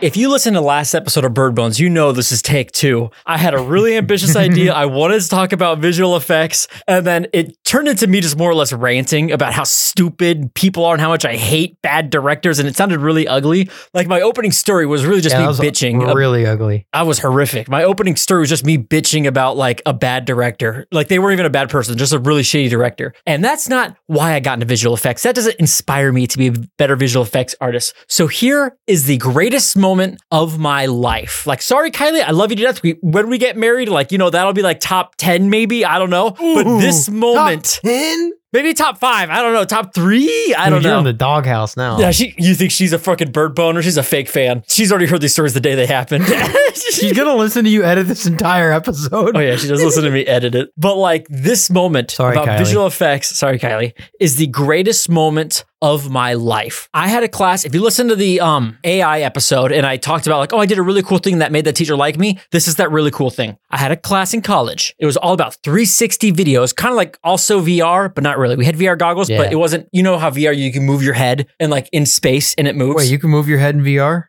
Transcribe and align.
If 0.00 0.16
you 0.16 0.28
listen 0.30 0.54
to 0.54 0.60
last 0.60 0.94
episode 0.94 1.24
of 1.24 1.34
Bird 1.34 1.56
Bones, 1.56 1.80
you 1.80 1.90
know 1.90 2.12
this 2.12 2.30
is 2.30 2.40
take 2.40 2.70
two. 2.70 3.10
I 3.26 3.36
had 3.36 3.52
a 3.52 3.58
really 3.58 3.96
ambitious 3.96 4.36
idea. 4.36 4.72
I 4.72 4.86
wanted 4.86 5.20
to 5.20 5.28
talk 5.28 5.52
about 5.52 5.80
visual 5.80 6.14
effects, 6.14 6.68
and 6.86 7.04
then 7.04 7.26
it 7.32 7.56
turned 7.64 7.88
into 7.88 8.06
me 8.06 8.20
just 8.20 8.38
more 8.38 8.48
or 8.48 8.54
less 8.54 8.72
ranting 8.72 9.32
about 9.32 9.54
how 9.54 9.64
stupid 9.64 10.54
people 10.54 10.84
are 10.84 10.94
and 10.94 11.00
how 11.00 11.08
much 11.08 11.24
I 11.24 11.34
hate 11.34 11.82
bad 11.82 12.10
directors, 12.10 12.60
and 12.60 12.68
it 12.68 12.76
sounded 12.76 13.00
really 13.00 13.26
ugly. 13.26 13.70
Like 13.92 14.06
my 14.06 14.20
opening 14.20 14.52
story 14.52 14.86
was 14.86 15.04
really 15.04 15.20
just 15.20 15.34
Yeah, 15.34 15.40
me 15.40 15.48
was 15.48 15.58
bitching. 15.58 16.14
Really 16.14 16.46
ugly. 16.46 16.86
I 16.92 17.02
was 17.02 17.18
horrific. 17.18 17.68
My 17.68 17.82
opening 17.82 18.14
story 18.14 18.40
was 18.40 18.50
just 18.50 18.64
me 18.64 18.78
bitching 18.78 19.26
about 19.26 19.56
like 19.56 19.82
a 19.84 19.92
bad 19.92 20.26
director. 20.26 20.86
Like 20.92 21.08
they 21.08 21.18
weren't 21.18 21.32
even 21.32 21.46
a 21.46 21.50
bad 21.50 21.70
person, 21.70 21.98
just 21.98 22.12
a 22.12 22.20
really 22.20 22.42
shitty 22.42 22.70
director. 22.70 23.14
And 23.26 23.42
that's 23.44 23.68
not 23.68 23.96
why 24.06 24.34
I 24.34 24.40
got 24.40 24.54
into 24.54 24.66
visual 24.66 24.94
effects. 24.94 25.24
That 25.24 25.34
doesn't 25.34 25.56
inspire 25.56 26.12
me 26.12 26.28
to 26.28 26.38
be 26.38 26.46
a 26.46 26.52
better 26.52 26.94
visual 26.94 27.24
effects 27.24 27.56
artist. 27.60 27.94
So 28.06 28.28
here 28.28 28.76
is 28.86 29.06
the 29.06 29.16
greatest 29.16 29.76
moment 29.76 29.87
of 30.30 30.58
my 30.58 30.86
life. 30.86 31.46
Like, 31.46 31.62
sorry, 31.62 31.90
Kylie, 31.90 32.22
I 32.22 32.30
love 32.32 32.50
you 32.50 32.56
to 32.56 32.62
death. 32.62 32.82
We, 32.82 32.98
when 33.00 33.28
we 33.28 33.38
get 33.38 33.56
married, 33.56 33.88
like, 33.88 34.12
you 34.12 34.18
know, 34.18 34.30
that'll 34.30 34.52
be 34.52 34.62
like 34.62 34.80
top 34.80 35.14
10 35.16 35.50
maybe. 35.50 35.84
I 35.84 35.98
don't 35.98 36.10
know. 36.10 36.30
but 36.30 36.78
this 36.80 37.08
moment, 37.08 37.80
Ten. 37.82 38.32
maybe 38.52 38.74
top 38.74 38.98
five. 38.98 39.30
I 39.30 39.40
don't 39.42 39.52
know. 39.54 39.64
Top 39.64 39.94
three? 39.94 40.54
I 40.56 40.68
don't 40.70 40.78
Dude, 40.78 40.84
you're 40.84 40.92
know. 40.94 40.98
in 41.00 41.04
the 41.04 41.12
doghouse 41.12 41.76
now. 41.76 41.98
yeah, 41.98 42.10
she. 42.10 42.34
You 42.38 42.54
think 42.54 42.70
she's 42.70 42.92
a 42.92 42.98
fucking 42.98 43.32
bird 43.32 43.54
boner? 43.54 43.82
She's 43.82 43.96
a 43.96 44.02
fake 44.02 44.28
fan. 44.28 44.62
She's 44.68 44.90
already 44.92 45.06
heard 45.06 45.20
these 45.20 45.32
stories 45.32 45.54
the 45.54 45.60
day 45.60 45.74
they 45.74 45.86
happened. 45.86 46.24
She's 46.74 47.12
gonna 47.12 47.34
listen 47.34 47.64
to 47.64 47.70
you 47.70 47.82
edit 47.82 48.06
this 48.06 48.26
entire 48.26 48.72
episode. 48.72 49.36
Oh 49.36 49.40
yeah, 49.40 49.56
she 49.56 49.68
does 49.68 49.82
listen 49.82 50.04
to 50.04 50.10
me 50.10 50.24
edit 50.26 50.54
it. 50.54 50.70
But 50.76 50.96
like 50.96 51.26
this 51.28 51.70
moment 51.70 52.10
Sorry, 52.10 52.34
about 52.36 52.46
Kylie. 52.48 52.58
visual 52.58 52.86
effects, 52.86 53.36
sorry 53.36 53.58
Kylie, 53.58 53.94
is 54.20 54.36
the 54.36 54.46
greatest 54.48 55.08
moment 55.08 55.64
of 55.80 56.10
my 56.10 56.34
life. 56.34 56.88
I 56.92 57.08
had 57.08 57.22
a 57.22 57.28
class, 57.28 57.64
if 57.64 57.74
you 57.74 57.80
listen 57.82 58.08
to 58.08 58.16
the 58.16 58.40
um 58.40 58.78
AI 58.84 59.20
episode 59.20 59.70
and 59.72 59.86
I 59.86 59.96
talked 59.96 60.26
about 60.26 60.38
like, 60.38 60.52
oh, 60.52 60.58
I 60.58 60.66
did 60.66 60.78
a 60.78 60.82
really 60.82 61.02
cool 61.02 61.18
thing 61.18 61.38
that 61.38 61.52
made 61.52 61.64
that 61.66 61.76
teacher 61.76 61.96
like 61.96 62.18
me. 62.18 62.38
This 62.50 62.66
is 62.68 62.76
that 62.76 62.90
really 62.90 63.10
cool 63.10 63.30
thing. 63.30 63.56
I 63.70 63.78
had 63.78 63.92
a 63.92 63.96
class 63.96 64.34
in 64.34 64.42
college. 64.42 64.94
It 64.98 65.06
was 65.06 65.16
all 65.16 65.32
about 65.34 65.54
360 65.62 66.32
videos, 66.32 66.74
kind 66.74 66.92
of 66.92 66.96
like 66.96 67.18
also 67.22 67.60
VR, 67.60 68.12
but 68.14 68.24
not 68.24 68.38
really. 68.38 68.56
We 68.56 68.64
had 68.64 68.76
VR 68.76 68.98
goggles, 68.98 69.28
Yeah. 69.30 69.38
but 69.38 69.52
it 69.52 69.56
wasn't, 69.56 69.88
you 69.92 70.02
know 70.02 70.18
how 70.18 70.30
VR 70.30 70.56
you 70.56 70.72
can 70.72 70.84
move 70.84 71.02
your 71.02 71.14
head 71.14 71.46
and 71.60 71.70
like 71.70 71.88
in 71.92 72.06
space 72.06 72.54
and 72.58 72.66
it 72.66 72.74
moves. 72.76 72.96
Wait, 72.96 73.10
you 73.10 73.18
can 73.18 73.30
move 73.30 73.48
your 73.48 73.58
head 73.58 73.74
in 73.74 73.82
VR? 73.82 74.24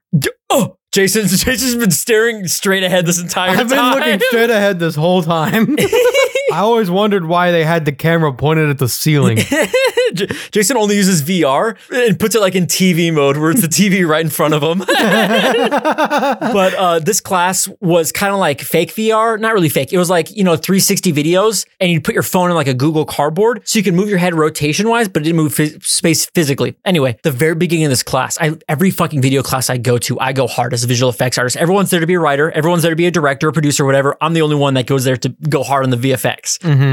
oh, 0.51 0.77
Jason, 0.91 1.21
Jason's 1.27 1.75
been 1.75 1.91
staring 1.91 2.47
straight 2.47 2.83
ahead 2.83 3.05
this 3.05 3.21
entire 3.21 3.55
time. 3.55 3.59
I've 3.59 3.69
been 3.69 3.85
looking 3.91 4.19
straight 4.27 4.49
ahead 4.49 4.79
this 4.79 4.95
whole 4.95 5.21
time. 5.21 5.75
I 6.51 6.59
always 6.59 6.89
wondered 6.89 7.25
why 7.25 7.51
they 7.51 7.63
had 7.63 7.85
the 7.85 7.91
camera 7.91 8.33
pointed 8.33 8.69
at 8.69 8.77
the 8.77 8.89
ceiling. 8.89 9.37
Jason 10.51 10.77
only 10.77 10.95
uses 10.95 11.21
VR 11.21 11.77
and 11.91 12.19
puts 12.19 12.35
it 12.35 12.41
like 12.41 12.55
in 12.55 12.65
TV 12.65 13.13
mode 13.13 13.37
where 13.37 13.51
it's 13.51 13.61
the 13.61 13.67
TV 13.67 14.07
right 14.07 14.23
in 14.23 14.29
front 14.29 14.53
of 14.53 14.63
him. 14.63 14.79
but 14.87 16.73
uh, 16.73 16.99
this 16.99 17.21
class 17.21 17.69
was 17.79 18.11
kind 18.11 18.33
of 18.33 18.39
like 18.39 18.61
fake 18.61 18.93
VR, 18.93 19.39
not 19.39 19.53
really 19.53 19.69
fake. 19.69 19.93
It 19.93 19.97
was 19.97 20.09
like, 20.09 20.35
you 20.35 20.43
know, 20.43 20.55
360 20.55 21.13
videos 21.13 21.65
and 21.79 21.91
you'd 21.91 22.03
put 22.03 22.13
your 22.13 22.23
phone 22.23 22.49
in 22.49 22.55
like 22.55 22.67
a 22.67 22.73
Google 22.73 23.05
Cardboard 23.05 23.61
so 23.67 23.77
you 23.77 23.83
can 23.83 23.95
move 23.95 24.09
your 24.09 24.17
head 24.17 24.33
rotation 24.33 24.89
wise, 24.89 25.07
but 25.07 25.21
it 25.21 25.25
didn't 25.25 25.37
move 25.37 25.53
space 25.83 26.25
physically. 26.27 26.75
Anyway, 26.85 27.17
the 27.23 27.31
very 27.31 27.55
beginning 27.55 27.85
of 27.85 27.91
this 27.91 28.03
class, 28.03 28.37
I 28.39 28.57
every 28.67 28.91
fucking 28.91 29.21
video 29.21 29.43
class 29.43 29.69
I 29.69 29.77
go 29.77 29.97
to, 29.99 30.19
I 30.19 30.33
go 30.33 30.47
hard 30.47 30.73
as 30.73 30.83
a 30.83 30.87
visual 30.87 31.09
effects 31.09 31.37
artist. 31.37 31.57
Everyone's 31.57 31.89
there 31.89 31.99
to 31.99 32.07
be 32.07 32.15
a 32.15 32.19
writer, 32.19 32.51
everyone's 32.51 32.83
there 32.83 32.91
to 32.91 32.95
be 32.95 33.05
a 33.05 33.11
director, 33.11 33.49
a 33.49 33.53
producer, 33.53 33.85
whatever. 33.85 34.17
I'm 34.21 34.33
the 34.33 34.41
only 34.41 34.55
one 34.55 34.73
that 34.73 34.87
goes 34.87 35.03
there 35.03 35.17
to 35.17 35.29
go 35.29 35.63
hard 35.63 35.83
on 35.83 35.89
the 35.89 35.97
VFX. 35.97 36.38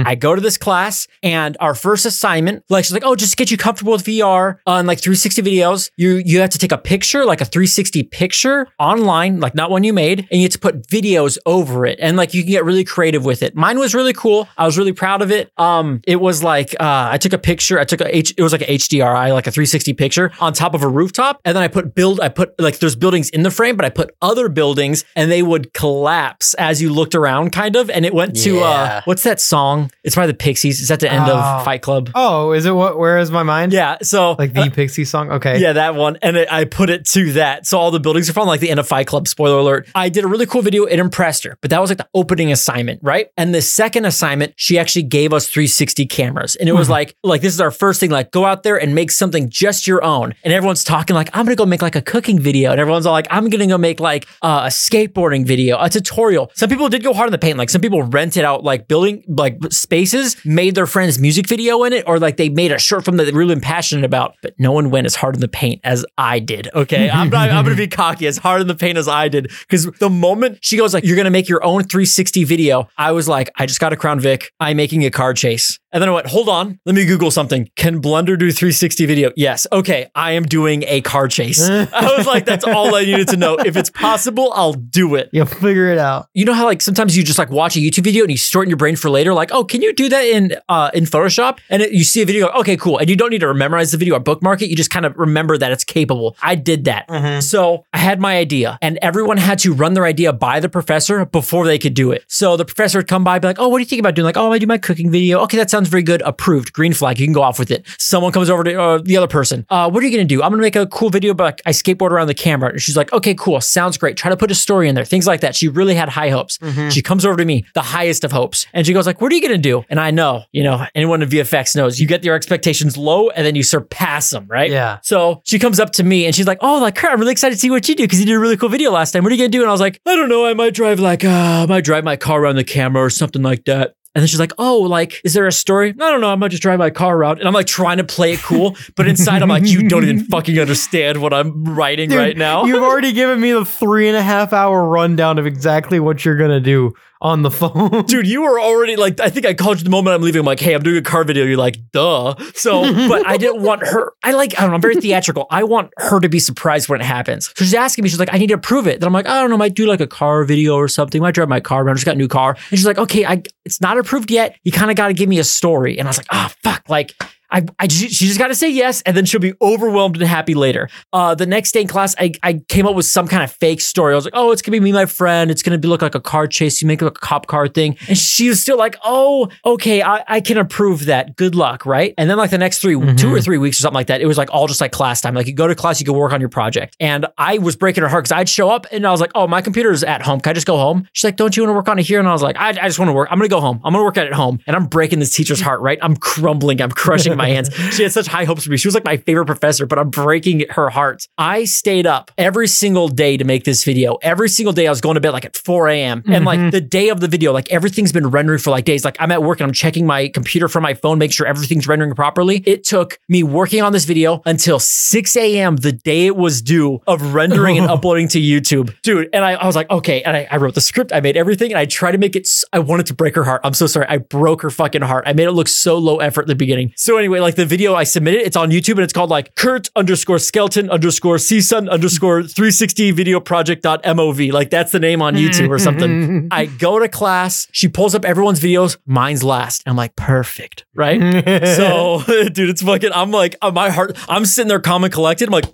I 0.06 0.14
go 0.14 0.34
to 0.34 0.40
this 0.40 0.58
class 0.58 1.06
and 1.22 1.56
our 1.60 1.74
first 1.74 2.06
assignment, 2.06 2.64
like 2.68 2.84
she's 2.84 2.92
like, 2.92 3.04
oh, 3.04 3.14
just 3.14 3.32
to 3.32 3.36
get 3.36 3.50
you 3.50 3.56
comfortable 3.56 3.92
with 3.92 4.04
VR 4.04 4.58
on 4.66 4.86
like 4.86 5.00
360 5.00 5.42
videos, 5.42 5.90
you 5.96 6.22
you 6.24 6.40
have 6.40 6.50
to 6.50 6.58
take 6.58 6.72
a 6.72 6.78
picture, 6.78 7.24
like 7.24 7.40
a 7.40 7.44
360 7.44 8.02
picture 8.04 8.68
online, 8.78 9.40
like 9.40 9.54
not 9.54 9.70
one 9.70 9.84
you 9.84 9.92
made, 9.92 10.20
and 10.30 10.40
you 10.40 10.42
have 10.42 10.52
to 10.52 10.58
put 10.58 10.86
videos 10.88 11.38
over 11.46 11.86
it. 11.86 11.98
And 12.00 12.16
like 12.16 12.34
you 12.34 12.42
can 12.42 12.50
get 12.50 12.64
really 12.64 12.84
creative 12.84 13.24
with 13.24 13.42
it. 13.42 13.54
Mine 13.54 13.78
was 13.78 13.94
really 13.94 14.12
cool. 14.12 14.48
I 14.56 14.64
was 14.66 14.76
really 14.78 14.92
proud 14.92 15.22
of 15.22 15.30
it. 15.30 15.50
Um, 15.56 16.00
it 16.06 16.16
was 16.20 16.42
like 16.42 16.74
uh, 16.80 17.08
I 17.12 17.18
took 17.18 17.32
a 17.32 17.38
picture, 17.38 17.78
I 17.78 17.84
took 17.84 18.00
a 18.00 18.16
H, 18.16 18.34
it 18.36 18.42
was 18.42 18.52
like 18.52 18.62
a 18.62 18.66
HDRI, 18.66 19.32
like 19.32 19.46
a 19.46 19.50
360 19.50 19.92
picture 19.94 20.32
on 20.40 20.52
top 20.52 20.74
of 20.74 20.82
a 20.82 20.88
rooftop, 20.88 21.40
and 21.44 21.56
then 21.56 21.62
I 21.62 21.68
put 21.68 21.94
build, 21.94 22.20
I 22.20 22.28
put 22.28 22.58
like 22.60 22.78
there's 22.78 22.96
buildings 22.96 23.30
in 23.30 23.42
the 23.42 23.50
frame, 23.50 23.76
but 23.76 23.84
I 23.84 23.90
put 23.90 24.14
other 24.22 24.48
buildings 24.48 25.04
and 25.14 25.30
they 25.30 25.42
would 25.42 25.72
collapse 25.72 26.54
as 26.54 26.80
you 26.82 26.92
looked 26.92 27.14
around, 27.14 27.50
kind 27.50 27.76
of. 27.76 27.90
And 27.90 28.04
it 28.04 28.14
went 28.14 28.36
to 28.36 28.60
uh, 28.60 29.00
what's 29.04 29.22
that 29.24 29.35
song? 29.40 29.90
It's 30.04 30.16
by 30.16 30.26
the 30.26 30.34
Pixies. 30.34 30.80
It's 30.80 30.90
at 30.90 31.00
the 31.00 31.10
end 31.12 31.24
Oh. 31.28 31.36
of 31.36 31.64
Fight 31.64 31.82
Club. 31.82 32.10
oh, 32.14 32.52
is 32.52 32.66
it 32.66 32.72
what? 32.72 32.98
Where 32.98 33.18
is 33.18 33.30
my 33.30 33.42
mind? 33.42 33.72
Yeah. 33.72 33.98
So 34.02 34.32
Like 34.38 34.52
the 34.52 34.70
Pixie 34.70 35.04
song? 35.04 35.30
Okay. 35.30 35.58
yeah, 35.60 35.72
that 35.74 35.94
one. 35.94 36.18
And 36.22 36.36
it, 36.36 36.52
I 36.52 36.64
put 36.64 36.90
it 36.90 37.04
to 37.06 37.32
that. 37.32 37.66
So 37.66 37.78
all 37.78 37.90
the 37.90 38.00
buildings 38.00 38.28
are 38.30 38.32
from 38.32 38.46
like 38.46 38.60
the 38.60 38.70
end 38.70 38.80
of 38.80 38.86
Fight 38.86 39.06
Club. 39.06 39.26
Spoiler 39.28 39.58
alert. 39.58 39.88
I 39.94 40.08
did 40.08 40.24
a 40.24 40.28
really 40.28 40.46
cool 40.46 40.62
video. 40.62 40.84
It 40.84 40.98
impressed 40.98 41.44
her, 41.44 41.56
but 41.60 41.70
that 41.70 41.80
was 41.80 41.90
like 41.90 41.98
the 41.98 42.08
opening 42.14 42.52
assignment, 42.52 43.00
right? 43.02 43.28
And 43.36 43.54
the 43.54 43.62
second 43.62 44.04
assignment, 44.04 44.54
she 44.56 44.78
actually 44.78 45.02
gave 45.04 45.32
us 45.32 45.48
360 45.48 46.06
cameras. 46.06 46.56
And 46.56 46.68
it 46.68 46.72
was 46.72 46.88
like, 46.88 47.16
like, 47.22 47.40
this 47.42 47.52
is 47.54 47.60
our 47.60 47.70
first 47.70 48.00
thing, 48.00 48.10
like, 48.10 48.30
go 48.30 48.44
out 48.44 48.62
there 48.62 48.76
and 48.80 48.94
make 48.94 49.10
something 49.10 49.48
just 49.50 49.86
your 49.86 50.02
own. 50.04 50.34
And 50.44 50.52
everyone's 50.52 50.84
talking 50.84 51.14
like, 51.14 51.28
I'm 51.32 51.44
going 51.44 51.56
to 51.56 51.60
go 51.60 51.66
make 51.66 51.82
like 51.82 51.96
a 51.96 52.02
cooking 52.02 52.38
video. 52.38 52.70
And 52.70 52.80
everyone's 52.80 53.06
all 53.06 53.12
like, 53.12 53.26
I'm 53.30 53.48
going 53.48 53.60
to 53.60 53.66
go 53.66 53.78
make 53.78 54.00
like 54.00 54.26
uh, 54.42 54.62
a 54.66 54.68
skateboarding 54.70 55.44
video, 55.46 55.78
a 55.80 55.88
tutorial. 55.90 56.50
Some 56.54 56.68
people 56.68 56.88
did 56.88 57.02
go 57.02 57.12
hard 57.12 57.26
on 57.28 57.32
the 57.32 57.38
paint. 57.38 57.58
Like 57.58 57.70
some 57.70 57.80
people 57.80 58.02
rented 58.02 58.44
out 58.44 58.64
like 58.64 58.88
building, 58.88 59.24
like 59.26 59.58
spaces, 59.70 60.36
made 60.44 60.74
their 60.74 60.86
friend's 60.86 61.18
music 61.18 61.48
video 61.48 61.82
in 61.84 61.92
it, 61.92 62.04
or 62.06 62.18
like 62.18 62.36
they 62.36 62.48
made 62.48 62.72
a 62.72 62.78
shirt 62.78 63.04
from 63.04 63.16
that 63.16 63.24
they're 63.24 63.34
really 63.34 63.58
passionate 63.60 64.04
about. 64.04 64.34
But 64.42 64.54
no 64.58 64.72
one 64.72 64.90
went 64.90 65.06
as 65.06 65.14
hard 65.14 65.34
in 65.34 65.40
the 65.40 65.48
paint 65.48 65.80
as 65.84 66.04
I 66.18 66.38
did. 66.38 66.68
Okay. 66.74 67.10
I'm 67.10 67.30
not, 67.30 67.50
I'm 67.50 67.64
going 67.64 67.76
to 67.76 67.82
be 67.82 67.88
cocky 67.88 68.26
as 68.26 68.38
hard 68.38 68.60
in 68.60 68.66
the 68.66 68.74
paint 68.74 68.98
as 68.98 69.08
I 69.08 69.28
did. 69.28 69.50
Cause 69.68 69.86
the 69.98 70.10
moment 70.10 70.58
she 70.62 70.76
goes 70.76 70.94
like, 70.94 71.04
you're 71.04 71.16
going 71.16 71.24
to 71.24 71.30
make 71.30 71.48
your 71.48 71.64
own 71.64 71.82
360 71.82 72.44
video, 72.44 72.88
I 72.96 73.12
was 73.12 73.28
like, 73.28 73.50
I 73.56 73.66
just 73.66 73.80
got 73.80 73.92
a 73.92 73.96
Crown 73.96 74.20
Vic. 74.20 74.52
I'm 74.60 74.76
making 74.76 75.04
a 75.04 75.10
car 75.10 75.34
chase. 75.34 75.78
And 75.92 76.02
then 76.02 76.10
I 76.10 76.12
went, 76.12 76.26
hold 76.26 76.50
on, 76.50 76.78
let 76.84 76.94
me 76.94 77.06
Google 77.06 77.30
something. 77.30 77.70
Can 77.76 78.02
Blender 78.02 78.38
do 78.38 78.52
360 78.52 79.06
video? 79.06 79.32
Yes. 79.34 79.66
Okay. 79.72 80.10
I 80.14 80.32
am 80.32 80.44
doing 80.44 80.84
a 80.86 81.00
car 81.00 81.26
chase. 81.26 81.62
I 81.68 82.14
was 82.16 82.26
like, 82.26 82.44
that's 82.44 82.64
all 82.64 82.94
I 82.94 83.04
needed 83.04 83.28
to 83.28 83.36
know. 83.38 83.56
If 83.56 83.76
it's 83.76 83.88
possible, 83.88 84.52
I'll 84.54 84.74
do 84.74 85.14
it. 85.14 85.30
You'll 85.32 85.46
figure 85.46 85.88
it 85.88 85.98
out. 85.98 86.28
You 86.34 86.44
know 86.44 86.52
how 86.52 86.66
like 86.66 86.82
sometimes 86.82 87.16
you 87.16 87.24
just 87.24 87.38
like 87.38 87.50
watch 87.50 87.76
a 87.76 87.78
YouTube 87.78 88.04
video 88.04 88.24
and 88.24 88.30
you 88.30 88.36
store 88.36 88.62
it 88.62 88.66
in 88.66 88.70
your 88.70 88.76
brain 88.76 88.96
for 88.96 89.05
later, 89.10 89.34
like, 89.34 89.52
oh, 89.52 89.64
can 89.64 89.82
you 89.82 89.92
do 89.92 90.08
that 90.08 90.24
in 90.24 90.56
uh, 90.68 90.90
in 90.94 91.04
Photoshop? 91.04 91.58
And 91.70 91.82
it, 91.82 91.92
you 91.92 92.04
see 92.04 92.22
a 92.22 92.26
video, 92.26 92.48
okay, 92.48 92.76
cool, 92.76 92.98
and 92.98 93.08
you 93.08 93.16
don't 93.16 93.30
need 93.30 93.40
to 93.40 93.52
memorize 93.54 93.92
the 93.92 93.98
video 93.98 94.16
or 94.16 94.20
bookmark 94.20 94.62
it. 94.62 94.68
You 94.68 94.76
just 94.76 94.90
kind 94.90 95.06
of 95.06 95.16
remember 95.16 95.58
that 95.58 95.72
it's 95.72 95.84
capable. 95.84 96.36
I 96.42 96.54
did 96.54 96.84
that, 96.84 97.42
so 97.42 97.84
I 97.92 97.98
had 97.98 98.20
my 98.20 98.36
idea, 98.36 98.78
and 98.82 98.98
everyone 99.02 99.36
had 99.36 99.58
to 99.60 99.72
run 99.72 99.94
their 99.94 100.04
idea 100.04 100.32
by 100.32 100.60
the 100.60 100.68
professor 100.68 101.24
before 101.24 101.66
they 101.66 101.78
could 101.78 101.94
do 101.94 102.12
it. 102.12 102.24
So 102.28 102.56
the 102.56 102.64
professor 102.64 102.98
would 102.98 103.08
come 103.08 103.24
by, 103.24 103.38
be 103.38 103.48
like, 103.48 103.58
oh, 103.58 103.68
what 103.68 103.78
do 103.78 103.82
you 103.82 103.86
think 103.86 104.00
about 104.00 104.14
doing? 104.14 104.24
Like, 104.24 104.36
oh, 104.36 104.52
I 104.52 104.58
do 104.58 104.66
my 104.66 104.78
cooking 104.78 105.10
video. 105.10 105.40
Okay, 105.40 105.56
that 105.56 105.70
sounds 105.70 105.88
very 105.88 106.02
good. 106.02 106.22
Approved. 106.22 106.72
Green 106.72 106.92
flag. 106.92 107.18
You 107.18 107.26
can 107.26 107.32
go 107.32 107.42
off 107.42 107.58
with 107.58 107.70
it. 107.70 107.86
Someone 107.98 108.32
comes 108.32 108.50
over 108.50 108.64
to 108.64 108.80
uh, 108.80 108.98
the 108.98 109.16
other 109.16 109.26
person. 109.26 109.66
Uh, 109.70 109.90
what 109.90 110.02
are 110.02 110.06
you 110.06 110.12
gonna 110.16 110.24
do? 110.24 110.42
I'm 110.42 110.50
gonna 110.50 110.62
make 110.62 110.76
a 110.76 110.86
cool 110.86 111.10
video, 111.10 111.34
but 111.34 111.44
like, 111.44 111.62
I 111.66 111.70
skateboard 111.70 112.10
around 112.10 112.26
the 112.26 112.34
camera. 112.34 112.70
And 112.70 112.82
she's 112.82 112.96
like, 112.96 113.12
okay, 113.12 113.34
cool, 113.34 113.60
sounds 113.60 113.96
great. 113.96 114.16
Try 114.16 114.30
to 114.30 114.36
put 114.36 114.50
a 114.50 114.54
story 114.54 114.88
in 114.88 114.94
there, 114.94 115.04
things 115.04 115.26
like 115.26 115.40
that. 115.40 115.54
She 115.54 115.68
really 115.68 115.94
had 115.94 116.08
high 116.08 116.30
hopes. 116.30 116.58
She 116.90 117.02
comes 117.02 117.24
over 117.24 117.36
to 117.36 117.44
me, 117.44 117.64
the 117.74 117.82
highest 117.82 118.24
of 118.24 118.32
hopes, 118.32 118.66
and 118.72 118.86
she 118.86 118.92
goes 118.96 119.06
like, 119.06 119.20
"What 119.20 119.30
are 119.32 119.34
you 119.34 119.42
gonna 119.42 119.58
do?" 119.58 119.84
And 119.88 120.00
I 120.00 120.10
know, 120.10 120.44
you 120.52 120.62
know, 120.62 120.84
anyone 120.94 121.22
in 121.22 121.28
VFX 121.28 121.76
knows, 121.76 122.00
you 122.00 122.06
get 122.06 122.24
your 122.24 122.34
expectations 122.34 122.96
low 122.96 123.30
and 123.30 123.46
then 123.46 123.54
you 123.54 123.62
surpass 123.62 124.30
them, 124.30 124.46
right? 124.48 124.70
Yeah. 124.70 124.98
So 125.02 125.42
she 125.44 125.58
comes 125.58 125.78
up 125.78 125.92
to 125.92 126.02
me 126.02 126.26
and 126.26 126.34
she's 126.34 126.46
like, 126.46 126.58
"Oh, 126.60 126.78
like, 126.80 127.02
I'm 127.04 127.20
really 127.20 127.32
excited 127.32 127.54
to 127.54 127.60
see 127.60 127.70
what 127.70 127.88
you 127.88 127.94
do 127.94 128.04
because 128.04 128.18
you 128.20 128.26
did 128.26 128.34
a 128.34 128.38
really 128.38 128.56
cool 128.56 128.68
video 128.68 128.90
last 128.90 129.12
time. 129.12 129.22
What 129.22 129.32
are 129.32 129.34
you 129.34 129.42
gonna 129.42 129.50
do?" 129.50 129.60
And 129.60 129.68
I 129.68 129.72
was 129.72 129.80
like, 129.80 130.00
"I 130.06 130.16
don't 130.16 130.28
know. 130.28 130.46
I 130.46 130.54
might 130.54 130.74
drive 130.74 131.00
like, 131.00 131.24
uh, 131.24 131.28
I 131.28 131.66
might 131.66 131.84
drive 131.84 132.04
my 132.04 132.16
car 132.16 132.40
around 132.40 132.56
the 132.56 132.64
camera 132.64 133.02
or 133.02 133.10
something 133.10 133.42
like 133.42 133.64
that." 133.66 133.94
And 134.16 134.22
then 134.22 134.28
she's 134.28 134.40
like, 134.40 134.54
"Oh, 134.56 134.78
like, 134.78 135.20
is 135.24 135.34
there 135.34 135.46
a 135.46 135.52
story?" 135.52 135.90
I 135.90 136.10
don't 136.10 136.22
know. 136.22 136.30
I 136.30 136.36
might 136.36 136.50
just 136.50 136.62
drive 136.62 136.78
my 136.78 136.88
car 136.88 137.14
around, 137.14 137.38
and 137.38 137.46
I'm 137.46 137.52
like 137.52 137.66
trying 137.66 137.98
to 137.98 138.04
play 138.04 138.32
it 138.32 138.40
cool, 138.40 138.74
but 138.94 139.06
inside 139.06 139.42
I'm 139.42 139.50
like, 139.50 139.66
"You 139.66 139.86
don't 139.90 140.04
even 140.04 140.20
fucking 140.30 140.58
understand 140.58 141.20
what 141.20 141.34
I'm 141.34 141.64
writing 141.64 142.08
Dude, 142.08 142.18
right 142.18 142.34
now." 142.34 142.64
You've 142.64 142.82
already 142.90 143.12
given 143.12 143.38
me 143.38 143.52
the 143.52 143.66
three 143.66 144.08
and 144.08 144.16
a 144.16 144.22
half 144.22 144.54
hour 144.54 144.88
rundown 144.88 145.38
of 145.38 145.46
exactly 145.46 146.00
what 146.00 146.24
you're 146.24 146.38
gonna 146.38 146.60
do 146.60 146.94
on 147.20 147.42
the 147.42 147.50
phone. 147.50 148.04
Dude, 148.06 148.26
you 148.26 148.42
were 148.42 148.60
already 148.60 148.96
like, 148.96 149.20
I 149.20 149.30
think 149.30 149.46
I 149.46 149.54
called 149.54 149.78
you 149.78 149.84
the 149.84 149.90
moment 149.90 150.14
I'm 150.14 150.22
leaving. 150.22 150.40
I'm 150.40 150.46
like, 150.46 150.60
hey, 150.60 150.74
I'm 150.74 150.82
doing 150.82 150.96
a 150.96 151.02
car 151.02 151.24
video. 151.24 151.44
You're 151.44 151.56
like, 151.56 151.78
duh. 151.92 152.34
So, 152.54 152.82
but 153.08 153.26
I 153.26 153.36
didn't 153.36 153.62
want 153.62 153.86
her. 153.86 154.12
I 154.22 154.32
like, 154.32 154.58
I 154.58 154.62
don't 154.62 154.70
know, 154.70 154.74
I'm 154.76 154.82
very 154.82 154.96
theatrical. 154.96 155.46
I 155.50 155.64
want 155.64 155.90
her 155.98 156.20
to 156.20 156.28
be 156.28 156.38
surprised 156.38 156.88
when 156.88 157.00
it 157.00 157.04
happens. 157.04 157.46
So 157.56 157.64
she's 157.64 157.74
asking 157.74 158.04
me, 158.04 158.08
she's 158.08 158.18
like, 158.18 158.32
I 158.32 158.38
need 158.38 158.48
to 158.48 158.58
prove 158.58 158.86
it. 158.86 159.00
Then 159.00 159.06
I'm 159.06 159.12
like, 159.12 159.26
I 159.26 159.40
don't 159.40 159.50
know, 159.50 159.56
I 159.56 159.58
might 159.58 159.74
do 159.74 159.86
like 159.86 160.00
a 160.00 160.06
car 160.06 160.44
video 160.44 160.76
or 160.76 160.88
something. 160.88 161.20
Might 161.20 161.34
drive 161.34 161.48
my 161.48 161.60
car 161.60 161.82
around. 161.82 161.94
I 161.94 161.94
just 161.94 162.06
got 162.06 162.16
a 162.16 162.18
new 162.18 162.28
car. 162.28 162.56
And 162.70 162.78
she's 162.78 162.86
like, 162.86 162.98
okay, 162.98 163.24
I, 163.24 163.42
it's 163.64 163.80
not 163.80 163.98
approved 163.98 164.30
yet. 164.30 164.56
You 164.64 164.72
kind 164.72 164.90
of 164.90 164.96
got 164.96 165.08
to 165.08 165.14
give 165.14 165.28
me 165.28 165.38
a 165.38 165.44
story. 165.44 165.98
And 165.98 166.08
I 166.08 166.10
was 166.10 166.18
like, 166.18 166.28
ah, 166.30 166.52
fuck. 166.62 166.88
Like, 166.88 167.14
I 167.56 167.64
I, 167.78 167.88
she 167.88 168.08
just 168.08 168.38
got 168.38 168.48
to 168.48 168.54
say 168.54 168.70
yes, 168.70 169.00
and 169.02 169.16
then 169.16 169.24
she'll 169.24 169.40
be 169.40 169.54
overwhelmed 169.62 170.16
and 170.16 170.26
happy 170.26 170.54
later. 170.54 170.90
Uh, 171.12 171.34
the 171.34 171.46
next 171.46 171.72
day 171.72 171.80
in 171.80 171.88
class, 171.88 172.14
I, 172.18 172.32
I 172.42 172.60
came 172.68 172.86
up 172.86 172.94
with 172.94 173.06
some 173.06 173.26
kind 173.26 173.42
of 173.42 173.50
fake 173.50 173.80
story. 173.80 174.12
I 174.12 174.16
was 174.16 174.26
like, 174.26 174.34
oh, 174.36 174.52
it's 174.52 174.60
gonna 174.60 174.76
be 174.76 174.80
me, 174.80 174.92
my 174.92 175.06
friend. 175.06 175.50
It's 175.50 175.62
gonna 175.62 175.78
be 175.78 175.88
look 175.88 176.02
like 176.02 176.14
a 176.14 176.20
car 176.20 176.46
chase. 176.46 176.82
You 176.82 176.88
make 176.88 177.00
it 177.00 177.04
look 177.06 177.14
like 177.14 177.24
a 177.24 177.26
cop 177.26 177.46
car 177.46 177.66
thing, 177.66 177.96
and 178.08 178.18
she 178.18 178.50
was 178.50 178.60
still 178.60 178.76
like, 178.76 178.96
oh, 179.04 179.48
okay, 179.64 180.02
I, 180.02 180.22
I 180.28 180.40
can 180.42 180.58
approve 180.58 181.06
that. 181.06 181.36
Good 181.36 181.54
luck, 181.54 181.86
right? 181.86 182.12
And 182.18 182.28
then 182.28 182.36
like 182.36 182.50
the 182.50 182.58
next 182.58 182.80
3 182.80 183.16
two 183.16 183.32
or 183.32 183.40
three 183.40 183.58
weeks 183.58 183.78
or 183.78 183.82
something 183.82 183.94
like 183.94 184.08
that, 184.08 184.20
it 184.20 184.26
was 184.26 184.36
like 184.36 184.52
all 184.52 184.66
just 184.66 184.80
like 184.80 184.92
class 184.92 185.20
time. 185.22 185.34
Like 185.34 185.46
you 185.46 185.54
go 185.54 185.66
to 185.66 185.74
class, 185.74 185.98
you 185.98 186.04
can 186.04 186.14
work 186.14 186.32
on 186.32 186.40
your 186.40 186.50
project, 186.50 186.94
and 187.00 187.26
I 187.38 187.56
was 187.58 187.74
breaking 187.74 188.02
her 188.02 188.08
heart 188.08 188.24
because 188.24 188.36
I'd 188.36 188.48
show 188.48 188.68
up 188.68 188.86
and 188.92 189.06
I 189.06 189.10
was 189.10 189.20
like, 189.20 189.32
oh, 189.34 189.46
my 189.46 189.62
computer's 189.62 190.04
at 190.04 190.22
home. 190.22 190.40
Can 190.40 190.50
I 190.50 190.54
just 190.54 190.66
go 190.66 190.76
home? 190.76 191.08
She's 191.12 191.24
like, 191.24 191.36
don't 191.36 191.56
you 191.56 191.62
want 191.62 191.70
to 191.70 191.74
work 191.74 191.88
on 191.88 191.98
it 191.98 192.02
here? 192.06 192.18
And 192.18 192.28
I 192.28 192.32
was 192.32 192.42
like, 192.42 192.56
I, 192.58 192.68
I 192.68 192.86
just 192.86 192.98
want 192.98 193.08
to 193.08 193.14
work. 193.14 193.28
I'm 193.30 193.38
gonna 193.38 193.48
go 193.48 193.60
home. 193.60 193.80
I'm 193.82 193.92
gonna 193.92 194.04
work 194.04 194.18
at 194.18 194.26
it 194.26 194.32
at 194.32 194.36
home, 194.36 194.58
and 194.66 194.76
I'm 194.76 194.86
breaking 194.86 195.20
this 195.20 195.34
teacher's 195.34 195.60
heart. 195.60 195.80
Right? 195.80 195.98
I'm 196.02 196.16
crumbling. 196.16 196.80
I'm 196.82 196.90
crushing 196.90 197.36
my 197.36 197.45
hands. 197.48 197.72
She 197.92 198.02
had 198.02 198.12
such 198.12 198.26
high 198.26 198.44
hopes 198.44 198.64
for 198.64 198.70
me. 198.70 198.76
She 198.76 198.88
was 198.88 198.94
like 198.94 199.04
my 199.04 199.16
favorite 199.16 199.46
professor, 199.46 199.86
but 199.86 199.98
I'm 199.98 200.10
breaking 200.10 200.64
her 200.70 200.90
heart. 200.90 201.26
I 201.38 201.64
stayed 201.64 202.06
up 202.06 202.30
every 202.38 202.68
single 202.68 203.08
day 203.08 203.36
to 203.36 203.44
make 203.44 203.64
this 203.64 203.84
video. 203.84 204.16
Every 204.22 204.48
single 204.48 204.72
day, 204.72 204.86
I 204.86 204.90
was 204.90 205.00
going 205.00 205.14
to 205.14 205.20
bed 205.20 205.30
like 205.30 205.44
at 205.44 205.56
4 205.56 205.88
a.m. 205.88 206.22
And 206.26 206.44
like 206.44 206.58
mm-hmm. 206.58 206.70
the 206.70 206.80
day 206.80 207.08
of 207.08 207.20
the 207.20 207.28
video, 207.28 207.52
like 207.52 207.70
everything's 207.70 208.12
been 208.12 208.28
rendering 208.28 208.58
for 208.58 208.70
like 208.70 208.84
days. 208.84 209.04
Like 209.04 209.16
I'm 209.20 209.30
at 209.32 209.42
work 209.42 209.60
and 209.60 209.66
I'm 209.66 209.72
checking 209.72 210.06
my 210.06 210.28
computer 210.28 210.68
from 210.68 210.82
my 210.82 210.94
phone, 210.94 211.18
make 211.18 211.32
sure 211.32 211.46
everything's 211.46 211.86
rendering 211.86 212.14
properly. 212.14 212.62
It 212.66 212.84
took 212.84 213.18
me 213.28 213.42
working 213.42 213.82
on 213.82 213.92
this 213.92 214.04
video 214.04 214.42
until 214.44 214.78
6 214.78 215.36
a.m. 215.36 215.76
the 215.76 215.92
day 215.92 216.26
it 216.26 216.36
was 216.36 216.62
due 216.62 217.00
of 217.06 217.34
rendering 217.34 217.78
and 217.78 217.86
uploading 217.90 218.28
to 218.28 218.40
YouTube. 218.40 218.94
Dude, 219.02 219.28
and 219.32 219.44
I, 219.44 219.52
I 219.52 219.66
was 219.66 219.76
like, 219.76 219.90
okay. 219.90 220.22
And 220.22 220.36
I, 220.36 220.48
I 220.50 220.56
wrote 220.56 220.74
the 220.74 220.80
script, 220.80 221.12
I 221.12 221.20
made 221.20 221.36
everything, 221.36 221.72
and 221.72 221.78
I 221.78 221.86
tried 221.86 222.12
to 222.12 222.18
make 222.18 222.36
it, 222.36 222.48
I 222.72 222.78
wanted 222.78 223.06
to 223.06 223.14
break 223.14 223.34
her 223.34 223.44
heart. 223.44 223.60
I'm 223.64 223.74
so 223.74 223.86
sorry. 223.86 224.06
I 224.08 224.18
broke 224.18 224.62
her 224.62 224.70
fucking 224.70 225.02
heart. 225.02 225.24
I 225.26 225.32
made 225.32 225.46
it 225.46 225.52
look 225.52 225.68
so 225.68 225.98
low 225.98 226.18
effort 226.18 226.42
at 226.42 226.48
the 226.48 226.54
beginning. 226.54 226.92
So 226.96 227.16
anyway, 227.16 227.25
like 227.28 227.56
the 227.56 227.66
video 227.66 227.94
I 227.94 228.04
submitted, 228.04 228.42
it's 228.42 228.56
on 228.56 228.70
YouTube 228.70 228.92
and 228.92 229.00
it's 229.00 229.12
called 229.12 229.30
like 229.30 229.54
Kurt 229.54 229.90
underscore 229.96 230.38
skeleton 230.38 230.90
underscore 230.90 231.36
CSUN 231.36 231.90
underscore 231.90 232.42
360 232.42 233.10
video 233.10 233.40
project 233.40 233.82
dot 233.82 234.02
MOV. 234.02 234.52
Like 234.52 234.70
that's 234.70 234.92
the 234.92 235.00
name 235.00 235.22
on 235.22 235.34
YouTube 235.34 235.68
or 235.68 235.78
something. 235.78 236.48
I 236.50 236.66
go 236.66 236.98
to 236.98 237.08
class, 237.08 237.68
she 237.72 237.88
pulls 237.88 238.14
up 238.14 238.24
everyone's 238.24 238.60
videos, 238.60 238.96
mine's 239.06 239.42
last. 239.42 239.82
I'm 239.86 239.96
like, 239.96 240.16
perfect, 240.16 240.84
right? 240.94 241.20
so, 241.76 242.22
dude, 242.26 242.70
it's 242.70 242.82
fucking. 242.82 243.12
I'm 243.12 243.30
like, 243.30 243.56
uh, 243.62 243.70
my 243.70 243.90
heart. 243.90 244.16
I'm 244.28 244.44
sitting 244.44 244.68
there, 244.68 244.80
calm 244.80 245.04
and 245.04 245.12
collected. 245.12 245.48
I'm 245.48 245.52
like, 245.52 245.66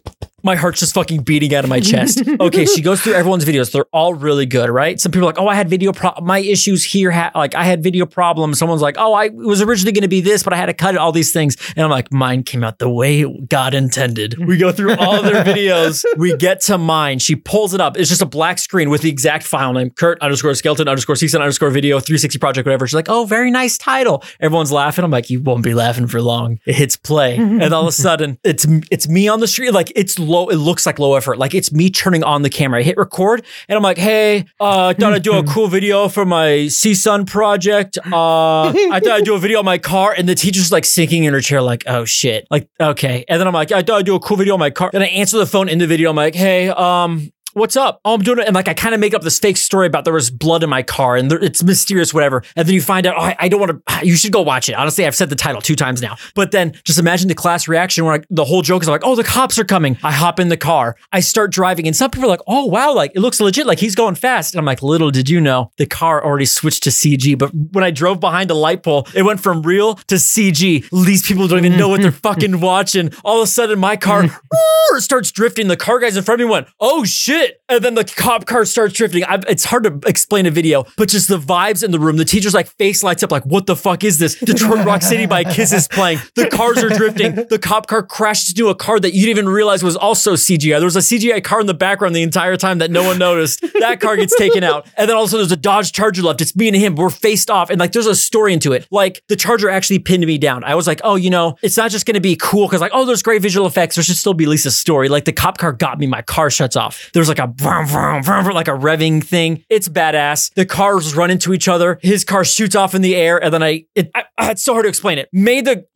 my 0.43 0.55
heart's 0.57 0.81
just 0.81 0.95
fucking 0.95 1.23
beating 1.23 1.55
out 1.55 1.65
of 1.65 1.71
my 1.71 1.81
chest. 1.81 2.23
Okay, 2.43 2.65
she 2.65 2.83
goes 2.83 3.01
through 3.01 3.13
everyone's 3.13 3.45
videos. 3.45 3.71
They're 3.73 3.85
all 3.93 4.15
really 4.15 4.47
good, 4.47 4.69
right? 4.69 5.01
Some 5.01 5.13
people 5.13 5.29
are 5.29 5.33
like, 5.33 5.39
oh, 5.39 5.47
I 5.47 5.55
had 5.55 5.69
video 5.69 5.93
pro- 5.93 6.15
my 6.23 6.39
issues 6.39 6.83
here. 6.83 7.11
Ha- 7.11 7.31
like 7.35 7.55
I 7.55 7.65
had 7.65 7.83
video 7.83 8.05
problems. 8.07 8.59
Someone's 8.59 8.83
like, 8.83 8.97
oh, 8.99 9.13
I 9.13 9.27
it 9.27 9.35
was 9.35 9.63
originally 9.63 9.93
going 9.93 10.03
to 10.03 10.09
be 10.09 10.21
this, 10.21 10.43
but 10.43 10.53
I 10.53 10.57
had 10.57 10.67
to 10.67 10.75
cut 10.75 10.95
it. 10.95 10.99
All 10.99 11.13
these 11.13 11.33
things, 11.33 11.57
and 11.77 11.85
I'm 11.85 11.91
like, 11.91 12.13
mine 12.13 12.43
came 12.43 12.65
out 12.65 12.79
the 12.79 12.89
way 12.89 13.25
God 13.25 13.75
intended. 13.75 14.45
We 14.45 14.57
go 14.57 14.73
through 14.73 14.97
all 14.97 15.23
their 15.23 15.45
videos. 15.53 16.05
We 16.17 16.37
get 16.37 16.63
to 16.63 16.79
mine. 16.79 17.19
She 17.19 17.37
pulls 17.37 17.75
it 17.75 17.81
up. 17.81 17.97
It's 17.97 18.09
just 18.09 18.23
a 18.23 18.27
black 18.27 18.59
screen 18.59 18.91
with 18.91 19.03
the 19.03 19.11
exact 19.11 19.45
file 19.45 19.73
name: 19.73 19.91
Kurt 19.91 20.21
underscore 20.21 20.55
skeleton 20.55 20.89
underscore 20.89 21.17
CSUN 21.17 21.41
underscore 21.41 21.71
video 21.71 22.01
360 22.01 22.39
project 22.39 22.67
whatever. 22.67 22.87
She's 22.87 22.95
like, 22.95 23.09
oh, 23.09 23.25
very 23.25 23.51
nice 23.51 23.79
title. 23.79 24.25
Everyone's 24.41 24.73
laughing. 24.73 25.05
I'm 25.05 25.11
like, 25.11 25.31
you 25.31 25.41
won't 25.41 25.63
be 25.63 25.75
laughing 25.75 26.07
for 26.09 26.21
long. 26.21 26.59
It 26.67 26.75
hits 26.75 26.97
play, 26.97 27.37
and 27.37 27.73
all 27.73 27.83
of 27.83 27.89
a 27.89 27.93
sudden, 27.93 28.39
it's 28.43 28.67
it's 28.91 29.09
me 29.09 29.29
on 29.29 29.41
the 29.41 29.47
street. 29.49 29.73
Like 29.73 29.93
it's 29.95 30.19
low. 30.33 30.49
It 30.49 30.57
looks 30.57 30.87
like 30.87 30.99
low 30.99 31.15
effort. 31.15 31.39
Like 31.39 31.55
it's 31.55 31.73
me 31.73 31.91
turning 31.91 32.25
on 32.25 32.43
the 32.43 32.51
camera. 32.51 32.81
I 32.81 32.83
hit 32.83 32.97
record, 32.97 33.45
and 33.69 33.77
I'm 33.77 33.83
like, 33.83 33.99
hey, 33.99 34.47
uh, 34.61 34.87
I 34.87 34.95
thought 34.95 35.13
I'd 35.13 35.23
do 35.23 35.39
a 35.39 35.45
cool 35.55 35.69
video 35.69 36.09
for 36.09 36.25
my 36.25 36.67
CSUN 36.69 37.27
project. 37.27 37.99
Uh, 37.99 38.69
I 38.69 39.01
thought 39.01 39.13
I'd 39.13 39.25
do 39.25 39.35
a 39.35 39.39
video 39.39 39.59
on 39.59 39.65
my 39.65 39.79
car, 39.79 40.15
and 40.17 40.29
the 40.29 40.35
teacher's 40.35 40.73
like 40.73 40.85
sinking 40.85 41.25
in 41.25 41.33
her 41.33 41.41
chair, 41.41 41.63
like, 41.63 41.85
oh 41.87 42.05
shit, 42.05 42.47
like 42.51 42.69
okay. 42.81 43.25
And 43.29 43.39
then 43.41 43.47
I'm 43.47 43.55
like, 43.55 43.71
I 43.73 43.83
thought 43.83 43.99
I'd 43.99 44.07
do 44.07 44.15
a 44.15 44.21
cool 44.21 44.37
video 44.37 44.55
on 44.55 44.61
my 44.61 44.71
car. 44.71 44.91
Then 44.93 45.03
I 45.03 45.07
answer 45.07 45.39
the 45.39 45.47
phone 45.47 45.69
in 45.69 45.79
the 45.79 45.87
video. 45.87 46.11
I'm 46.11 46.17
like, 46.17 46.35
hey, 46.35 46.69
um, 46.69 47.33
what's 47.55 47.77
up? 47.77 48.01
Oh, 48.05 48.15
I'm 48.15 48.23
doing 48.23 48.39
it. 48.39 48.47
And 48.47 48.55
like, 48.55 48.69
I 48.69 48.75
kind 48.75 48.95
of 48.95 49.01
make 49.01 49.15
up 49.15 49.23
this 49.23 49.39
fake 49.39 49.57
story 49.57 49.87
about 49.87 50.05
there 50.05 50.13
was 50.13 50.31
blood 50.31 50.63
in 50.63 50.71
my 50.71 50.83
car 50.83 51.17
and 51.17 51.31
there, 51.31 51.43
it's 51.43 51.63
mysterious, 51.63 52.13
whatever. 52.13 52.43
And 52.57 52.67
then 52.67 52.75
you 52.75 52.83
find 52.83 53.07
out, 53.07 53.17
oh, 53.17 53.23
I, 53.23 53.37
I 53.39 53.49
don't 53.49 53.61
want 53.61 53.73
to, 53.73 53.83
ah, 53.89 54.03
you 54.03 54.17
should 54.17 54.33
go 54.33 54.43
watch 54.43 54.69
it. 54.69 54.75
Honestly, 54.75 55.07
I've 55.07 55.15
said 55.15 55.31
the 55.31 55.37
title 55.37 55.61
two 55.61 55.77
times 55.77 56.03
now. 56.03 56.17
But 56.35 56.51
then 56.51 56.75
just 56.85 56.99
imagine 56.99 57.29
the 57.29 57.35
class 57.35 57.69
reaction 57.69 58.05
where 58.05 58.15
like, 58.15 58.27
the 58.31 58.45
whole 58.45 58.63
joke 58.63 58.83
is 58.83 58.89
like, 58.89 59.03
oh, 59.05 59.15
the 59.15 59.25
cops 59.25 59.59
are 59.59 59.65
coming. 59.65 59.99
I 60.03 60.13
hop 60.13 60.41
in 60.41 60.49
the 60.49 60.57
car. 60.57 60.97
I 61.13 61.21
start 61.21 61.53
driving. 61.53 61.87
And 61.87 61.97
some 61.97 62.11
people 62.11 62.27
are 62.27 62.31
like, 62.31 62.43
oh, 62.47 62.67
wow, 62.67 62.95
like 62.95 63.13
it 63.15 63.21
looks 63.21 63.41
legit. 63.41 63.67
Like 63.67 63.79
he's 63.79 63.95
going 63.95 64.15
fast. 64.15 64.55
And 64.55 64.59
I'm 64.59 64.65
like, 64.65 64.83
little 64.83 65.11
did 65.11 65.29
you 65.29 65.41
know, 65.41 65.71
the 65.77 65.87
car 65.87 66.25
already 66.25 66.47
switched 66.47 66.83
to 66.85 66.91
CG. 66.91 67.39
But 67.39 67.53
when 67.55 67.85
I 67.85 67.91
drove 67.91 68.21
behind 68.21 68.51
a 68.51 68.55
light 68.55 68.83
pole, 68.83 69.07
it 69.15 69.23
went 69.23 69.41
from 69.41 69.63
real 69.63 69.95
to 69.95 70.17
CG. 70.17 70.89
These 71.05 71.27
people 71.27 71.49
don't 71.49 71.65
even 71.65 71.79
know 71.79 71.89
what 71.89 72.03
they're 72.03 72.13
fucking 72.23 72.61
watching. 72.61 73.13
All 73.25 73.41
of 73.41 73.45
a 73.45 73.47
sudden, 73.47 73.79
my 73.79 73.97
car 73.97 74.25
starts 74.99 75.31
drifting. 75.31 75.69
The 75.69 75.77
car 75.77 75.99
guys 75.99 76.17
in 76.17 76.25
front 76.25 76.41
of 76.41 76.47
me 76.47 76.51
went, 76.51 76.69
oh 76.81 77.05
shit. 77.05 77.42
And 77.69 77.85
then 77.85 77.95
the 77.95 78.05
cop 78.05 78.47
car 78.47 78.65
starts 78.65 78.95
drifting. 78.95 79.25
I, 79.25 79.41
it's 79.49 79.65
hard 79.65 79.85
to 79.85 80.01
explain 80.09 80.47
a 80.47 80.51
video, 80.51 80.85
but 80.97 81.09
just 81.09 81.29
the 81.29 81.39
vibes 81.39 81.83
in 81.83 81.91
the 81.91 81.99
room. 81.99 82.17
The 82.17 82.25
teacher's 82.25 82.55
like 82.55 82.69
face 82.69 83.03
lights 83.03 83.23
up, 83.23 83.33
like, 83.33 83.45
what 83.47 83.67
the 83.67 83.77
fuck 83.77 84.05
is 84.05 84.19
this? 84.19 84.35
Detroit 84.37 84.85
Rock 84.85 85.03
City 85.03 85.27
by 85.27 85.45
Kiss 85.45 85.73
is 85.73 85.89
playing. 85.89 86.19
The 86.35 86.49
cars 86.49 86.83
are 86.83 86.91
drifting. 86.91 87.35
The 87.35 87.59
cop 87.59 87.87
car 87.87 88.03
crashes 88.03 88.51
into 88.51 88.69
a 88.69 88.75
car 88.75 89.01
that 89.01 89.15
you 89.15 89.21
didn't 89.23 89.39
even 89.39 89.49
realize 89.49 89.83
was 89.83 89.97
also 89.97 90.35
CGI. 90.35 90.79
There 90.79 90.85
was 90.85 90.97
a 90.97 91.01
CGI 91.01 91.43
car 91.43 91.61
in 91.61 91.67
the 91.67 91.75
background 91.75 92.15
the 92.15 92.23
entire 92.23 92.57
time 92.57 92.79
that 92.79 92.91
no 92.91 93.03
one 93.03 93.19
noticed. 93.19 93.65
That 93.81 94.01
car 94.01 94.17
gets 94.17 94.37
taken 94.37 94.63
out. 94.63 94.87
And 94.97 95.09
then 95.09 95.17
also 95.17 95.39
there's 95.39 95.53
a 95.53 95.57
Dodge 95.57 95.93
Charger 95.93 96.23
left. 96.23 96.41
It's 96.41 96.55
me 96.55 96.69
and 96.69 96.77
him. 96.77 96.95
We're 96.95 97.11
faced 97.11 97.51
off. 97.51 97.71
And 97.71 97.81
like 97.81 97.93
there's 97.93 98.07
a 98.07 98.15
story 98.15 98.53
into 98.53 98.73
it. 98.73 98.87
Like 98.91 99.23
the 99.29 99.37
Charger 99.37 99.69
actually 99.69 99.99
pinned 99.99 100.27
me 100.27 100.39
down. 100.39 100.65
I 100.65 100.75
was 100.75 100.87
like, 100.87 101.01
oh, 101.05 101.17
you 101.17 101.31
know, 101.31 101.57
it's 101.63 101.77
not 101.77 101.91
just 101.91 102.07
going 102.07 102.15
to 102.15 102.21
be 102.21 102.37
cool 102.37 102.67
because 102.69 102.81
like, 102.81 102.93
oh, 102.95 103.05
there's 103.05 103.23
great 103.23 103.43
visual 103.43 103.67
effects. 103.67 103.97
There 103.97 104.05
should 104.05 104.17
still 104.17 104.35
be 104.35 104.47
Lisa's 104.47 104.77
story. 104.77 105.09
Like 105.09 105.25
the 105.25 105.33
cop 105.33 105.59
car 105.59 105.73
got 105.73 105.99
me. 105.99 106.07
My 106.07 106.23
car 106.23 106.51
shuts 106.51 106.77
off. 106.77 107.11
There's 107.15 107.29
like 107.39 107.49
a 107.49 107.53
vroom, 107.53 107.87
vroom, 107.87 108.23
vroom, 108.23 108.55
like 108.55 108.69
a 108.69 108.73
revving 108.73 109.25
thing. 109.25 109.65
It's 109.69 109.89
badass. 109.89 110.53
The 110.55 110.67
cars 110.67 111.15
run 111.15 111.31
into 111.31 111.53
each 111.53 111.69
other. 111.69 111.99
His 112.03 112.25
car 112.25 112.45
shoots 112.45 112.75
off 112.75 112.95
in 112.95 113.03
the 113.03 113.17
air. 113.17 113.43
And 113.43 113.53
then 113.53 113.63
I, 113.63 113.87
it, 113.95 114.11
I, 114.15 114.25
it's 114.51 114.63
so 114.63 114.75
hard 114.75 114.85
to 114.85 114.89
explain 114.89 115.19
it. 115.19 115.29
Made 115.33 115.65
the 115.65 115.87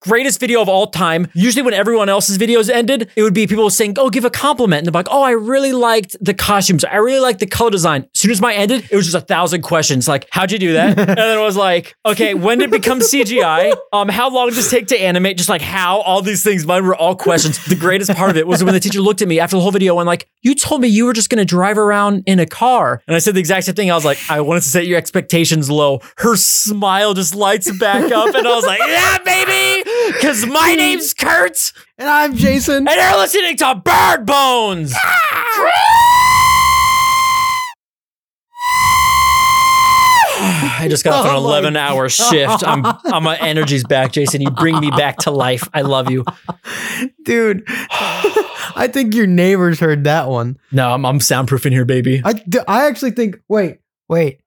greatest 0.00 0.40
video 0.40 0.60
of 0.60 0.68
all 0.68 0.88
time. 0.88 1.28
Usually 1.34 1.62
when 1.62 1.74
everyone 1.74 2.08
else's 2.08 2.38
videos 2.38 2.68
ended, 2.68 3.10
it 3.14 3.22
would 3.22 3.34
be 3.34 3.46
people 3.46 3.70
saying, 3.70 3.94
oh, 3.98 4.10
give 4.10 4.24
a 4.24 4.30
compliment. 4.30 4.86
And 4.86 4.94
they're 4.94 4.98
like, 4.98 5.08
oh, 5.10 5.22
I 5.22 5.32
really 5.32 5.72
liked 5.72 6.16
the 6.20 6.34
costumes. 6.34 6.84
I 6.84 6.96
really 6.96 7.20
liked 7.20 7.40
the 7.40 7.46
color 7.46 7.70
design. 7.70 8.02
As 8.02 8.20
soon 8.20 8.30
as 8.30 8.40
mine 8.40 8.56
ended, 8.56 8.88
it 8.90 8.96
was 8.96 9.06
just 9.06 9.16
a 9.16 9.26
thousand 9.26 9.62
questions. 9.62 10.08
Like, 10.08 10.26
how'd 10.30 10.50
you 10.50 10.58
do 10.58 10.72
that? 10.72 10.98
and 10.98 11.08
then 11.16 11.38
it 11.38 11.42
was 11.42 11.56
like, 11.56 11.94
okay, 12.04 12.34
when 12.34 12.58
did 12.58 12.70
it 12.70 12.72
become 12.72 13.00
CGI? 13.00 13.76
Um, 13.92 14.08
how 14.08 14.30
long 14.30 14.48
did 14.48 14.56
this 14.56 14.70
take 14.70 14.88
to 14.88 15.00
animate? 15.00 15.36
Just 15.36 15.48
like 15.48 15.62
how 15.62 16.00
all 16.00 16.22
these 16.22 16.42
things, 16.42 16.66
mine 16.66 16.84
were 16.84 16.96
all 16.96 17.14
questions. 17.14 17.64
The 17.64 17.76
greatest 17.76 18.10
part 18.14 18.30
of 18.30 18.36
it 18.36 18.46
was 18.46 18.64
when 18.64 18.74
the 18.74 18.80
teacher 18.80 19.00
looked 19.00 19.22
at 19.22 19.28
me 19.28 19.38
after 19.38 19.56
the 19.56 19.62
whole 19.62 19.72
video 19.72 19.98
and 19.98 20.06
like, 20.06 20.28
you 20.42 20.54
told 20.54 20.79
me 20.80 20.88
you 20.88 21.04
were 21.06 21.12
just 21.12 21.30
going 21.30 21.38
to 21.38 21.44
drive 21.44 21.78
around 21.78 22.24
in 22.26 22.38
a 22.38 22.46
car. 22.46 23.02
And 23.06 23.14
I 23.14 23.18
said 23.18 23.34
the 23.34 23.40
exact 23.40 23.66
same 23.66 23.74
thing. 23.74 23.90
I 23.90 23.94
was 23.94 24.04
like, 24.04 24.18
I 24.28 24.40
wanted 24.40 24.62
to 24.62 24.68
set 24.68 24.86
your 24.86 24.98
expectations 24.98 25.70
low. 25.70 26.00
Her 26.18 26.36
smile 26.36 27.14
just 27.14 27.34
lights 27.34 27.70
back 27.78 28.10
up. 28.12 28.34
And 28.34 28.46
I 28.46 28.54
was 28.54 28.64
like, 28.66 28.80
yeah, 28.80 29.18
baby. 29.24 29.84
Cause 30.20 30.46
my 30.46 30.74
name's 30.74 31.14
Kurt 31.14 31.72
and 31.98 32.08
I'm 32.08 32.34
Jason. 32.36 32.88
and 32.88 32.96
you're 32.96 33.16
listening 33.18 33.56
to 33.58 33.74
Bird 33.76 34.26
Bones. 34.26 34.94
I 40.42 40.86
just 40.88 41.04
got 41.04 41.12
off 41.12 41.26
an 41.26 41.36
Oh 41.36 41.42
my 41.42 41.48
11 41.48 41.76
hour 41.76 42.08
shift. 42.08 42.66
I'm, 42.66 42.84
I'm 42.86 43.22
my 43.24 43.36
energy's 43.38 43.84
back, 43.84 44.12
Jason. 44.12 44.40
You 44.40 44.50
bring 44.50 44.80
me 44.80 44.90
back 44.90 45.18
to 45.18 45.30
life. 45.30 45.68
I 45.74 45.82
love 45.82 46.10
you. 46.10 46.24
Dude, 47.24 47.68
I 48.76 48.88
think 48.88 49.14
your 49.14 49.26
neighbors 49.26 49.80
heard 49.80 50.04
that 50.04 50.28
one. 50.28 50.58
No, 50.72 50.92
I'm, 50.92 51.04
I'm 51.04 51.18
soundproofing 51.18 51.72
here, 51.72 51.84
baby. 51.84 52.22
I, 52.24 52.42
I 52.66 52.86
actually 52.86 53.12
think, 53.12 53.40
wait, 53.48 53.78
wait. 54.08 54.40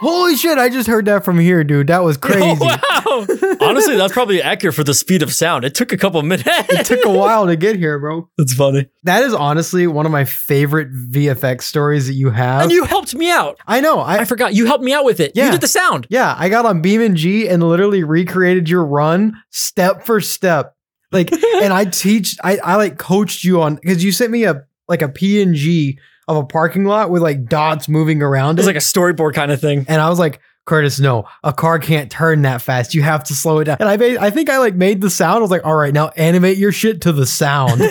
Holy 0.00 0.34
shit, 0.34 0.56
I 0.56 0.70
just 0.70 0.88
heard 0.88 1.04
that 1.06 1.26
from 1.26 1.38
here, 1.38 1.62
dude. 1.62 1.88
That 1.88 2.02
was 2.02 2.16
oh, 2.18 2.20
crazy. 2.20 2.58
Oh, 2.62 3.26
wow. 3.28 3.56
Honestly, 3.68 3.96
that's 3.96 4.14
probably 4.14 4.40
accurate 4.40 4.74
for 4.74 4.82
the 4.82 4.94
speed 4.94 5.22
of 5.22 5.32
sound. 5.32 5.64
It 5.64 5.74
took 5.74 5.92
a 5.92 5.98
couple 5.98 6.22
minutes. 6.22 6.48
It 6.48 6.86
took 6.86 7.04
a 7.04 7.10
while 7.10 7.46
to 7.46 7.54
get 7.54 7.76
here, 7.76 7.98
bro. 7.98 8.28
That's 8.38 8.54
funny. 8.54 8.88
That 9.02 9.22
is 9.24 9.34
honestly 9.34 9.86
one 9.86 10.06
of 10.06 10.12
my 10.12 10.24
favorite 10.24 10.90
VFX 10.90 11.62
stories 11.62 12.06
that 12.06 12.14
you 12.14 12.30
have. 12.30 12.62
And 12.62 12.72
you 12.72 12.84
helped 12.84 13.14
me 13.14 13.30
out. 13.30 13.58
I 13.66 13.80
know. 13.80 14.00
I, 14.00 14.20
I 14.20 14.24
forgot. 14.24 14.54
You 14.54 14.64
helped 14.64 14.82
me 14.82 14.94
out 14.94 15.04
with 15.04 15.20
it. 15.20 15.32
Yeah. 15.34 15.46
You 15.46 15.50
did 15.52 15.60
the 15.60 15.68
sound. 15.68 16.06
yeah, 16.08 16.34
I 16.38 16.48
got 16.48 16.64
on 16.64 16.82
BeamNG 16.82 17.50
and 17.50 17.62
literally 17.62 18.02
recreated 18.02 18.70
your 18.70 18.84
run 18.86 19.34
step 19.50 20.04
for 20.06 20.22
step. 20.22 20.74
Like, 21.12 21.32
and 21.62 21.72
I 21.72 21.84
teach, 21.86 22.36
I, 22.42 22.58
I 22.58 22.76
like 22.76 22.98
coached 22.98 23.44
you 23.44 23.62
on 23.62 23.76
because 23.76 24.02
you 24.04 24.12
sent 24.12 24.30
me 24.30 24.44
a 24.44 24.64
like 24.88 25.02
a 25.02 25.08
PNG 25.08 25.98
of 26.28 26.36
a 26.36 26.44
parking 26.44 26.84
lot 26.84 27.10
with 27.10 27.22
like 27.22 27.46
dots 27.46 27.88
moving 27.88 28.22
around 28.22 28.58
It's 28.58 28.66
it. 28.66 28.70
like 28.70 28.76
a 28.76 28.80
storyboard 28.80 29.34
kind 29.34 29.50
of 29.50 29.60
thing. 29.60 29.84
and 29.88 30.00
I 30.00 30.08
was 30.08 30.18
like, 30.18 30.40
Curtis, 30.66 31.00
no, 31.00 31.26
a 31.42 31.52
car 31.52 31.78
can't 31.80 32.10
turn 32.10 32.42
that 32.42 32.62
fast. 32.62 32.94
You 32.94 33.02
have 33.02 33.24
to 33.24 33.34
slow 33.34 33.58
it 33.58 33.64
down. 33.64 33.78
And 33.80 33.88
I 33.88 33.96
made, 33.96 34.18
I 34.18 34.30
think 34.30 34.48
I 34.50 34.58
like 34.58 34.74
made 34.74 35.00
the 35.00 35.10
sound. 35.10 35.38
I 35.38 35.40
was 35.40 35.50
like, 35.50 35.64
all 35.64 35.74
right, 35.74 35.92
now 35.92 36.08
animate 36.16 36.58
your 36.58 36.70
shit 36.70 37.00
to 37.02 37.12
the 37.12 37.26
sound. 37.26 37.80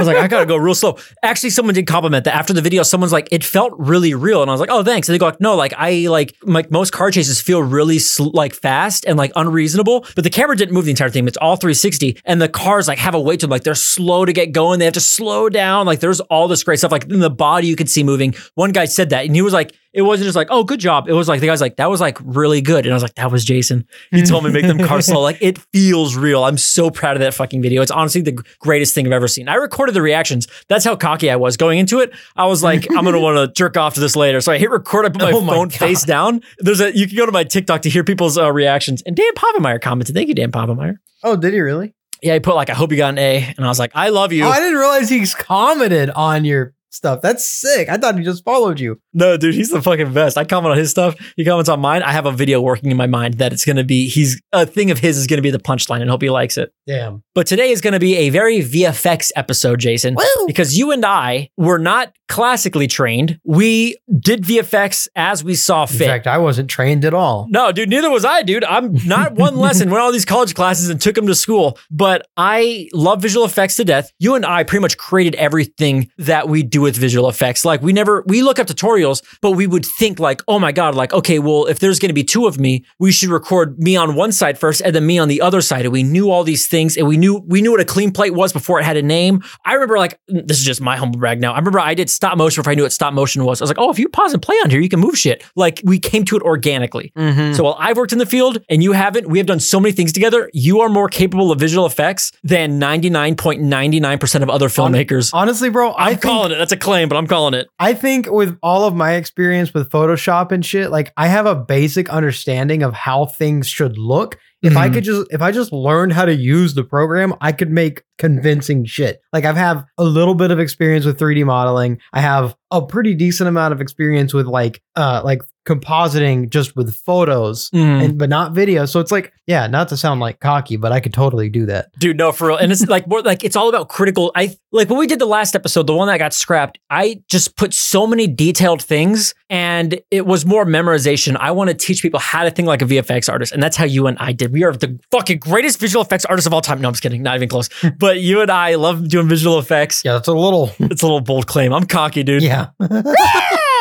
was 0.00 0.08
like, 0.08 0.16
I 0.16 0.28
gotta 0.28 0.46
go 0.46 0.56
real 0.56 0.74
slow. 0.74 0.98
Actually, 1.22 1.50
someone 1.50 1.74
did 1.74 1.86
compliment 1.86 2.24
that 2.24 2.34
after 2.34 2.52
the 2.52 2.62
video. 2.62 2.82
Someone's 2.82 3.12
like, 3.12 3.28
it 3.30 3.44
felt 3.44 3.72
really 3.78 4.14
real, 4.14 4.42
and 4.42 4.50
I 4.50 4.54
was 4.54 4.60
like, 4.60 4.70
oh, 4.70 4.82
thanks. 4.82 5.08
And 5.08 5.14
they 5.14 5.18
go, 5.18 5.26
like, 5.26 5.40
no, 5.40 5.54
like 5.56 5.72
I 5.76 6.06
like 6.08 6.34
like 6.42 6.70
most 6.70 6.92
car 6.92 7.10
chases 7.10 7.40
feel 7.40 7.62
really 7.62 7.98
sl- 7.98 8.30
like 8.32 8.54
fast 8.54 9.04
and 9.06 9.16
like 9.16 9.32
unreasonable, 9.36 10.06
but 10.14 10.24
the 10.24 10.30
camera 10.30 10.56
didn't 10.56 10.74
move 10.74 10.84
the 10.84 10.90
entire 10.90 11.10
thing. 11.10 11.26
It's 11.26 11.36
all 11.36 11.56
360, 11.56 12.20
and 12.24 12.40
the 12.40 12.48
cars 12.48 12.88
like 12.88 12.98
have 12.98 13.14
a 13.14 13.20
weight 13.20 13.40
to 13.40 13.46
them. 13.46 13.50
Like 13.50 13.62
they're 13.62 13.74
slow 13.74 14.24
to 14.24 14.32
get 14.32 14.52
going. 14.52 14.78
They 14.78 14.86
have 14.86 14.94
to 14.94 15.00
slow 15.00 15.48
down. 15.48 15.86
Like 15.86 16.00
there's 16.00 16.20
all 16.20 16.48
this 16.48 16.64
great 16.64 16.78
stuff. 16.78 16.92
Like 16.92 17.04
in 17.04 17.20
the 17.20 17.30
body, 17.30 17.66
you 17.66 17.76
could 17.76 17.88
see 17.88 18.02
moving. 18.02 18.34
One 18.54 18.72
guy 18.72 18.86
said 18.86 19.10
that, 19.10 19.26
and 19.26 19.34
he 19.34 19.42
was 19.42 19.52
like, 19.52 19.74
it 19.92 20.02
wasn't 20.02 20.26
just 20.26 20.36
like, 20.36 20.48
oh, 20.50 20.62
good 20.62 20.78
job. 20.80 21.08
It 21.08 21.12
was 21.12 21.28
like 21.28 21.40
the 21.40 21.46
guy's 21.46 21.60
like, 21.60 21.76
that 21.76 21.90
was 21.90 22.00
like 22.00 22.18
really 22.22 22.60
good. 22.60 22.86
And 22.86 22.92
I 22.92 22.96
was 22.96 23.02
like, 23.02 23.14
that 23.16 23.30
was 23.32 23.44
Jason. 23.44 23.86
He 24.10 24.22
told 24.26 24.44
me 24.44 24.52
to 24.52 24.54
make 24.54 24.66
them 24.66 24.86
car 24.86 25.00
slow. 25.02 25.20
Like 25.20 25.38
it 25.40 25.58
feels 25.72 26.16
real. 26.16 26.44
I'm 26.44 26.58
so 26.58 26.90
proud 26.90 27.16
of 27.16 27.20
that 27.20 27.34
fucking 27.34 27.60
video. 27.60 27.82
It's 27.82 27.90
honestly 27.90 28.20
the 28.20 28.40
greatest 28.60 28.94
thing 28.94 29.06
I've 29.06 29.12
ever 29.12 29.26
seen. 29.28 29.48
I 29.48 29.54
recorded 29.54 29.94
the 29.94 30.02
reactions. 30.02 30.46
That's 30.68 30.84
how 30.84 30.94
cocky 30.96 31.30
I 31.30 31.36
was 31.36 31.56
going 31.56 31.78
into 31.78 31.98
it. 31.98 32.12
I 32.36 32.46
was 32.46 32.62
like, 32.62 32.86
I'm 32.90 33.04
gonna 33.04 33.20
want 33.20 33.36
to 33.36 33.52
jerk 33.58 33.76
off 33.76 33.94
to 33.94 34.00
this 34.00 34.14
later. 34.14 34.40
So 34.40 34.52
I 34.52 34.58
hit 34.58 34.70
record. 34.70 35.06
I 35.06 35.08
put 35.08 35.22
my 35.22 35.32
Oh 35.32 35.44
phone 35.44 35.70
face 35.70 36.04
down. 36.04 36.40
There's 36.58 36.80
a 36.80 36.96
you 36.96 37.06
can 37.08 37.16
go 37.16 37.26
to 37.26 37.32
my 37.32 37.44
TikTok 37.44 37.82
to 37.82 37.90
hear 37.90 38.04
people's 38.04 38.38
uh, 38.38 38.52
reactions. 38.52 39.02
And 39.02 39.16
Dan 39.16 39.32
Povenmire 39.34 39.80
commented. 39.80 40.14
Thank 40.14 40.28
you, 40.28 40.34
Dan 40.34 40.52
Povenmire. 40.52 40.96
Oh, 41.22 41.36
did 41.36 41.52
he 41.52 41.60
really? 41.60 41.94
Yeah, 42.22 42.34
he 42.34 42.40
put 42.40 42.54
like, 42.54 42.68
I 42.70 42.74
hope 42.74 42.90
you 42.90 42.98
got 42.98 43.10
an 43.14 43.18
A, 43.18 43.54
and 43.56 43.64
I 43.64 43.68
was 43.68 43.78
like, 43.78 43.92
I 43.94 44.10
love 44.10 44.32
you. 44.32 44.44
Oh, 44.44 44.48
I 44.50 44.60
didn't 44.60 44.78
realize 44.78 45.08
he's 45.08 45.34
commented 45.34 46.10
on 46.10 46.44
your 46.44 46.74
stuff. 46.90 47.20
That's 47.22 47.48
sick. 47.48 47.88
I 47.88 47.96
thought 47.96 48.18
he 48.18 48.24
just 48.24 48.44
followed 48.44 48.78
you. 48.80 49.00
No, 49.14 49.36
dude, 49.36 49.54
he's 49.54 49.70
the 49.70 49.80
fucking 49.82 50.12
best. 50.12 50.36
I 50.36 50.44
comment 50.44 50.72
on 50.72 50.78
his 50.78 50.90
stuff. 50.90 51.16
He 51.36 51.44
comments 51.44 51.68
on 51.68 51.80
mine. 51.80 52.02
I 52.02 52.12
have 52.12 52.26
a 52.26 52.32
video 52.32 52.60
working 52.60 52.90
in 52.90 52.96
my 52.96 53.06
mind 53.06 53.34
that 53.34 53.52
it's 53.52 53.64
gonna 53.64 53.84
be 53.84 54.08
he's 54.08 54.40
a 54.52 54.66
thing 54.66 54.90
of 54.90 54.98
his 54.98 55.16
is 55.16 55.26
gonna 55.26 55.42
be 55.42 55.50
the 55.50 55.58
punchline, 55.58 56.00
and 56.00 56.10
hope 56.10 56.22
he 56.22 56.30
likes 56.30 56.56
it. 56.58 56.72
Damn. 56.86 57.22
But 57.34 57.46
today 57.46 57.70
is 57.70 57.80
gonna 57.80 58.00
be 58.00 58.16
a 58.16 58.30
very 58.30 58.58
VFX 58.60 59.30
episode, 59.36 59.78
Jason. 59.80 60.14
Woo! 60.14 60.46
Because 60.46 60.76
you 60.76 60.90
and 60.92 61.04
I 61.04 61.50
were 61.56 61.78
not 61.78 62.12
classically 62.28 62.86
trained. 62.86 63.40
We 63.44 63.96
did 64.18 64.42
VFX 64.44 65.08
as 65.16 65.42
we 65.42 65.54
saw 65.54 65.82
In 65.82 65.88
fit. 65.88 66.06
fact, 66.06 66.26
I 66.26 66.38
wasn't 66.38 66.70
trained 66.70 67.04
at 67.04 67.12
all. 67.14 67.46
No, 67.50 67.72
dude, 67.72 67.88
neither 67.88 68.10
was 68.10 68.24
I, 68.24 68.42
dude. 68.42 68.62
I'm 68.64 68.94
not 69.06 69.34
one 69.34 69.56
lesson, 69.58 69.90
went 69.90 70.00
all 70.02 70.12
these 70.12 70.24
college 70.24 70.54
classes 70.54 70.88
and 70.90 71.00
took 71.00 71.16
them 71.16 71.26
to 71.26 71.34
school. 71.34 71.78
But 71.90 72.26
I 72.36 72.88
love 72.92 73.20
visual 73.22 73.44
effects 73.44 73.76
to 73.76 73.84
death. 73.84 74.12
You 74.18 74.34
and 74.36 74.46
I 74.46 74.62
pretty 74.62 74.80
much 74.82 74.96
created 74.96 75.34
everything 75.36 76.10
that 76.18 76.48
we 76.48 76.62
do 76.62 76.79
with 76.80 76.96
visual 76.96 77.28
effects. 77.28 77.64
Like 77.64 77.82
we 77.82 77.92
never 77.92 78.22
we 78.26 78.42
look 78.42 78.58
up 78.58 78.66
tutorials, 78.66 79.22
but 79.40 79.52
we 79.52 79.66
would 79.66 79.86
think 79.86 80.18
like, 80.18 80.42
oh 80.48 80.58
my 80.58 80.72
God, 80.72 80.94
like, 80.94 81.12
okay, 81.12 81.38
well, 81.38 81.66
if 81.66 81.78
there's 81.78 81.98
gonna 81.98 82.12
be 82.12 82.24
two 82.24 82.46
of 82.46 82.58
me, 82.58 82.84
we 82.98 83.12
should 83.12 83.30
record 83.30 83.78
me 83.78 83.96
on 83.96 84.14
one 84.14 84.32
side 84.32 84.58
first 84.58 84.80
and 84.82 84.94
then 84.94 85.06
me 85.06 85.18
on 85.18 85.28
the 85.28 85.40
other 85.40 85.60
side. 85.60 85.84
And 85.84 85.92
we 85.92 86.02
knew 86.02 86.30
all 86.30 86.44
these 86.44 86.66
things 86.66 86.96
and 86.96 87.06
we 87.06 87.16
knew 87.16 87.44
we 87.46 87.62
knew 87.62 87.70
what 87.70 87.80
a 87.80 87.84
clean 87.84 88.10
plate 88.10 88.34
was 88.34 88.52
before 88.52 88.80
it 88.80 88.84
had 88.84 88.96
a 88.96 89.02
name. 89.02 89.42
I 89.64 89.74
remember 89.74 89.98
like 89.98 90.18
this 90.28 90.58
is 90.58 90.64
just 90.64 90.80
my 90.80 90.96
humble 90.96 91.18
brag 91.18 91.40
now. 91.40 91.52
I 91.52 91.58
remember 91.58 91.80
I 91.80 91.94
did 91.94 92.10
stop 92.10 92.36
motion 92.36 92.62
before 92.62 92.72
I 92.72 92.74
knew 92.74 92.82
what 92.82 92.92
stop 92.92 93.12
motion 93.12 93.44
was. 93.44 93.60
I 93.60 93.64
was 93.64 93.70
like, 93.70 93.78
oh, 93.78 93.90
if 93.90 93.98
you 93.98 94.08
pause 94.08 94.32
and 94.32 94.42
play 94.42 94.56
on 94.56 94.70
here, 94.70 94.80
you 94.80 94.88
can 94.88 95.00
move 95.00 95.16
shit. 95.16 95.44
Like 95.56 95.80
we 95.84 95.98
came 95.98 96.24
to 96.26 96.36
it 96.36 96.42
organically. 96.42 97.12
Mm-hmm. 97.16 97.54
So 97.54 97.64
while 97.64 97.76
I've 97.78 97.96
worked 97.96 98.12
in 98.12 98.18
the 98.18 98.26
field 98.26 98.58
and 98.68 98.82
you 98.82 98.92
haven't, 98.92 99.28
we 99.28 99.38
have 99.38 99.46
done 99.46 99.60
so 99.60 99.80
many 99.80 99.92
things 99.92 100.12
together. 100.12 100.50
You 100.52 100.80
are 100.80 100.88
more 100.88 101.08
capable 101.08 101.52
of 101.52 101.58
visual 101.58 101.86
effects 101.86 102.32
than 102.42 102.80
99.99% 102.80 104.42
of 104.42 104.50
other 104.50 104.68
filmmakers. 104.68 105.30
Honestly, 105.32 105.70
bro, 105.70 105.92
I 105.92 106.04
I'm 106.04 106.10
think, 106.10 106.22
calling 106.22 106.52
it. 106.52 106.56
That's 106.56 106.69
a 106.72 106.76
claim, 106.76 107.08
but 107.08 107.16
I'm 107.16 107.26
calling 107.26 107.54
it. 107.54 107.68
I 107.78 107.94
think 107.94 108.30
with 108.30 108.58
all 108.62 108.84
of 108.84 108.94
my 108.94 109.12
experience 109.14 109.74
with 109.74 109.90
Photoshop 109.90 110.52
and 110.52 110.64
shit, 110.64 110.90
like 110.90 111.12
I 111.16 111.28
have 111.28 111.46
a 111.46 111.54
basic 111.54 112.08
understanding 112.08 112.82
of 112.82 112.94
how 112.94 113.26
things 113.26 113.68
should 113.68 113.98
look. 113.98 114.38
If 114.62 114.76
I 114.76 114.88
Mhm. 114.88 114.94
could 114.94 115.04
just 115.04 115.26
if 115.30 115.40
I 115.42 115.52
just 115.52 115.72
learned 115.72 116.12
how 116.12 116.24
to 116.26 116.34
use 116.34 116.74
the 116.74 116.84
program, 116.84 117.34
I 117.40 117.52
could 117.52 117.70
make 117.70 118.02
convincing 118.18 118.84
shit. 118.84 119.20
Like 119.32 119.44
I've 119.46 119.56
have 119.56 119.84
a 119.96 120.04
little 120.04 120.34
bit 120.34 120.50
of 120.50 120.58
experience 120.60 121.06
with 121.06 121.18
3D 121.18 121.44
modeling. 121.44 121.98
I 122.12 122.20
have 122.20 122.54
a 122.70 122.82
pretty 122.82 123.14
decent 123.14 123.48
amount 123.48 123.72
of 123.72 123.80
experience 123.80 124.34
with 124.34 124.46
like 124.46 124.82
uh 124.96 125.22
like 125.24 125.40
compositing 125.66 126.50
just 126.50 126.76
with 126.76 126.94
photos 126.94 127.70
Mhm. 127.70 128.04
and 128.04 128.18
but 128.18 128.28
not 128.28 128.52
video. 128.54 128.84
So 128.86 129.00
it's 129.00 129.12
like, 129.12 129.32
yeah, 129.46 129.66
not 129.66 129.88
to 129.88 129.96
sound 129.96 130.20
like 130.20 130.40
cocky, 130.40 130.76
but 130.76 130.92
I 130.92 131.00
could 131.00 131.12
totally 131.14 131.48
do 131.48 131.66
that. 131.66 131.86
Dude, 131.98 132.16
no, 132.18 132.32
for 132.32 132.48
real. 132.48 132.56
And 132.56 132.70
it's 132.72 132.86
like 132.86 133.06
more 133.06 133.22
like 133.22 133.44
it's 133.44 133.56
all 133.56 133.68
about 133.68 133.88
critical. 133.88 134.30
I 134.34 134.56
like 134.72 134.88
when 134.90 134.98
we 134.98 135.06
did 135.06 135.18
the 135.18 135.26
last 135.26 135.54
episode, 135.54 135.86
the 135.86 135.94
one 135.94 136.08
that 136.08 136.18
got 136.18 136.32
scrapped, 136.34 136.78
I 136.90 137.22
just 137.28 137.56
put 137.56 137.72
so 137.74 138.06
many 138.06 138.26
detailed 138.26 138.82
things 138.82 139.34
and 139.48 140.00
it 140.10 140.26
was 140.26 140.44
more 140.46 140.64
memorization. 140.64 141.36
I 141.40 141.50
want 141.52 141.68
to 141.70 141.74
teach 141.74 142.02
people 142.02 142.20
how 142.20 142.44
to 142.44 142.50
think 142.50 142.68
like 142.68 142.82
a 142.82 142.86
VFX 142.86 143.28
artist. 143.28 143.52
And 143.52 143.62
that's 143.62 143.76
how 143.76 143.84
you 143.84 144.06
and 144.06 144.16
I 144.20 144.32
did. 144.32 144.49
We 144.50 144.64
are 144.64 144.72
the 144.72 144.98
fucking 145.10 145.38
greatest 145.38 145.80
visual 145.80 146.02
effects 146.02 146.24
artists 146.24 146.46
of 146.46 146.54
all 146.54 146.60
time. 146.60 146.80
No, 146.80 146.88
I'm 146.88 146.94
just 146.94 147.02
kidding. 147.02 147.22
Not 147.22 147.36
even 147.36 147.48
close. 147.48 147.68
but 147.98 148.20
you 148.20 148.40
and 148.40 148.50
I 148.50 148.74
love 148.74 149.08
doing 149.08 149.28
visual 149.28 149.58
effects. 149.58 150.04
Yeah, 150.04 150.14
that's 150.14 150.28
a 150.28 150.32
little 150.32 150.70
It's 150.78 151.02
a 151.02 151.06
little 151.06 151.20
bold 151.20 151.46
claim. 151.46 151.72
I'm 151.72 151.86
cocky, 151.86 152.22
dude. 152.22 152.42
Yeah. 152.42 152.68
whoa, 152.78 152.88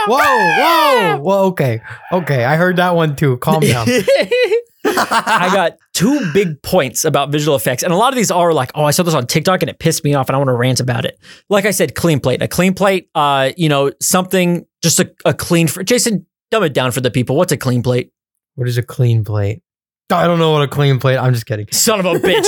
whoa. 0.08 1.20
Well, 1.22 1.44
okay. 1.46 1.82
Okay. 2.12 2.46
I 2.46 2.56
heard 2.56 2.78
that 2.78 2.96
one 2.96 3.16
too. 3.16 3.38
Calm 3.38 3.62
down. 3.62 3.88
I 4.86 5.50
got 5.54 5.78
two 5.94 6.32
big 6.34 6.62
points 6.62 7.04
about 7.04 7.32
visual 7.32 7.56
effects, 7.56 7.84
and 7.84 7.92
a 7.92 7.98
lot 7.98 8.14
of 8.14 8.16
these 8.16 8.32
are 8.32 8.54
like, 8.54 8.72
oh, 8.76 8.86
I 8.86 8.92
saw 8.92 9.04
this 9.04 9.14
on 9.14 9.28
TikTok 9.28 9.62
and 9.62 9.70
it 9.70 9.78
pissed 9.78 10.04
me 10.06 10.14
off, 10.14 10.30
and 10.30 10.36
I 10.36 10.38
want 10.38 10.48
to 10.48 10.54
rant 10.54 10.80
about 10.80 11.04
it. 11.04 11.20
Like 11.50 11.66
I 11.66 11.72
said, 11.72 11.96
clean 11.96 12.20
plate. 12.22 12.42
A 12.42 12.48
clean 12.48 12.74
plate, 12.74 13.10
uh, 13.14 13.52
you 13.58 13.68
know, 13.68 13.92
something 14.02 14.66
just 14.82 15.00
a, 15.00 15.12
a 15.26 15.34
clean. 15.34 15.68
For, 15.68 15.84
Jason, 15.84 16.26
dumb 16.50 16.64
it 16.64 16.74
down 16.74 16.92
for 16.92 17.02
the 17.02 17.12
people. 17.12 17.36
What's 17.36 17.52
a 17.52 17.58
clean 17.58 17.84
plate? 17.84 18.12
What 18.56 18.68
is 18.68 18.78
a 18.78 18.84
clean 18.84 19.24
plate? 19.26 19.62
I 20.12 20.26
don't 20.28 20.40
know 20.40 20.52
what 20.52 20.64
a 20.64 20.68
clean 20.68 21.00
plate. 21.00 21.18
I'm 21.18 21.34
just 21.34 21.46
kidding. 21.46 21.68
Son 21.72 22.00
of 22.00 22.06
a 22.06 22.16
bitch. 22.16 22.46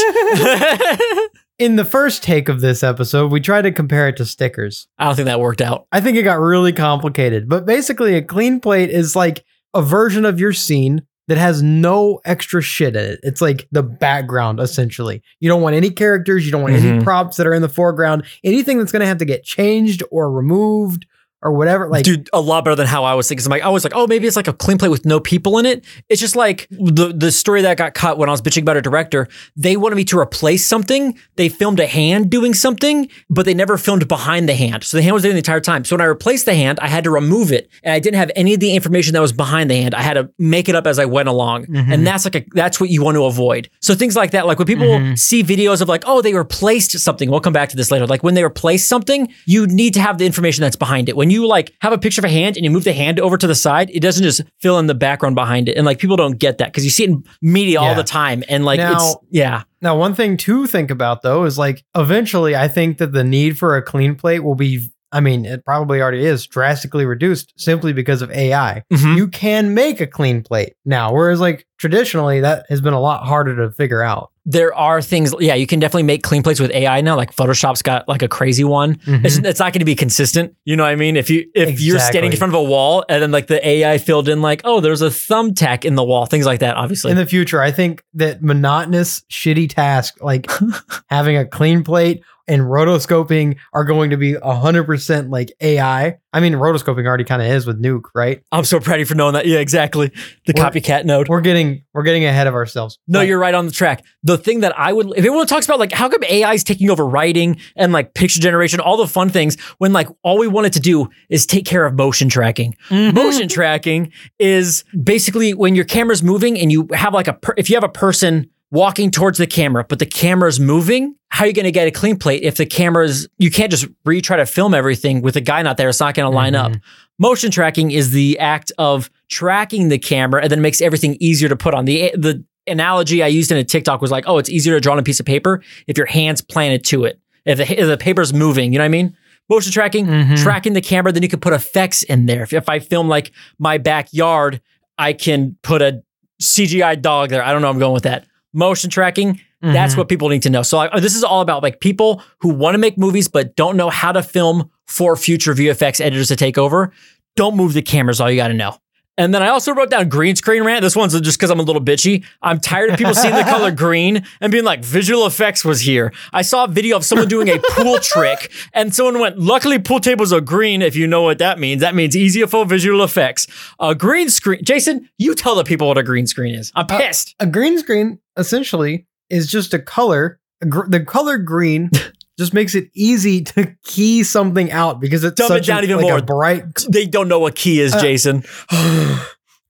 In 1.60 1.76
the 1.76 1.86
first 1.86 2.24
take 2.24 2.50
of 2.50 2.60
this 2.60 2.82
episode, 2.82 3.32
we 3.32 3.40
tried 3.40 3.62
to 3.64 3.72
compare 3.72 4.08
it 4.08 4.18
to 4.18 4.26
stickers. 4.26 4.88
I 4.98 5.06
don't 5.06 5.16
think 5.16 5.28
that 5.28 5.40
worked 5.40 5.62
out. 5.62 5.86
I 5.92 6.02
think 6.02 6.18
it 6.18 6.24
got 6.24 6.40
really 6.40 6.74
complicated, 6.74 7.48
but 7.48 7.68
basically, 7.68 8.16
a 8.16 8.24
clean 8.24 8.60
plate 8.60 8.90
is 8.90 9.16
like 9.16 9.46
a 9.76 9.84
version 9.84 10.26
of 10.26 10.40
your 10.40 10.54
scene 10.54 11.04
that 11.28 11.38
has 11.38 11.62
no 11.62 12.20
extra 12.26 12.64
shit 12.64 12.96
in 12.96 13.06
it. 13.06 13.20
It's 13.22 13.42
like 13.42 13.68
the 13.72 13.84
background, 13.84 14.60
essentially. 14.60 15.22
You 15.40 15.50
don't 15.50 15.62
want 15.62 15.76
any 15.76 15.92
characters, 15.92 16.46
you 16.48 16.52
don't 16.52 16.64
want 16.64 16.74
any 16.74 16.98
Mhm. 17.00 17.04
props 17.04 17.38
that 17.38 17.46
are 17.46 17.54
in 17.54 17.62
the 17.62 17.70
foreground, 17.70 18.24
anything 18.44 18.80
that's 18.80 18.92
going 18.92 19.02
to 19.02 19.06
have 19.06 19.20
to 19.20 19.26
get 19.26 19.44
changed 19.44 20.02
or 20.10 20.32
removed 20.32 21.06
or 21.44 21.52
whatever. 21.52 21.88
Like, 21.90 22.04
Dude, 22.04 22.30
a 22.34 22.40
lot 22.42 22.64
better 22.66 22.76
than 22.76 22.88
how 22.88 23.04
I 23.04 23.14
was 23.16 23.28
thinking. 23.28 23.46
I'm 23.46 23.50
like, 23.50 23.64
I 23.64 23.70
was 23.70 23.84
like, 23.84 23.94
oh, 23.96 24.06
maybe 24.08 24.28
it's 24.28 24.36
like 24.36 24.48
a 24.48 24.54
clean 24.54 24.78
plate 24.78 24.90
with 24.90 25.06
no 25.06 25.20
people 25.20 25.58
in 25.58 25.66
it. 25.66 25.84
It's 26.10 26.22
just 26.22 26.36
like 26.36 26.68
the 26.70 27.14
the 27.16 27.32
story 27.32 27.62
that 27.64 27.78
got 27.78 27.94
cut 27.94 28.18
when 28.18 28.30
I 28.30 28.32
was 28.32 28.42
bitching 28.42 28.62
about 28.62 28.78
a 28.78 28.82
director. 28.82 29.28
They 29.56 29.76
wanted 29.78 29.96
me 29.96 30.04
to 30.06 30.20
replace 30.20 30.66
something. 30.66 31.18
They 31.36 31.50
filmed 31.50 31.80
a 31.80 31.88
hand 31.88 32.30
doing 32.30 32.54
something, 32.54 33.10
but 33.30 33.46
they 33.46 33.54
never 33.54 33.78
filmed 33.78 34.08
behind 34.08 34.48
the 34.48 34.56
hand. 34.56 34.84
So 34.84 34.98
the 34.98 35.04
hand 35.04 35.14
was 35.14 35.24
there 35.24 35.32
the 35.32 35.38
entire 35.40 35.60
time. 35.62 35.84
So 35.86 35.96
when 35.96 36.02
I 36.02 36.06
replaced 36.06 36.46
the 36.46 36.54
hand, 36.56 36.80
I 36.82 36.88
had 36.88 37.04
to 37.06 37.10
remove 37.12 37.52
it, 37.52 37.70
and 37.84 37.94
I 37.94 38.00
didn't 38.00 38.18
have 38.18 38.32
any 38.36 38.54
of 38.54 38.60
the 38.60 38.74
information 38.76 39.14
that 39.14 39.22
was 39.22 39.34
behind 39.34 39.70
the 39.72 39.76
hand. 39.76 39.96
I 39.96 40.02
had 40.02 40.14
to 40.14 40.30
make 40.38 40.70
it 40.70 40.76
up 40.76 40.86
as 40.86 41.00
I 41.00 41.06
went 41.06 41.28
along, 41.30 41.66
Mhm. 41.66 41.92
and 41.94 42.06
that's 42.08 42.26
like 42.26 42.36
a 42.36 42.46
that's 42.54 42.80
what 42.80 42.90
you 42.90 43.04
want 43.04 43.16
to 43.16 43.26
avoid. 43.26 43.70
So 43.82 43.96
things 43.96 44.16
like 44.16 44.32
that, 44.32 44.46
like 44.46 44.60
when 44.60 44.68
people 44.68 44.86
Mhm. 44.88 45.18
see 45.18 45.44
videos 45.44 45.82
of 45.82 45.90
like, 45.90 46.04
oh, 46.06 46.22
they 46.22 46.34
replaced 46.34 46.98
something. 47.00 47.30
We'll 47.32 47.40
come 47.40 47.54
back 47.54 47.70
to 47.70 47.76
this 47.76 47.90
later. 47.92 48.06
Like 48.06 48.22
when 48.24 48.36
they 48.36 48.44
replace 48.44 48.88
something, 48.88 49.28
you 49.46 49.66
need 49.68 49.94
to 49.96 50.02
have 50.02 50.18
the 50.20 50.26
information 50.26 50.62
that's 50.62 50.76
behind 50.76 51.10
it. 51.10 51.16
When 51.16 51.31
you 51.32 51.48
like 51.48 51.74
have 51.82 51.94
a 51.94 51.98
picture 51.98 52.22
of 52.22 52.26
a 52.26 52.30
hand 52.30 52.58
and 52.58 52.64
you 52.66 52.70
move 52.72 52.84
the 52.84 52.94
hand 52.94 53.20
over 53.20 53.38
to 53.38 53.48
the 53.48 53.56
side, 53.56 53.90
it 53.92 54.02
doesn't 54.02 54.24
just 54.24 54.42
fill 54.60 54.78
in 54.80 54.88
the 54.88 54.94
background 54.96 55.36
behind 55.36 55.70
it. 55.70 55.78
And 55.78 55.86
like 55.86 55.98
people 56.00 56.18
don't 56.18 56.38
get 56.38 56.58
that 56.60 56.68
because 56.68 56.84
you 56.84 56.92
see 56.92 57.06
it 57.06 57.10
in 57.12 57.24
media 57.42 57.80
all 57.80 57.96
the 57.96 58.04
time. 58.04 58.44
And 58.50 58.66
like 58.66 58.80
it's 58.80 58.92
Now- 58.92 59.22
yeah. 59.32 59.64
Now, 59.82 59.98
one 59.98 60.14
thing 60.14 60.38
to 60.38 60.68
think 60.68 60.92
about 60.92 61.24
though 61.24 61.46
is 61.46 61.58
like 61.58 61.84
eventually, 61.96 62.56
I 62.56 62.68
think 62.68 63.00
that 63.00 63.14
the 63.14 63.24
need 63.24 63.58
for 63.58 63.76
a 63.76 63.82
clean 63.82 64.14
plate 64.16 64.40
will 64.44 64.54
be, 64.56 64.88
I 65.12 65.20
mean, 65.22 65.44
it 65.46 65.66
probably 65.66 66.02
already 66.02 66.24
is 66.26 66.46
drastically 66.46 67.06
reduced 67.06 67.52
simply 67.58 67.92
because 67.92 68.22
of 68.22 68.30
AI. 68.32 68.84
Mhm. 68.94 69.18
You 69.18 69.28
can 69.28 69.74
make 69.74 70.00
a 70.00 70.08
clean 70.08 70.44
plate 70.44 70.74
now, 70.86 71.12
whereas 71.14 71.40
like 71.40 71.66
traditionally, 71.82 72.42
that 72.42 72.68
has 72.70 72.80
been 72.80 72.94
a 72.94 73.00
lot 73.00 73.26
harder 73.26 73.56
to 73.56 73.72
figure 73.72 74.04
out. 74.04 74.32
There 74.46 74.74
are 74.74 75.02
things, 75.02 75.34
yeah, 75.40 75.56
you 75.56 75.66
can 75.66 75.80
definitely 75.80 76.04
make 76.04 76.22
clean 76.22 76.44
plates 76.44 76.60
with 76.60 76.70
AI 76.72 77.02
now. 77.02 77.16
Like 77.16 77.36
Photoshop's 77.36 77.82
got 77.82 78.08
like 78.08 78.22
a 78.22 78.28
crazy 78.28 78.64
one. 78.64 78.96
Mm-hmm. 78.98 79.26
It's, 79.26 79.38
it's 79.38 79.60
not 79.60 79.74
going 79.74 79.80
to 79.80 79.86
be 79.86 79.96
consistent. 79.96 80.56
You 80.64 80.76
know 80.76 80.84
what 80.84 80.92
I 80.92 80.96
mean? 80.96 81.18
If 81.18 81.32
you 81.32 81.50
if 81.56 81.82
you're 81.82 82.00
standing 82.00 82.32
in 82.32 82.38
front 82.38 82.54
of 82.54 82.60
a 82.60 82.64
wall 82.64 83.04
and 83.10 83.22
then 83.22 83.32
like 83.32 83.48
the 83.48 83.68
AI 83.68 83.98
filled 83.98 84.30
in 84.30 84.44
like, 84.44 84.62
oh, 84.64 84.80
there's 84.80 85.02
a 85.02 85.08
thumbtack 85.08 85.84
in 85.84 85.96
the 85.96 86.04
wall, 86.04 86.28
things 86.28 86.46
like 86.46 86.60
that. 86.60 86.78
Obviously, 86.78 87.12
In 87.12 87.18
the 87.18 87.26
future, 87.26 87.62
I 87.62 87.72
think 87.72 88.04
that 88.14 88.44
monotonous, 88.44 89.22
shitty 89.32 89.70
tasks 89.70 90.22
like 90.22 90.50
having 91.10 91.36
a 91.36 91.46
clean 91.46 91.84
plate 91.84 92.24
and 92.48 92.62
rotoscoping 92.62 93.58
are 93.74 93.86
going 93.86 94.12
to 94.12 94.18
be 94.18 94.34
100% 94.34 95.32
like 95.32 95.52
AI. 95.62 96.18
I 96.34 96.40
mean, 96.40 96.54
rotoscoping 96.54 97.06
already 97.06 97.24
kind 97.26 97.42
of 97.42 97.48
is 97.50 97.66
with 97.68 97.82
Nuke, 97.82 98.04
right? 98.16 98.42
I'm 98.54 98.64
so 98.64 98.80
proud 98.80 98.96
of 98.96 99.00
you 99.00 99.06
for 99.06 99.16
knowing 99.16 99.34
that. 99.34 99.46
Yeah, 99.46 99.60
exactly. 99.60 100.12
The 100.46 100.54
We're- 100.56 100.70
copycat 100.70 101.04
node. 101.06 101.28
We're 101.28 101.42
getting 101.42 101.84
we're 101.94 102.04
getting 102.04 102.24
ahead 102.24 102.48
of 102.48 102.54
ourselves. 102.54 103.00
No, 103.08 103.20
But- 103.20 103.28
you're 103.28 103.40
right 103.40 103.54
on 103.54 103.66
the 103.66 103.72
track. 103.72 104.04
The 104.24 104.38
thing 104.38 104.60
that 104.62 104.78
I 104.80 104.94
would, 104.94 105.08
if 105.12 105.18
everyone 105.18 105.48
talks 105.48 105.66
about 105.66 105.80
like 105.80 105.92
how 105.92 106.08
come 106.08 106.24
AI 106.24 106.54
is 106.54 106.64
taking 106.64 106.90
over 106.90 107.06
writing 107.06 107.58
and 107.76 107.92
like 107.92 108.14
picture 108.14 108.40
generation, 108.40 108.80
all 108.80 108.96
the 108.98 109.08
fun 109.08 109.30
things, 109.30 109.60
when 109.80 109.92
like 109.92 110.08
all 110.24 110.38
we 110.38 110.48
wanted 110.48 110.74
to 110.74 110.80
do 110.80 111.10
is 111.30 111.46
take 111.46 111.66
care 111.66 111.86
of 111.86 111.96
motion 111.96 112.30
tracking. 112.30 112.76
Mm-hmm. 112.90 113.16
Motion 113.16 113.50
tracking 113.50 114.12
is 114.40 114.84
basically 115.04 115.54
when 115.54 115.76
your 115.76 115.86
camera's 115.86 116.22
moving 116.24 116.58
and 116.60 116.72
you 116.72 116.88
have 116.94 117.14
like 117.14 117.28
a, 117.28 117.34
per- 117.34 117.56
if 117.58 117.70
you 117.70 117.76
have 117.76 117.84
a 117.84 117.90
person 117.90 118.50
walking 118.72 119.12
towards 119.12 119.38
the 119.38 119.48
camera, 119.48 119.86
but 119.88 120.00
the 120.00 120.06
camera's 120.06 120.60
moving, 120.60 121.16
how 121.30 121.44
are 121.44 121.48
you 121.48 121.54
going 121.54 121.66
to 121.66 121.72
get 121.72 121.88
a 121.88 121.92
clean 121.92 122.18
plate 122.18 122.42
if 122.44 122.56
the 122.56 122.66
cameras, 122.66 123.28
you 123.38 123.52
can't 123.52 123.70
just 123.72 123.86
retry 124.06 124.38
to 124.38 124.46
film 124.46 124.74
everything 124.74 125.22
with 125.22 125.36
a 125.36 125.42
guy 125.42 125.62
not 125.62 125.78
there. 125.78 125.90
It's 125.90 126.00
not 126.00 126.16
going 126.16 126.30
to 126.30 126.36
line 126.36 126.56
up. 126.56 126.72
Mhm. 126.72 126.82
Motion 127.20 127.52
tracking 127.52 127.92
is 127.92 128.12
the 128.12 128.40
act 128.40 128.72
of 128.78 129.10
tracking 129.30 129.90
the 129.90 130.00
camera 130.00 130.42
and 130.42 130.50
then 130.52 130.60
it 130.60 130.62
makes 130.62 130.82
everything 130.82 131.18
easier 131.20 131.50
to 131.50 131.56
put 131.56 131.74
on. 131.74 131.86
The, 131.86 132.12
the 132.16 132.44
analogy 132.68 133.22
I 133.22 133.28
used 133.28 133.52
in 133.52 133.58
a 133.58 133.64
TikTok 133.64 134.02
was 134.02 134.10
like, 134.12 134.24
oh, 134.28 134.38
it's 134.38 134.50
easier 134.50 134.74
to 134.74 134.80
draw 134.80 134.94
on 134.94 135.00
a 135.00 135.04
piece 135.04 135.20
of 135.20 135.26
paper 135.26 135.62
if 135.88 135.98
your 135.98 136.08
hand's 136.08 136.42
planted 136.42 136.84
to 136.86 137.04
it. 137.04 137.20
If 137.46 137.58
the, 137.58 137.80
if 137.80 137.88
the 137.88 137.98
paper's 137.98 138.34
moving, 138.34 138.72
you 138.72 138.80
know 138.80 138.84
what 138.84 138.88
I 138.88 138.90
mean? 138.90 139.18
Motion 139.50 139.72
tracking, 139.74 140.06
Mhm. 140.06 140.42
tracking 140.42 140.74
the 140.74 140.82
camera, 140.82 141.12
then 141.12 141.24
you 141.24 141.30
can 141.30 141.40
put 141.42 141.52
effects 141.54 142.04
in 142.04 142.26
there. 142.26 142.44
If, 142.44 142.54
if 142.54 142.70
I 142.70 142.80
film 142.80 143.10
like 143.10 143.32
my 143.60 143.78
backyard, 143.78 144.62
I 144.98 145.12
can 145.14 145.58
put 145.62 145.82
a 145.82 146.04
CGI 146.42 146.96
dog 147.02 147.30
there. 147.30 147.44
I 147.44 147.52
don't 147.52 147.62
know. 147.62 147.70
I'm 147.70 147.80
going 147.80 147.94
with 147.94 148.04
that. 148.04 148.26
Motion 148.54 148.90
tracking, 148.90 149.40
that's 149.62 149.94
Mhm. 149.94 149.98
what 150.00 150.10
people 150.10 150.28
need 150.30 150.42
to 150.44 150.50
know. 150.50 150.62
So 150.64 150.78
like, 150.78 150.92
this 151.02 151.16
is 151.16 151.24
all 151.24 151.42
about 151.42 151.64
like 151.64 151.80
people 151.80 152.22
who 152.40 152.50
want 152.50 152.74
to 152.74 152.78
make 152.80 152.98
movies 152.98 153.28
but 153.28 153.56
don't 153.56 153.78
know 153.78 153.90
how 153.90 154.12
to 154.12 154.22
film 154.24 154.70
for 154.88 155.16
future 155.16 155.54
VFX 155.54 156.02
editors 156.02 156.28
to 156.30 156.36
take 156.36 156.58
over. 156.58 156.92
Don't 157.36 157.56
move 157.56 157.74
the 157.74 157.82
cameras. 157.82 158.20
All 158.20 158.30
you 158.30 158.36
got 158.36 158.50
to 158.50 158.54
know. 158.54 158.76
And 159.22 159.36
then 159.36 159.44
I 159.44 159.50
also 159.50 159.72
wrote 159.74 159.92
down 159.92 160.10
green 160.10 160.36
screen 160.36 160.64
rant. 160.64 160.82
This 160.82 160.96
one's 160.96 161.20
just 161.22 161.38
because 161.38 161.52
I'm 161.52 161.60
a 161.60 161.64
little 161.64 161.82
bitchy. 161.82 162.26
I'm 162.42 162.60
tired 162.60 162.90
of 162.90 162.98
people 162.98 163.14
seeing 163.14 163.36
the 163.36 163.44
color 163.44 163.70
green 163.86 164.26
and 164.40 164.52
being 164.52 164.64
like, 164.64 164.84
visual 164.84 165.28
effects 165.28 165.64
was 165.64 165.82
here. 165.82 166.12
I 166.34 166.42
saw 166.42 166.64
a 166.64 166.68
video 166.68 166.98
of 166.98 167.06
someone 167.06 167.28
doing 167.28 167.48
a 167.50 167.60
pool 167.72 168.00
trick 168.02 168.52
and 168.74 168.96
someone 168.96 169.20
went, 169.20 169.38
luckily 169.38 169.78
pool 169.78 170.00
tables 170.00 170.34
are 170.34 170.42
green. 170.42 170.82
If 170.82 170.96
you 170.96 171.06
know 171.06 171.22
what 171.22 171.38
that 171.38 171.60
means, 171.60 171.82
that 171.82 171.94
means 171.94 172.18
easier 172.18 172.48
for 172.48 172.66
visual 172.66 173.04
effects. 173.04 173.46
A 173.80 173.94
green 173.94 174.28
screen. 174.30 174.64
Jason, 174.64 175.08
you 175.20 175.36
tell 175.36 175.54
the 175.54 175.64
people 175.64 175.88
what 175.88 176.00
a 176.00 176.04
green 176.04 176.26
screen 176.26 176.56
is. 176.56 176.72
I'm 176.76 176.86
Uh, 176.90 176.98
pissed. 176.98 177.36
a 177.40 177.46
green 177.46 177.78
screen 177.78 178.18
essentially 178.38 179.06
is 179.30 179.46
just 179.52 179.72
a 179.74 179.80
color. 179.80 180.40
a 180.62 180.66
gr- 180.66 180.88
the 180.88 181.00
color 181.02 181.38
green 181.38 181.92
just 182.42 182.54
makes 182.54 182.74
it 182.76 182.90
easy 182.96 183.44
to 183.44 183.76
key 183.84 184.24
something 184.24 184.72
out 184.72 185.00
because 185.00 185.24
it's 185.24 185.36
Dumb 185.36 185.46
it 185.46 185.60
such 185.60 185.68
down 185.68 185.82
a, 185.82 185.84
even 185.84 185.98
like 185.98 186.06
more. 186.08 186.18
a 186.18 186.22
bright. 186.22 186.64
they 186.90 187.06
don't 187.06 187.28
know 187.28 187.40
what 187.40 187.56
key 187.56 187.80
is, 187.80 187.94
Uh, 187.94 188.02
Jason. 188.02 188.44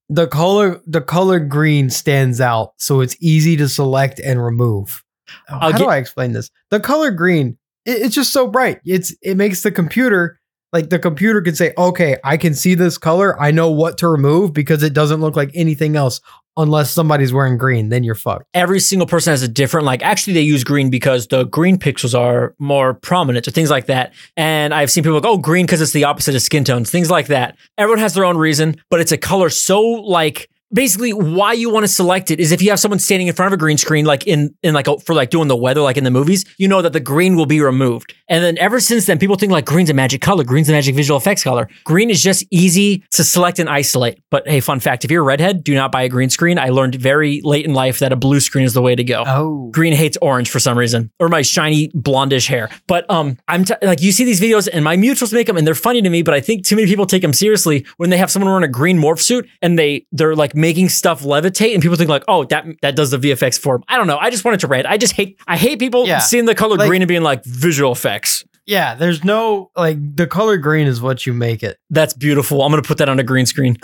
the 0.09 0.27
color 0.27 0.81
the 0.87 1.01
color 1.01 1.39
green 1.39 1.89
stands 1.89 2.41
out, 2.41 2.73
so 2.77 3.01
it's 3.01 3.15
easy 3.19 3.55
to 3.57 3.67
select 3.69 4.19
and 4.19 4.43
remove. 4.43 5.03
Oh, 5.49 5.59
How 5.59 5.71
gi- 5.71 5.77
do 5.77 5.85
I 5.85 5.97
explain 5.97 6.33
this? 6.33 6.49
The 6.69 6.79
color 6.79 7.11
green, 7.11 7.57
it- 7.85 8.01
it's 8.01 8.15
just 8.15 8.33
so 8.33 8.47
bright. 8.47 8.79
It's 8.85 9.15
it 9.21 9.35
makes 9.37 9.63
the 9.63 9.71
computer 9.71 10.39
like 10.73 10.89
the 10.89 10.99
computer 10.99 11.41
can 11.41 11.53
say, 11.55 11.73
okay, 11.77 12.15
I 12.23 12.37
can 12.37 12.53
see 12.53 12.75
this 12.75 12.97
color. 12.97 13.39
I 13.41 13.51
know 13.51 13.69
what 13.69 13.97
to 13.97 14.07
remove 14.07 14.53
because 14.53 14.83
it 14.83 14.93
doesn't 14.93 15.19
look 15.19 15.35
like 15.35 15.51
anything 15.53 15.97
else 15.97 16.21
unless 16.57 16.91
somebody's 16.91 17.31
wearing 17.33 17.57
green. 17.57 17.89
Then 17.89 18.03
you're 18.03 18.15
fucked. 18.15 18.45
every 18.53 18.79
single 18.79 19.07
person 19.07 19.31
has 19.31 19.41
a 19.41 19.47
different 19.47 19.85
like 19.85 20.01
actually 20.03 20.33
they 20.33 20.41
use 20.41 20.63
green 20.63 20.89
because 20.89 21.27
the 21.27 21.45
green 21.45 21.77
pixels 21.77 22.17
are 22.19 22.53
more 22.59 22.93
prominent 22.93 23.47
or 23.47 23.51
things 23.51 23.69
like 23.69 23.85
that 23.85 24.13
and 24.35 24.73
i've 24.73 24.91
seen 24.91 25.03
people 25.03 25.15
like 25.15 25.25
oh 25.25 25.37
green 25.37 25.65
because 25.65 25.81
it's 25.81 25.93
the 25.93 26.03
opposite 26.03 26.35
of 26.35 26.41
skin 26.41 26.63
tones 26.63 26.91
things 26.91 27.09
like 27.09 27.27
that 27.27 27.57
everyone 27.77 27.99
has 27.99 28.13
their 28.13 28.25
own 28.25 28.37
reason 28.37 28.75
but 28.89 28.99
it's 28.99 29.11
a 29.11 29.17
color 29.17 29.49
so 29.49 29.81
like 29.81 30.49
basically 30.73 31.13
why 31.13 31.53
you 31.53 31.69
want 31.69 31.83
to 31.83 31.87
select 31.87 32.31
it 32.31 32.39
is 32.39 32.51
if 32.51 32.61
you 32.61 32.69
have 32.69 32.79
someone 32.79 32.99
standing 32.99 33.27
in 33.27 33.33
front 33.33 33.47
of 33.47 33.53
a 33.53 33.57
green 33.57 33.77
screen 33.77 34.05
like 34.05 34.25
in 34.27 34.53
in 34.63 34.73
like 34.73 34.87
a, 34.87 34.97
for 34.99 35.13
like 35.13 35.29
doing 35.29 35.47
the 35.47 35.55
weather 35.55 35.81
like 35.81 35.97
in 35.97 36.03
the 36.03 36.11
movies 36.11 36.45
you 36.57 36.67
know 36.67 36.81
that 36.81 36.93
the 36.93 36.99
green 36.99 37.35
will 37.35 37.45
be 37.45 37.61
removed. 37.61 38.13
And 38.29 38.43
then 38.43 38.57
ever 38.57 38.79
since 38.79 39.05
then 39.05 39.19
people 39.19 39.35
think 39.35 39.51
like 39.51 39.65
green's 39.65 39.89
a 39.89 39.93
magic 39.93 40.21
color 40.21 40.43
green's 40.43 40.69
a 40.69 40.71
magic 40.71 40.95
visual 40.95 41.17
effects 41.17 41.43
color. 41.43 41.69
Green 41.83 42.09
is 42.09 42.21
just 42.21 42.45
easy 42.51 43.03
to 43.11 43.23
select 43.23 43.59
and 43.59 43.69
isolate. 43.69 44.19
But 44.29 44.47
hey 44.47 44.59
fun 44.59 44.79
fact 44.79 45.05
if 45.05 45.11
you're 45.11 45.21
a 45.21 45.25
redhead 45.25 45.63
do 45.63 45.75
not 45.75 45.91
buy 45.91 46.03
a 46.03 46.09
green 46.09 46.29
screen. 46.29 46.57
I 46.57 46.69
learned 46.69 46.95
very 46.95 47.41
late 47.43 47.65
in 47.65 47.73
life 47.73 47.99
that 47.99 48.11
a 48.11 48.15
blue 48.15 48.39
screen 48.39 48.65
is 48.65 48.73
the 48.73 48.81
way 48.81 48.95
to 48.95 49.03
go. 49.03 49.23
Oh. 49.25 49.69
green 49.71 49.93
hates 49.93 50.17
orange 50.21 50.49
for 50.49 50.59
some 50.59 50.77
reason 50.77 51.11
or 51.19 51.29
my 51.29 51.41
shiny 51.41 51.89
blondish 51.89 52.47
hair. 52.47 52.69
But 52.87 53.09
um 53.09 53.37
i'm 53.47 53.65
t- 53.65 53.73
like 53.81 54.01
you 54.01 54.11
see 54.11 54.23
these 54.23 54.39
videos 54.39 54.67
and 54.71 54.83
my 54.83 54.95
mutuals 54.95 55.33
make 55.33 55.47
them 55.47 55.57
and 55.57 55.65
they're 55.65 55.75
funny 55.75 56.01
to 56.01 56.09
me 56.09 56.21
but 56.21 56.33
i 56.33 56.39
think 56.39 56.65
too 56.65 56.75
many 56.75 56.87
people 56.87 57.05
take 57.05 57.21
them 57.21 57.33
seriously 57.33 57.85
when 57.97 58.09
they 58.09 58.17
have 58.17 58.31
someone 58.31 58.49
wearing 58.49 58.63
a 58.63 58.67
green 58.67 58.97
morph 58.97 59.19
suit 59.19 59.47
and 59.61 59.77
they 59.77 60.05
they're 60.11 60.35
like 60.35 60.55
making 60.61 60.87
stuff 60.89 61.23
levitate 61.23 61.73
and 61.73 61.81
people 61.81 61.97
think 61.97 62.09
like 62.09 62.23
oh 62.27 62.43
that 62.45 62.65
that 62.81 62.95
does 62.95 63.11
the 63.11 63.17
vfx 63.17 63.59
form. 63.59 63.83
i 63.89 63.97
don't 63.97 64.07
know 64.07 64.17
i 64.19 64.29
just 64.29 64.45
wanted 64.45 64.59
to 64.59 64.67
rant 64.67 64.85
i 64.87 64.97
just 64.97 65.13
hate 65.13 65.37
i 65.47 65.57
hate 65.57 65.79
people 65.79 66.07
Yeah. 66.07 66.19
seeing 66.19 66.45
the 66.45 66.55
color 66.55 66.77
Like- 66.77 66.87
green 66.87 67.01
and 67.01 67.09
being 67.09 67.23
like 67.23 67.43
visual 67.45 67.91
effects 67.91 68.45
Yeah, 68.67 68.95
there's 68.95 69.23
no 69.23 69.71
like 69.75 69.97
the 70.15 70.27
color 70.27 70.57
green 70.57 70.87
is 70.87 71.01
what 71.01 71.25
you 71.25 71.33
make 71.33 71.63
it. 71.63 71.77
that's 71.89 72.13
beautiful 72.13 72.61
i'm 72.61 72.71
gonna 72.71 72.81
put 72.83 72.99
that 72.99 73.09
on 73.09 73.19
a 73.19 73.23
green 73.23 73.45
screen 73.45 73.75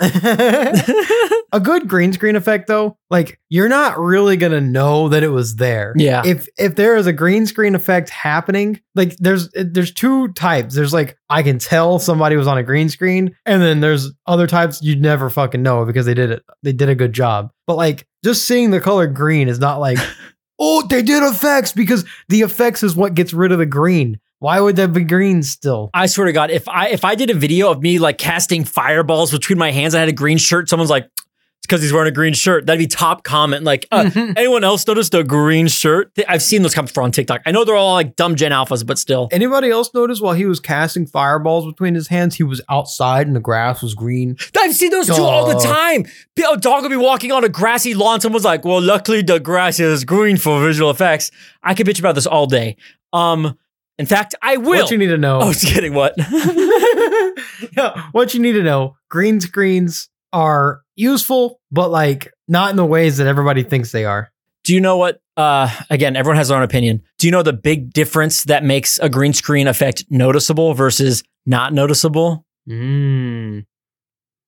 a 1.52 1.60
good 1.60 1.88
green 1.88 2.12
screen 2.12 2.36
effect 2.36 2.66
though, 2.66 2.96
like 3.10 3.40
you're 3.48 3.68
not 3.68 3.98
really 3.98 4.36
gonna 4.36 4.60
know 4.60 5.08
that 5.08 5.22
it 5.22 5.28
was 5.28 5.56
there. 5.56 5.94
Yeah. 5.96 6.22
If 6.24 6.48
if 6.58 6.74
there 6.76 6.96
is 6.96 7.06
a 7.06 7.12
green 7.12 7.46
screen 7.46 7.74
effect 7.74 8.10
happening, 8.10 8.80
like 8.94 9.16
there's 9.16 9.48
eh, 9.54 9.64
there's 9.66 9.92
two 9.92 10.28
types. 10.28 10.74
There's 10.74 10.92
like 10.92 11.16
I 11.30 11.42
can 11.42 11.58
tell 11.58 11.98
somebody 11.98 12.36
was 12.36 12.46
on 12.46 12.58
a 12.58 12.62
green 12.62 12.88
screen, 12.88 13.34
and 13.46 13.62
then 13.62 13.80
there's 13.80 14.10
other 14.26 14.46
types 14.46 14.82
you'd 14.82 15.00
never 15.00 15.30
fucking 15.30 15.62
know 15.62 15.84
because 15.84 16.06
they 16.06 16.14
did 16.14 16.30
it. 16.30 16.42
They 16.62 16.72
did 16.72 16.88
a 16.88 16.94
good 16.94 17.12
job. 17.12 17.50
But 17.66 17.76
like 17.76 18.06
just 18.24 18.46
seeing 18.46 18.70
the 18.70 18.80
color 18.80 19.06
green 19.06 19.48
is 19.48 19.58
not 19.58 19.80
like, 19.80 19.98
oh, 20.58 20.86
they 20.88 21.02
did 21.02 21.22
effects 21.22 21.72
because 21.72 22.04
the 22.28 22.42
effects 22.42 22.82
is 22.82 22.96
what 22.96 23.14
gets 23.14 23.32
rid 23.32 23.52
of 23.52 23.58
the 23.58 23.66
green. 23.66 24.20
Why 24.40 24.60
would 24.60 24.76
that 24.76 24.92
be 24.92 25.02
green 25.02 25.42
still? 25.42 25.90
I 25.94 26.06
swear 26.06 26.26
to 26.26 26.32
God, 26.32 26.50
if 26.50 26.68
I 26.68 26.88
if 26.90 27.04
I 27.04 27.14
did 27.14 27.30
a 27.30 27.34
video 27.34 27.70
of 27.70 27.82
me 27.82 27.98
like 27.98 28.18
casting 28.18 28.64
fireballs 28.64 29.32
between 29.32 29.58
my 29.58 29.72
hands, 29.72 29.94
I 29.94 30.00
had 30.00 30.08
a 30.08 30.12
green 30.12 30.38
shirt. 30.38 30.68
Someone's 30.68 30.90
like, 30.90 31.04
"It's 31.04 31.26
because 31.68 31.82
he's 31.82 31.92
wearing 31.92 32.08
a 32.08 32.14
green 32.14 32.34
shirt." 32.34 32.66
That'd 32.66 32.78
be 32.78 32.86
top 32.86 33.22
comment. 33.22 33.64
Like, 33.64 33.86
uh, 33.90 34.10
anyone 34.14 34.64
else 34.64 34.86
noticed 34.86 35.14
a 35.14 35.22
green 35.22 35.68
shirt? 35.68 36.10
I've 36.26 36.42
seen 36.42 36.62
those 36.62 36.74
comments 36.74 36.92
before 36.92 37.04
on 37.04 37.12
TikTok. 37.12 37.42
I 37.44 37.52
know 37.52 37.64
they're 37.64 37.76
all 37.76 37.94
like 37.94 38.16
dumb 38.16 38.34
Gen 38.34 38.52
Alphas, 38.52 38.86
but 38.86 38.98
still. 38.98 39.28
Anybody 39.30 39.70
else 39.70 39.92
notice 39.94 40.20
while 40.20 40.34
he 40.34 40.46
was 40.46 40.60
casting 40.60 41.06
fireballs 41.06 41.66
between 41.66 41.94
his 41.94 42.08
hands, 42.08 42.36
he 42.36 42.42
was 42.42 42.60
outside 42.68 43.26
and 43.26 43.36
the 43.36 43.40
grass 43.40 43.82
was 43.82 43.94
green? 43.94 44.36
I've 44.58 44.74
seen 44.74 44.90
those 44.90 45.06
two 45.06 45.22
all 45.22 45.46
the 45.46 45.60
time. 45.60 46.06
A 46.52 46.56
dog 46.56 46.82
will 46.82 46.90
be 46.90 46.96
walking 46.96 47.32
on 47.32 47.44
a 47.44 47.48
grassy 47.48 47.94
lawn. 47.94 48.20
Someone's 48.20 48.44
like, 48.44 48.64
"Well, 48.64 48.80
luckily 48.80 49.22
the 49.22 49.38
grass 49.38 49.78
is 49.78 50.04
green 50.04 50.36
for 50.36 50.62
visual 50.62 50.90
effects." 50.90 51.30
I 51.62 51.74
could 51.74 51.86
bitch 51.86 51.98
about 51.98 52.14
this 52.14 52.26
all 52.26 52.46
day. 52.46 52.76
Um, 53.12 53.58
in 53.98 54.06
fact, 54.06 54.34
I 54.40 54.56
will. 54.56 54.82
What 54.82 54.90
you 54.90 54.98
need 54.98 55.08
to 55.08 55.18
know. 55.18 55.40
I 55.42 55.48
was 55.48 55.62
kidding. 55.62 55.94
What? 55.94 56.14
yeah, 57.76 58.08
what 58.12 58.34
you 58.34 58.40
need 58.40 58.52
to 58.52 58.62
know 58.62 58.96
green 59.08 59.40
screens 59.40 60.08
are 60.32 60.82
useful, 60.96 61.60
but 61.70 61.90
like 61.90 62.32
not 62.46 62.70
in 62.70 62.76
the 62.76 62.84
ways 62.84 63.18
that 63.18 63.26
everybody 63.26 63.62
thinks 63.62 63.92
they 63.92 64.04
are. 64.04 64.30
Do 64.64 64.74
you 64.74 64.80
know 64.80 64.96
what? 64.96 65.20
Uh, 65.36 65.70
again, 65.88 66.16
everyone 66.16 66.36
has 66.36 66.48
their 66.48 66.56
own 66.56 66.64
opinion. 66.64 67.02
Do 67.18 67.26
you 67.26 67.30
know 67.30 67.42
the 67.42 67.52
big 67.52 67.92
difference 67.92 68.44
that 68.44 68.64
makes 68.64 68.98
a 68.98 69.08
green 69.08 69.32
screen 69.32 69.68
effect 69.68 70.04
noticeable 70.10 70.74
versus 70.74 71.22
not 71.46 71.72
noticeable? 71.72 72.44
Mm, 72.68 73.64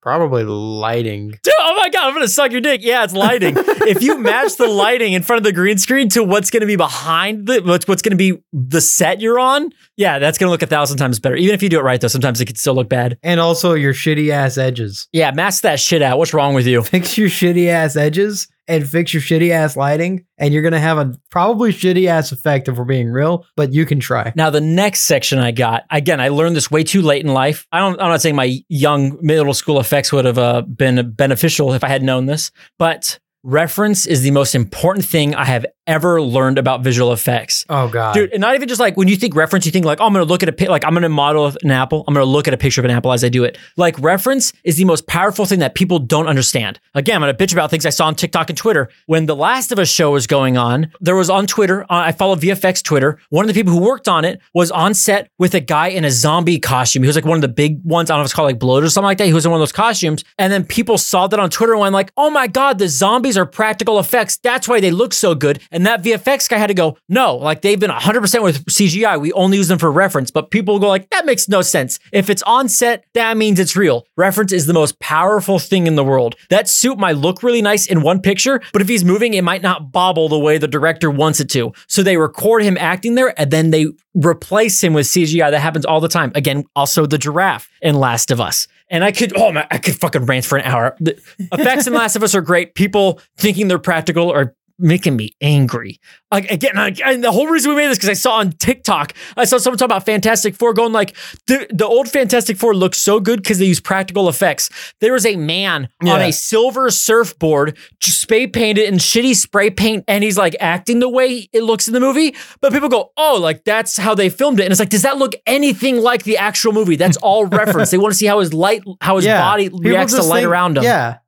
probably 0.02 0.44
lighting. 0.44 1.30
Dude, 1.30 1.54
oh 1.60 1.76
my 1.76 1.88
god, 1.88 2.08
I'm 2.08 2.14
gonna 2.14 2.28
suck 2.28 2.52
your 2.52 2.60
dick. 2.60 2.80
Yeah, 2.82 3.04
it's 3.04 3.12
lighting. 3.12 3.54
if 3.56 4.02
you 4.02 4.18
match 4.18 4.56
the 4.56 4.66
lighting 4.66 5.12
in 5.12 5.22
front 5.22 5.38
of 5.38 5.44
the 5.44 5.52
green 5.52 5.78
screen 5.78 6.08
to 6.10 6.22
what's 6.22 6.50
gonna 6.50 6.66
be 6.66 6.76
behind 6.76 7.46
the 7.46 7.60
what's, 7.60 7.86
what's 7.86 8.02
gonna 8.02 8.16
be 8.16 8.42
the 8.52 8.80
set 8.80 9.20
you're 9.20 9.38
on, 9.38 9.70
yeah, 9.96 10.18
that's 10.18 10.38
gonna 10.38 10.50
look 10.50 10.62
a 10.62 10.66
thousand 10.66 10.98
times 10.98 11.18
better. 11.18 11.36
Even 11.36 11.54
if 11.54 11.62
you 11.62 11.68
do 11.68 11.78
it 11.78 11.82
right, 11.82 12.00
though, 12.00 12.08
sometimes 12.08 12.40
it 12.40 12.46
can 12.46 12.56
still 12.56 12.74
look 12.74 12.88
bad. 12.88 13.18
And 13.22 13.40
also 13.40 13.74
your 13.74 13.94
shitty 13.94 14.30
ass 14.30 14.58
edges. 14.58 15.08
Yeah, 15.12 15.30
mask 15.32 15.62
that 15.62 15.80
shit 15.80 16.02
out. 16.02 16.18
What's 16.18 16.34
wrong 16.34 16.54
with 16.54 16.66
you? 16.66 16.82
Fix 16.82 17.16
your 17.18 17.28
shitty 17.28 17.68
ass 17.68 17.96
edges 17.96 18.48
and 18.70 18.88
fix 18.88 19.12
your 19.12 19.20
shitty 19.20 19.50
ass 19.50 19.76
lighting, 19.76 20.24
and 20.38 20.54
you're 20.54 20.62
gonna 20.62 20.80
have 20.80 20.96
a 20.96 21.14
probably 21.30 21.72
shitty 21.72 22.06
ass 22.06 22.32
effect 22.32 22.68
if 22.68 22.78
we're 22.78 22.84
being 22.84 23.10
real, 23.10 23.44
but 23.56 23.72
you 23.72 23.84
can 23.84 24.00
try. 24.00 24.32
Now, 24.36 24.48
the 24.48 24.60
next 24.60 25.02
section 25.02 25.38
I 25.38 25.50
got, 25.50 25.84
again, 25.90 26.20
I 26.20 26.28
learned 26.28 26.56
this 26.56 26.70
way 26.70 26.84
too 26.84 27.02
late 27.02 27.24
in 27.24 27.32
life. 27.34 27.66
I 27.72 27.80
don't, 27.80 28.00
I'm 28.00 28.08
not 28.08 28.22
saying 28.22 28.36
my 28.36 28.60
young 28.68 29.18
middle 29.20 29.52
school 29.52 29.80
effects 29.80 30.12
would 30.12 30.24
have 30.24 30.38
uh, 30.38 30.62
been 30.62 31.10
beneficial 31.10 31.72
if 31.74 31.84
I 31.84 31.88
had 31.88 32.02
known 32.02 32.26
this, 32.26 32.50
but 32.78 33.18
reference 33.42 34.06
is 34.06 34.22
the 34.22 34.30
most 34.30 34.54
important 34.54 35.04
thing 35.04 35.34
I 35.34 35.44
have 35.44 35.64
ever 35.86 36.22
learned 36.22 36.58
about 36.58 36.82
visual 36.82 37.12
effects. 37.12 37.64
Oh 37.68 37.88
god. 37.88 38.14
Dude, 38.14 38.30
and 38.32 38.40
not 38.40 38.54
even 38.54 38.68
just 38.68 38.80
like 38.80 38.96
when 38.96 39.08
you 39.08 39.16
think 39.16 39.34
reference, 39.34 39.66
you 39.66 39.72
think 39.72 39.84
like, 39.84 40.00
oh, 40.00 40.06
I'm 40.06 40.12
gonna 40.12 40.24
look 40.24 40.42
at 40.42 40.48
a 40.48 40.52
pi- 40.52 40.66
like 40.66 40.84
I'm 40.84 40.94
gonna 40.94 41.08
model 41.08 41.52
an 41.62 41.70
apple. 41.70 42.04
I'm 42.06 42.14
gonna 42.14 42.26
look 42.26 42.46
at 42.46 42.54
a 42.54 42.56
picture 42.56 42.80
of 42.80 42.84
an 42.84 42.90
apple 42.90 43.12
as 43.12 43.24
I 43.24 43.28
do 43.28 43.44
it. 43.44 43.58
Like 43.76 43.98
reference 43.98 44.52
is 44.62 44.76
the 44.76 44.84
most 44.84 45.06
powerful 45.06 45.46
thing 45.46 45.58
that 45.60 45.74
people 45.74 45.98
don't 45.98 46.28
understand. 46.28 46.78
Again, 46.94 47.16
I'm 47.16 47.22
gonna 47.22 47.34
bitch 47.34 47.52
about 47.52 47.70
things 47.70 47.86
I 47.86 47.90
saw 47.90 48.06
on 48.06 48.14
TikTok 48.14 48.50
and 48.50 48.56
Twitter. 48.56 48.88
When 49.06 49.26
the 49.26 49.34
Last 49.34 49.72
of 49.72 49.78
Us 49.78 49.88
show 49.88 50.12
was 50.12 50.26
going 50.26 50.56
on, 50.56 50.92
there 51.00 51.16
was 51.16 51.30
on 51.30 51.46
Twitter. 51.46 51.82
Uh, 51.84 51.86
I 51.90 52.12
follow 52.12 52.36
VFX 52.36 52.82
Twitter. 52.84 53.18
One 53.30 53.44
of 53.44 53.48
the 53.48 53.54
people 53.54 53.72
who 53.72 53.80
worked 53.80 54.06
on 54.06 54.24
it 54.24 54.40
was 54.54 54.70
on 54.70 54.94
set 54.94 55.30
with 55.38 55.54
a 55.54 55.60
guy 55.60 55.88
in 55.88 56.04
a 56.04 56.10
zombie 56.10 56.60
costume. 56.60 57.02
He 57.02 57.06
was 57.08 57.16
like 57.16 57.24
one 57.24 57.36
of 57.36 57.42
the 57.42 57.48
big 57.48 57.80
ones. 57.84 58.10
I 58.10 58.14
don't 58.14 58.20
know 58.20 58.22
if 58.22 58.26
it's 58.26 58.34
called 58.34 58.46
like 58.46 58.58
bloat 58.58 58.84
or 58.84 58.90
something 58.90 59.06
like 59.06 59.18
that. 59.18 59.26
He 59.26 59.32
was 59.32 59.44
in 59.44 59.50
one 59.50 59.58
of 59.58 59.62
those 59.62 59.72
costumes, 59.72 60.24
and 60.38 60.52
then 60.52 60.64
people 60.64 60.98
saw 60.98 61.26
that 61.26 61.40
on 61.40 61.50
Twitter 61.50 61.72
and 61.72 61.80
went 61.80 61.94
like, 61.94 62.12
oh 62.16 62.30
my 62.30 62.46
god, 62.46 62.78
the 62.78 62.88
zombie 62.88 63.29
zombies 63.30 63.38
are 63.38 63.46
practical 63.46 63.98
effects. 63.98 64.38
That's 64.38 64.66
why 64.68 64.80
they 64.80 64.90
look 64.90 65.12
so 65.12 65.34
good. 65.34 65.60
And 65.70 65.86
that 65.86 66.02
VFX 66.02 66.48
guy 66.48 66.58
had 66.58 66.68
to 66.68 66.74
go, 66.74 66.96
no, 67.08 67.36
like 67.36 67.62
they've 67.62 67.78
been 67.78 67.90
100% 67.90 68.42
with 68.42 68.64
CGI. 68.66 69.20
We 69.20 69.32
only 69.32 69.56
use 69.56 69.68
them 69.68 69.78
for 69.78 69.90
reference. 69.90 70.30
But 70.30 70.50
people 70.50 70.78
go 70.78 70.88
like, 70.88 71.08
that 71.10 71.26
makes 71.26 71.48
no 71.48 71.62
sense. 71.62 71.98
If 72.12 72.28
it's 72.28 72.42
on 72.42 72.68
set, 72.68 73.04
that 73.14 73.36
means 73.36 73.60
it's 73.60 73.76
real. 73.76 74.04
Reference 74.16 74.52
is 74.52 74.66
the 74.66 74.72
most 74.72 74.98
powerful 74.98 75.58
thing 75.58 75.86
in 75.86 75.94
the 75.94 76.04
world. 76.04 76.34
That 76.48 76.68
suit 76.68 76.98
might 76.98 77.16
look 77.16 77.42
really 77.42 77.62
nice 77.62 77.86
in 77.86 78.02
one 78.02 78.20
picture, 78.20 78.60
but 78.72 78.82
if 78.82 78.88
he's 78.88 79.04
moving, 79.04 79.34
it 79.34 79.44
might 79.44 79.62
not 79.62 79.92
bobble 79.92 80.28
the 80.28 80.38
way 80.38 80.58
the 80.58 80.68
director 80.68 81.10
wants 81.10 81.40
it 81.40 81.50
to. 81.50 81.72
So 81.86 82.02
they 82.02 82.16
record 82.16 82.62
him 82.62 82.76
acting 82.78 83.14
there 83.14 83.38
and 83.38 83.50
then 83.50 83.70
they 83.70 83.86
replace 84.14 84.82
him 84.82 84.92
with 84.92 85.06
CGI. 85.06 85.50
That 85.50 85.60
happens 85.60 85.84
all 85.84 86.00
the 86.00 86.08
time. 86.08 86.32
Again, 86.34 86.64
also 86.74 87.06
the 87.06 87.18
giraffe 87.18 87.68
in 87.80 87.94
Last 87.94 88.30
of 88.30 88.40
Us. 88.40 88.66
And 88.88 89.04
I 89.04 89.12
could, 89.12 89.36
oh 89.36 89.52
man, 89.52 89.66
I 89.70 89.78
could 89.78 89.94
fucking 89.94 90.26
rant 90.26 90.44
for 90.44 90.58
an 90.58 90.64
hour. 90.64 90.96
The 91.00 91.12
effects 91.52 91.86
in 91.86 91.92
Last 91.92 92.16
of 92.16 92.22
Us 92.22 92.34
are 92.34 92.40
great. 92.40 92.74
People 92.74 93.20
thinking 93.36 93.68
they're 93.68 93.78
practical 93.78 94.32
are 94.32 94.54
making 94.80 95.16
me 95.16 95.32
angry. 95.40 96.00
Like 96.30 96.50
again, 96.50 96.78
I, 96.78 96.94
and 97.04 97.22
the 97.24 97.32
whole 97.32 97.48
reason 97.48 97.70
we 97.70 97.76
made 97.76 97.88
this 97.88 97.98
because 97.98 98.08
I 98.10 98.14
saw 98.14 98.36
on 98.36 98.52
TikTok, 98.52 99.14
I 99.36 99.44
saw 99.44 99.58
someone 99.58 99.78
talk 99.78 99.86
about 99.86 100.06
Fantastic 100.06 100.54
Four 100.54 100.72
going 100.74 100.92
like 100.92 101.16
the, 101.46 101.66
the 101.70 101.86
old 101.86 102.08
Fantastic 102.08 102.56
Four 102.56 102.74
looks 102.74 102.98
so 102.98 103.20
good 103.20 103.42
because 103.42 103.58
they 103.58 103.64
use 103.66 103.80
practical 103.80 104.28
effects. 104.28 104.70
There 105.00 105.12
was 105.12 105.26
a 105.26 105.36
man 105.36 105.88
on 106.02 106.20
a 106.20 106.32
silver 106.32 106.90
surfboard, 106.90 107.76
spray 108.00 108.46
painted 108.46 108.84
in 108.86 108.94
shitty 108.94 109.34
spray 109.34 109.70
paint, 109.70 110.04
and 110.06 110.22
he's 110.22 110.38
like 110.38 110.54
acting 110.60 111.00
the 111.00 111.08
way 111.08 111.48
it 111.52 111.62
looks 111.62 111.88
in 111.88 111.94
the 111.94 112.00
movie. 112.00 112.34
But 112.60 112.72
people 112.72 112.88
go, 112.88 113.12
oh, 113.16 113.38
like 113.40 113.64
that's 113.64 113.96
how 113.96 114.14
they 114.14 114.28
filmed 114.28 114.60
it, 114.60 114.64
and 114.64 114.70
it's 114.72 114.80
like, 114.80 114.90
does 114.90 115.02
that 115.02 115.18
look 115.18 115.32
anything 115.46 116.00
like 116.00 116.22
the 116.22 116.36
actual 116.36 116.72
movie? 116.72 116.96
That's 116.96 117.16
all 117.18 117.44
reference. 117.46 117.90
They 117.90 117.98
want 117.98 118.12
to 118.12 118.18
see 118.18 118.26
how 118.26 118.38
his 118.38 118.54
light, 118.54 118.82
how 119.00 119.16
his 119.16 119.26
body 119.26 119.64
People 119.68 119.80
reacts 119.80 120.14
to 120.14 120.22
light 120.22 120.40
think- 120.40 120.48
around 120.48 120.76
him. 120.78 120.84
Yeah. 120.84 121.18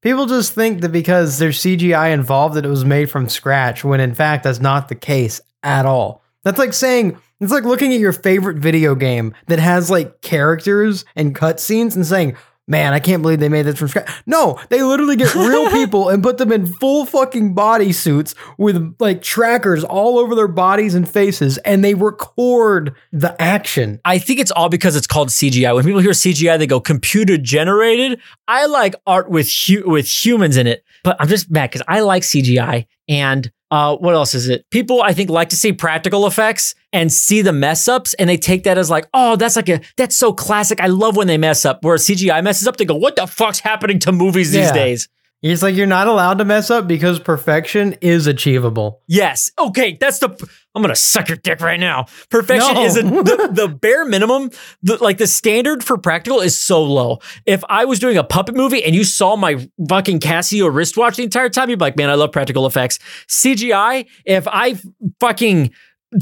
People 0.00 0.26
just 0.26 0.52
think 0.52 0.80
that 0.82 0.90
because 0.90 1.38
there's 1.38 1.58
CGI 1.58 2.12
involved 2.12 2.54
that 2.54 2.64
it 2.64 2.70
was 2.70 2.84
made 2.84 3.10
from 3.10 3.28
scratch, 3.28 3.82
when 3.82 4.00
in 4.00 4.14
fact 4.14 4.44
that's 4.44 4.60
not 4.60 4.88
the 4.88 4.94
case 4.94 5.40
at 5.62 5.86
all. 5.86 6.22
That's 6.44 6.58
like 6.58 6.72
saying 6.72 7.18
it's 7.40 7.52
like 7.52 7.64
looking 7.64 7.92
at 7.92 8.00
your 8.00 8.12
favorite 8.12 8.58
video 8.58 8.94
game 8.94 9.34
that 9.46 9.58
has 9.58 9.90
like 9.90 10.20
characters 10.20 11.04
and 11.16 11.34
cutscenes 11.34 11.94
and 11.94 12.06
saying, 12.06 12.36
Man, 12.70 12.92
I 12.92 13.00
can't 13.00 13.22
believe 13.22 13.40
they 13.40 13.48
made 13.48 13.62
this 13.62 13.78
from 13.78 13.88
scratch. 13.88 14.10
No, 14.26 14.60
they 14.68 14.82
literally 14.82 15.16
get 15.16 15.34
real 15.34 15.70
people 15.72 16.10
and 16.10 16.22
put 16.22 16.36
them 16.36 16.52
in 16.52 16.66
full 16.66 17.06
fucking 17.06 17.54
bodysuits 17.54 18.34
with 18.58 18.94
like 18.98 19.22
trackers 19.22 19.84
all 19.84 20.18
over 20.18 20.34
their 20.34 20.48
bodies 20.48 20.94
and 20.94 21.08
faces, 21.08 21.56
and 21.58 21.82
they 21.82 21.94
record 21.94 22.94
the 23.10 23.34
action. 23.40 24.00
I 24.04 24.18
think 24.18 24.38
it's 24.38 24.50
all 24.50 24.68
because 24.68 24.96
it's 24.96 25.06
called 25.06 25.30
CGI. 25.30 25.74
When 25.74 25.84
people 25.84 26.00
hear 26.00 26.10
CGI, 26.10 26.58
they 26.58 26.66
go 26.66 26.78
computer 26.78 27.38
generated. 27.38 28.20
I 28.46 28.66
like 28.66 28.94
art 29.06 29.30
with 29.30 29.50
hu- 29.50 29.88
with 29.88 30.06
humans 30.06 30.58
in 30.58 30.66
it, 30.66 30.84
but 31.04 31.16
I'm 31.20 31.28
just 31.28 31.50
mad 31.50 31.70
because 31.70 31.82
I 31.88 32.00
like 32.00 32.22
CGI. 32.22 32.86
And 33.08 33.50
uh, 33.70 33.96
what 33.96 34.14
else 34.14 34.34
is 34.34 34.48
it? 34.48 34.64
People 34.70 35.02
I 35.02 35.12
think 35.12 35.28
like 35.30 35.50
to 35.50 35.56
see 35.56 35.72
practical 35.72 36.26
effects 36.26 36.74
and 36.92 37.12
see 37.12 37.42
the 37.42 37.52
mess 37.52 37.86
ups, 37.88 38.14
and 38.14 38.28
they 38.28 38.36
take 38.38 38.64
that 38.64 38.78
as 38.78 38.88
like, 38.90 39.06
oh, 39.12 39.36
that's 39.36 39.56
like 39.56 39.68
a 39.68 39.80
that's 39.96 40.16
so 40.16 40.32
classic. 40.32 40.80
I 40.80 40.86
love 40.86 41.16
when 41.16 41.26
they 41.26 41.36
mess 41.38 41.64
up. 41.64 41.84
Where 41.84 41.96
CGI 41.96 42.42
messes 42.42 42.66
up, 42.66 42.76
they 42.78 42.84
go, 42.86 42.94
what 42.96 43.16
the 43.16 43.26
fuck's 43.26 43.60
happening 43.60 43.98
to 44.00 44.12
movies 44.12 44.52
these 44.52 44.66
Yeah. 44.66 44.72
days? 44.72 45.08
It's 45.40 45.62
like 45.62 45.76
you're 45.76 45.86
not 45.86 46.08
allowed 46.08 46.38
to 46.38 46.44
mess 46.44 46.68
up 46.68 46.88
because 46.88 47.20
perfection 47.20 47.92
is 48.00 48.26
achievable. 48.26 49.02
Yes. 49.06 49.52
Okay. 49.58 49.96
That's 50.00 50.18
the. 50.18 50.30
I'm 50.78 50.82
gonna 50.82 50.94
suck 50.96 51.28
your 51.28 51.36
dick 51.36 51.60
right 51.60 51.80
now. 51.80 52.06
Perfection 52.30 52.74
No. 52.74 52.84
is 52.84 52.96
a, 52.96 53.02
the, 53.02 53.50
the 53.52 53.68
bare 53.68 54.04
minimum. 54.04 54.50
The, 54.82 54.96
like 55.02 55.18
the 55.18 55.26
standard 55.26 55.82
for 55.82 55.98
practical 55.98 56.40
is 56.40 56.56
so 56.60 56.82
low. 56.82 57.18
If 57.46 57.64
I 57.68 57.84
was 57.84 57.98
doing 57.98 58.16
a 58.16 58.24
puppet 58.24 58.54
movie 58.54 58.84
and 58.84 58.94
you 58.94 59.02
saw 59.04 59.36
my 59.36 59.68
fucking 59.88 60.20
Casio 60.20 60.72
wristwatch 60.72 61.16
the 61.16 61.24
entire 61.24 61.48
time, 61.48 61.68
you'd 61.70 61.78
be 61.78 61.84
like, 61.84 61.96
"Man, 61.96 62.10
I 62.10 62.14
love 62.14 62.32
practical 62.32 62.66
effects." 62.66 62.98
CGI. 63.28 64.06
If 64.24 64.46
I 64.46 64.76
fucking 65.20 65.72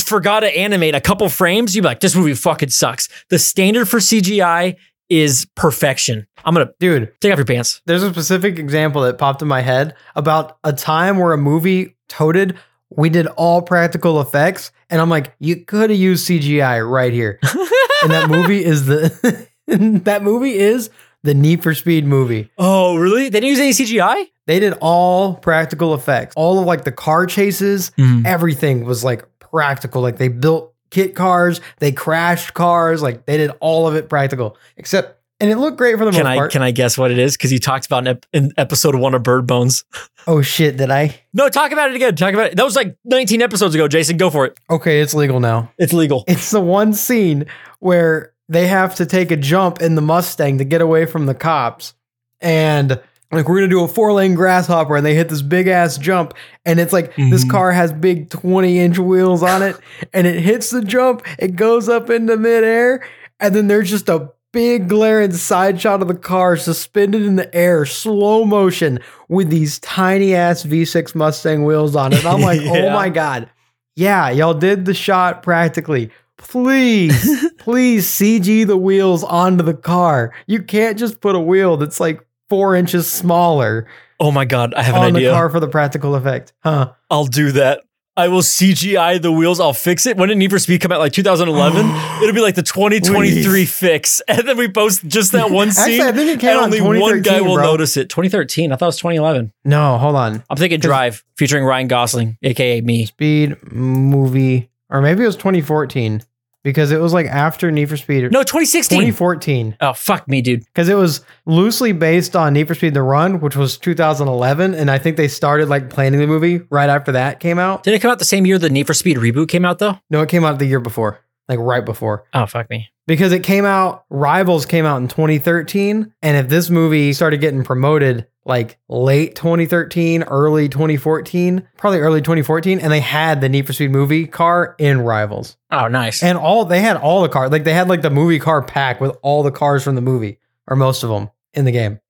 forgot 0.02 0.40
to 0.40 0.58
animate 0.58 0.94
a 0.94 1.00
couple 1.00 1.28
frames, 1.28 1.76
you'd 1.76 1.82
be 1.82 1.88
like, 1.88 2.00
"This 2.00 2.16
movie 2.16 2.34
fucking 2.34 2.70
sucks." 2.70 3.08
The 3.30 3.38
standard 3.38 3.88
for 3.88 3.98
CGI 4.00 4.76
is 5.08 5.46
perfection. 5.54 6.26
I'm 6.44 6.52
gonna 6.54 6.70
Dude, 6.80 7.12
take 7.20 7.30
off 7.32 7.38
your 7.38 7.44
pants. 7.46 7.80
there's 7.86 8.02
a 8.02 8.10
specific 8.10 8.58
example 8.58 9.02
that 9.02 9.18
popped 9.18 9.40
in 9.42 9.46
my 9.48 9.60
head 9.60 9.94
about 10.16 10.58
a 10.64 10.72
time 10.72 11.18
where 11.18 11.32
a 11.32 11.38
movie 11.38 11.96
toted, 12.08 12.58
we 12.90 13.08
did 13.10 13.26
all 13.26 13.62
practical 13.62 14.20
effects, 14.20 14.70
and 14.90 15.00
I'm 15.00 15.10
like, 15.10 15.34
you 15.38 15.64
could 15.64 15.90
have 15.90 15.98
used 15.98 16.28
CGI 16.28 16.88
right 16.88 17.12
here. 17.12 17.38
and 18.02 18.12
that 18.12 18.28
movie 18.30 18.64
is 18.64 18.86
the 18.86 19.48
that 19.66 20.22
movie 20.22 20.54
is 20.54 20.90
the 21.22 21.34
Need 21.34 21.62
for 21.62 21.74
Speed 21.74 22.06
movie. 22.06 22.50
Oh, 22.56 22.96
really? 22.96 23.24
They 23.24 23.40
didn't 23.40 23.50
use 23.50 23.58
any 23.58 23.70
CGI? 23.70 24.26
They 24.46 24.60
did 24.60 24.74
all 24.80 25.34
practical 25.34 25.92
effects. 25.94 26.34
All 26.36 26.60
of 26.60 26.66
like 26.66 26.84
the 26.84 26.92
car 26.92 27.26
chases, 27.26 27.90
mm-hmm. 27.98 28.24
everything 28.24 28.84
was 28.84 29.02
like 29.02 29.26
practical. 29.40 30.02
Like 30.02 30.18
they 30.18 30.28
built 30.28 30.72
kit 30.90 31.16
cars, 31.16 31.60
they 31.78 31.90
crashed 31.90 32.54
cars, 32.54 33.02
like 33.02 33.26
they 33.26 33.36
did 33.36 33.50
all 33.60 33.88
of 33.88 33.96
it 33.96 34.08
practical. 34.08 34.56
Except 34.76 35.15
and 35.40 35.50
it 35.50 35.56
looked 35.56 35.76
great 35.76 35.98
for 35.98 36.04
the 36.04 36.10
Can 36.10 36.20
most 36.24 36.26
I 36.30 36.36
part. 36.36 36.52
can 36.52 36.62
I 36.62 36.70
guess 36.70 36.96
what 36.96 37.10
it 37.10 37.18
is? 37.18 37.36
Because 37.36 37.52
you 37.52 37.58
talked 37.58 37.86
about 37.86 38.02
in, 38.04 38.08
ep- 38.08 38.26
in 38.32 38.52
episode 38.56 38.94
one 38.94 39.14
of 39.14 39.22
Bird 39.22 39.46
Bones. 39.46 39.84
oh 40.26 40.42
shit, 40.42 40.76
did 40.76 40.90
I? 40.90 41.20
No, 41.34 41.48
talk 41.48 41.72
about 41.72 41.90
it 41.90 41.96
again. 41.96 42.16
Talk 42.16 42.34
about 42.34 42.46
it. 42.52 42.56
That 42.56 42.64
was 42.64 42.76
like 42.76 42.96
19 43.04 43.42
episodes 43.42 43.74
ago. 43.74 43.88
Jason, 43.88 44.16
go 44.16 44.30
for 44.30 44.46
it. 44.46 44.58
Okay, 44.70 45.00
it's 45.00 45.14
legal 45.14 45.40
now. 45.40 45.70
It's 45.78 45.92
legal. 45.92 46.24
It's 46.28 46.50
the 46.50 46.60
one 46.60 46.92
scene 46.94 47.46
where 47.80 48.32
they 48.48 48.66
have 48.66 48.94
to 48.96 49.06
take 49.06 49.30
a 49.30 49.36
jump 49.36 49.82
in 49.82 49.94
the 49.96 50.02
Mustang 50.02 50.58
to 50.58 50.64
get 50.64 50.80
away 50.80 51.04
from 51.06 51.26
the 51.26 51.34
cops. 51.34 51.94
And 52.40 52.90
like 53.32 53.48
we're 53.48 53.56
gonna 53.56 53.68
do 53.68 53.82
a 53.82 53.88
four 53.88 54.12
lane 54.12 54.34
grasshopper, 54.34 54.96
and 54.96 55.04
they 55.04 55.14
hit 55.14 55.28
this 55.28 55.42
big 55.42 55.66
ass 55.66 55.98
jump, 55.98 56.32
and 56.64 56.78
it's 56.78 56.92
like 56.92 57.14
this 57.16 57.44
Mhm. 57.44 57.50
car 57.50 57.72
has 57.72 57.92
big 57.92 58.30
20 58.30 58.78
inch 58.78 58.98
wheels 58.98 59.42
on 59.42 59.62
it, 59.62 59.76
and 60.12 60.26
it 60.26 60.40
hits 60.40 60.70
the 60.70 60.80
jump, 60.82 61.22
it 61.38 61.56
goes 61.56 61.88
up 61.88 62.08
into 62.08 62.36
midair, 62.36 63.04
and 63.40 63.54
then 63.54 63.66
there's 63.66 63.90
just 63.90 64.08
a 64.08 64.30
big 64.56 64.88
glaring 64.88 65.34
side 65.34 65.78
shot 65.78 66.00
of 66.00 66.08
the 66.08 66.14
car 66.14 66.56
suspended 66.56 67.20
in 67.20 67.36
the 67.36 67.54
air, 67.54 67.84
slow 67.84 68.46
motion, 68.46 68.98
with 69.28 69.50
these 69.50 69.78
tiny 69.80 70.34
ass 70.34 70.64
V6 70.64 71.14
Mustang 71.14 71.66
wheels 71.66 71.94
on 71.94 72.14
it. 72.14 72.20
And 72.20 72.28
I'm 72.28 72.40
like, 72.40 72.60
oh 72.64 72.88
my 72.88 73.10
God. 73.10 73.50
Yeah, 73.96 74.30
y'all 74.30 74.54
did 74.54 74.86
the 74.86 74.94
shot 74.94 75.42
practically. 75.42 76.10
Please, 76.38 77.52
please 77.58 78.08
CG 78.08 78.66
the 78.66 78.78
wheels 78.78 79.22
onto 79.24 79.62
the 79.62 79.74
car. 79.74 80.32
You 80.46 80.62
can't 80.62 80.98
just 80.98 81.20
put 81.20 81.34
a 81.34 81.40
wheel 81.40 81.76
that's 81.76 82.00
like 82.00 82.26
four 82.48 82.74
inches 82.74 83.06
smaller 83.12 83.86
Oh 84.18 84.30
my 84.30 84.46
God, 84.46 84.72
I 84.74 84.82
have 84.82 84.94
an 84.94 85.02
on 85.02 85.12
the 85.12 85.28
car 85.28 85.50
for 85.50 85.60
the 85.60 85.68
practical 85.68 86.14
effect. 86.14 86.54
Huh. 86.62 86.92
I'll 87.10 87.26
do 87.26 87.52
that. 87.52 87.82
I 88.18 88.28
will 88.28 88.40
CGI 88.40 89.20
the 89.20 89.30
wheels. 89.30 89.60
I'll 89.60 89.74
fix 89.74 90.06
it. 90.06 90.16
When 90.16 90.30
did 90.30 90.38
Need 90.38 90.50
for 90.50 90.58
Speed 90.58 90.80
come 90.80 90.90
out? 90.90 91.00
Like 91.00 91.12
2011? 91.12 91.86
It'll 92.22 92.34
be 92.34 92.40
like 92.40 92.54
the 92.54 92.62
2023 92.62 93.44
Please. 93.44 93.78
fix. 93.78 94.22
And 94.28 94.46
then 94.48 94.56
we 94.56 94.68
post 94.68 95.06
just 95.06 95.32
that 95.32 95.50
one 95.50 95.70
scene. 95.70 96.00
Actually, 96.00 96.08
I 96.08 96.12
think 96.12 96.30
it 96.30 96.40
came 96.40 96.50
and 96.50 96.58
out 96.58 96.74
in 96.74 96.82
only 96.82 97.00
one 97.00 97.22
guy 97.22 97.40
will 97.40 97.54
bro. 97.56 97.64
notice 97.64 97.96
it. 97.96 98.08
2013. 98.08 98.72
I 98.72 98.76
thought 98.76 98.86
it 98.86 98.88
was 98.88 98.96
2011. 98.98 99.52
No, 99.64 99.98
hold 99.98 100.16
on. 100.16 100.42
I'm 100.48 100.56
thinking 100.56 100.80
Drive 100.80 101.24
featuring 101.36 101.64
Ryan 101.64 101.88
Gosling, 101.88 102.38
aka 102.42 102.80
me. 102.80 103.06
Speed 103.06 103.56
movie, 103.72 104.70
or 104.90 105.02
maybe 105.02 105.22
it 105.22 105.26
was 105.26 105.36
2014 105.36 106.22
because 106.66 106.90
it 106.90 107.00
was 107.00 107.12
like 107.12 107.26
after 107.26 107.70
Need 107.70 107.88
for 107.88 107.96
Speed. 107.96 108.32
No, 108.32 108.42
2016. 108.42 108.98
2014 108.98 109.76
oh, 109.80 109.92
fuck 109.92 110.26
me, 110.26 110.42
dude. 110.42 110.64
because 110.64 110.88
it 110.88 110.96
was 110.96 111.24
loosely 111.46 111.92
based 111.92 112.34
on 112.34 112.54
Need 112.54 112.66
for 112.66 112.74
Speed: 112.74 112.92
The 112.92 113.02
Run, 113.02 113.40
which 113.40 113.54
was 113.54 113.78
2011, 113.78 114.74
and 114.74 114.90
I 114.90 114.98
think 114.98 115.16
they 115.16 115.28
started 115.28 115.68
like 115.68 115.88
planning 115.90 116.18
the 116.18 116.26
movie 116.26 116.62
right 116.68 116.90
after 116.90 117.12
that 117.12 117.38
came 117.38 117.60
out. 117.60 117.84
Didn't 117.84 117.98
it 117.98 118.00
come 118.02 118.10
out 118.10 118.18
the 118.18 118.24
same 118.24 118.44
year 118.46 118.58
the 118.58 118.68
Need 118.68 118.88
for 118.88 118.94
Speed 118.94 119.18
reboot 119.18 119.48
came 119.48 119.64
out, 119.64 119.78
though? 119.78 119.98
No, 120.10 120.22
it 120.22 120.28
came 120.28 120.44
out 120.44 120.58
the 120.58 120.66
year 120.66 120.80
before, 120.80 121.20
like 121.48 121.60
right 121.60 121.84
before. 121.84 122.24
Oh, 122.34 122.46
fuck 122.46 122.68
me. 122.68 122.90
because 123.06 123.30
it 123.30 123.44
came 123.44 123.64
out 123.64 124.04
rivals 124.10 124.66
came 124.66 124.84
out 124.84 124.96
in 124.96 125.06
2013 125.06 126.12
and 126.20 126.36
if 126.36 126.48
this 126.48 126.68
movie 126.68 127.12
started 127.12 127.40
getting 127.40 127.62
promoted 127.62 128.26
like 128.46 128.78
late 128.88 129.34
2013 129.34 130.22
early 130.22 130.68
2014 130.68 131.68
probably 131.76 131.98
early 132.00 132.20
2014 132.22 132.78
and 132.80 132.90
they 132.92 133.00
had 133.00 133.40
the 133.40 133.48
need 133.48 133.66
for 133.66 133.72
speed 133.72 133.90
movie 133.90 134.26
car 134.26 134.74
in 134.78 135.00
rivals 135.00 135.56
Oh, 135.70 135.88
nice. 135.88 136.22
and 136.22 136.38
all 136.38 136.64
they 136.64 136.80
had 136.80 136.96
all 136.96 137.22
the 137.22 137.28
cars 137.28 137.50
like 137.50 137.64
they 137.64 137.74
had 137.74 137.88
like 137.88 138.02
the 138.02 138.10
movie 138.10 138.38
car 138.38 138.62
pack 138.62 139.00
with 139.00 139.16
all 139.22 139.42
the 139.42 139.50
cars 139.50 139.82
from 139.84 139.94
the 139.96 140.00
movie 140.00 140.38
or 140.66 140.76
most 140.76 141.02
of 141.02 141.10
them 141.10 141.28
in 141.54 141.64
the 141.64 141.72
game 141.72 142.00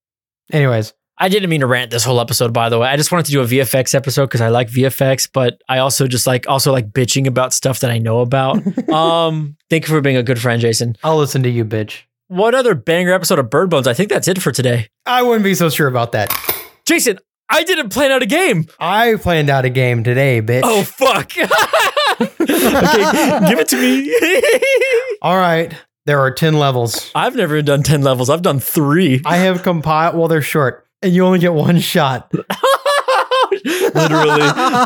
anyways 0.53 0.93
I 1.19 1.31
didn't 1.31 1.49
mean 1.49 1.61
to 1.61 1.67
rant 1.67 1.91
this 1.91 2.05
whole 2.05 2.21
episode, 2.21 2.53
by 2.53 2.69
the 2.69 2.79
way. 2.79 2.89
I 2.89 2.99
just 2.99 3.11
wanted 3.11 3.25
to 3.25 3.33
do 3.33 3.41
a 3.41 3.47
VFX 3.47 3.95
episode 3.95 4.27
because 4.27 4.43
I 4.43 4.49
like 4.51 4.69
VFX, 4.69 5.31
but 5.33 5.63
I 5.67 5.79
also 5.79 6.07
just 6.07 6.27
like 6.27 6.47
also 6.47 6.73
like 6.73 6.91
bitching 6.91 7.27
about 7.27 7.55
stuff 7.55 7.81
that 7.81 7.91
I 7.91 7.97
know 7.97 8.21
about. 8.21 8.59
um, 8.91 9.57
thank 9.71 9.85
you 9.89 9.95
for 9.95 10.03
being 10.03 10.19
a 10.19 10.23
good 10.23 10.39
friend, 10.39 10.61
Jason. 10.61 10.95
i'll 11.03 11.17
listen 11.17 11.43
to 11.45 11.49
you 11.49 11.65
bitch 11.65 12.03
What 12.29 12.57
other 12.57 12.75
banger 12.75 13.13
episode 13.13 13.39
of 13.39 13.51
Bird 13.51 13.71
Bones? 13.71 13.87
I 13.87 13.95
think 13.95 14.09
that's 14.11 14.27
it 14.27 14.43
for 14.43 14.51
today. 14.51 14.89
i 15.07 15.23
wouldn't 15.23 15.45
be 15.45 15.55
so 15.55 15.69
sure 15.71 15.87
about 15.87 16.11
that 16.13 16.31
Jason, 16.85 17.19
I 17.49 17.63
didn't 17.63 17.91
plan 17.91 18.11
out 18.11 18.23
a 18.23 18.27
game. 18.27 18.67
i 18.81 19.15
planned 19.17 19.49
out 19.49 19.65
a 19.65 19.71
game 19.71 20.03
today 20.03 20.43
bitch 20.43 20.63
Oh 20.65 20.83
fuck. 20.83 21.31
okay, 22.21 23.49
give 23.49 23.59
it 23.61 23.69
to 23.69 23.77
me. 23.77 24.13
all 25.23 25.37
right 25.37 25.73
there 26.07 26.19
are 26.19 26.31
10 26.33 26.55
levels 26.59 27.11
I've 27.15 27.37
never 27.37 27.63
done 27.63 27.83
10 27.85 28.03
levels. 28.03 28.29
I've 28.31 28.43
done 28.43 28.59
3. 28.61 29.23
I 29.25 29.37
have 29.37 29.63
compiled. 29.63 30.17
Well, 30.17 30.29
they're 30.29 30.43
short, 30.43 30.87
and 31.03 31.13
you 31.13 31.25
only 31.25 31.39
get 31.41 31.53
one 31.53 31.79
shot. 31.81 32.33
Literally. 33.95 34.43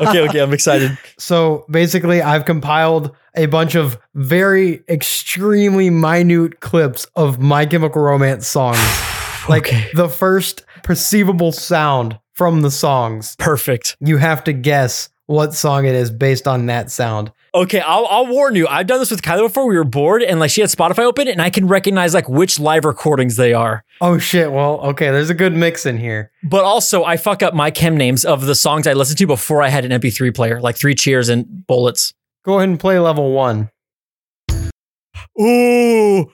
Okay, 0.09 0.21
okay, 0.29 0.39
I'm 0.41 0.53
excited. 0.53 0.97
So 1.19 1.65
basically, 1.71 2.23
I've 2.23 2.45
compiled 2.45 3.15
a 3.37 3.47
bunch 3.47 3.75
of 3.75 3.99
very 4.15 4.83
extremely 4.89 5.91
minute 5.91 6.61
clips 6.61 7.07
of 7.17 7.39
My 7.39 7.67
Chemical 7.67 8.03
Romance 8.03 8.47
songs. 8.47 8.79
Like 9.49 9.67
Okay. 9.69 9.89
the 9.95 10.09
first 10.09 10.65
perceivable 10.85 11.51
sound 11.51 12.19
from 12.35 12.61
the 12.61 12.71
songs. 12.71 13.35
Perfect. 13.39 13.97
You 14.01 14.19
have 14.19 14.45
to 14.45 14.53
guess 14.53 15.09
what 15.27 15.55
song 15.55 15.87
it 15.87 15.95
is 15.95 16.11
based 16.11 16.47
on 16.47 16.67
that 16.67 16.91
sound. 16.91 17.33
Okay, 17.53 17.81
I'll, 17.81 18.07
I'll 18.07 18.27
warn 18.27 18.55
you. 18.55 18.69
I've 18.69 18.87
done 18.87 19.01
this 19.01 19.11
with 19.11 19.23
Kyla 19.23 19.43
before. 19.49 19.67
We 19.67 19.77
were 19.77 19.85
bored, 19.85 20.23
and 20.23 20.39
like 20.39 20.51
she 20.51 20.61
had 20.61 20.71
Spotify 20.71 21.01
open, 21.01 21.27
and 21.27 21.43
I 21.43 21.51
can 21.51 21.67
recognize 21.67 22.15
like 22.15 22.29
which 22.29 22.61
live 22.61 22.85
recordings 22.85 23.37
they 23.37 23.53
are. 23.53 23.85
Oh 24.01 24.19
shit. 24.19 24.53
Well, 24.53 24.81
okay, 24.81 25.11
there's 25.11 25.31
a 25.31 25.35
good 25.35 25.55
mix 25.55 25.85
in 25.85 25.99
here. 25.99 26.31
But 26.45 26.65
also, 26.65 27.05
I 27.05 27.17
fuck 27.17 27.43
up 27.43 27.53
my 27.53 27.71
chem 27.71 27.97
names 27.97 28.25
of 28.25 28.47
the 28.47 28.55
songs 28.55 28.87
I 28.87 28.93
listened 28.93 29.19
to 29.19 29.27
before 29.27 29.63
I 29.63 29.69
had 29.69 29.85
an 29.85 30.01
MP3 30.01 30.35
player, 30.35 30.61
like 30.61 30.77
Three 30.77 30.95
Cheers 30.95 31.29
and 31.29 31.67
Bullets. 31.67 32.15
Go 32.45 32.59
ahead 32.59 32.69
and 32.69 32.79
play 32.79 32.99
level 32.99 33.33
one. 33.33 33.71
Ooh, 35.41 36.31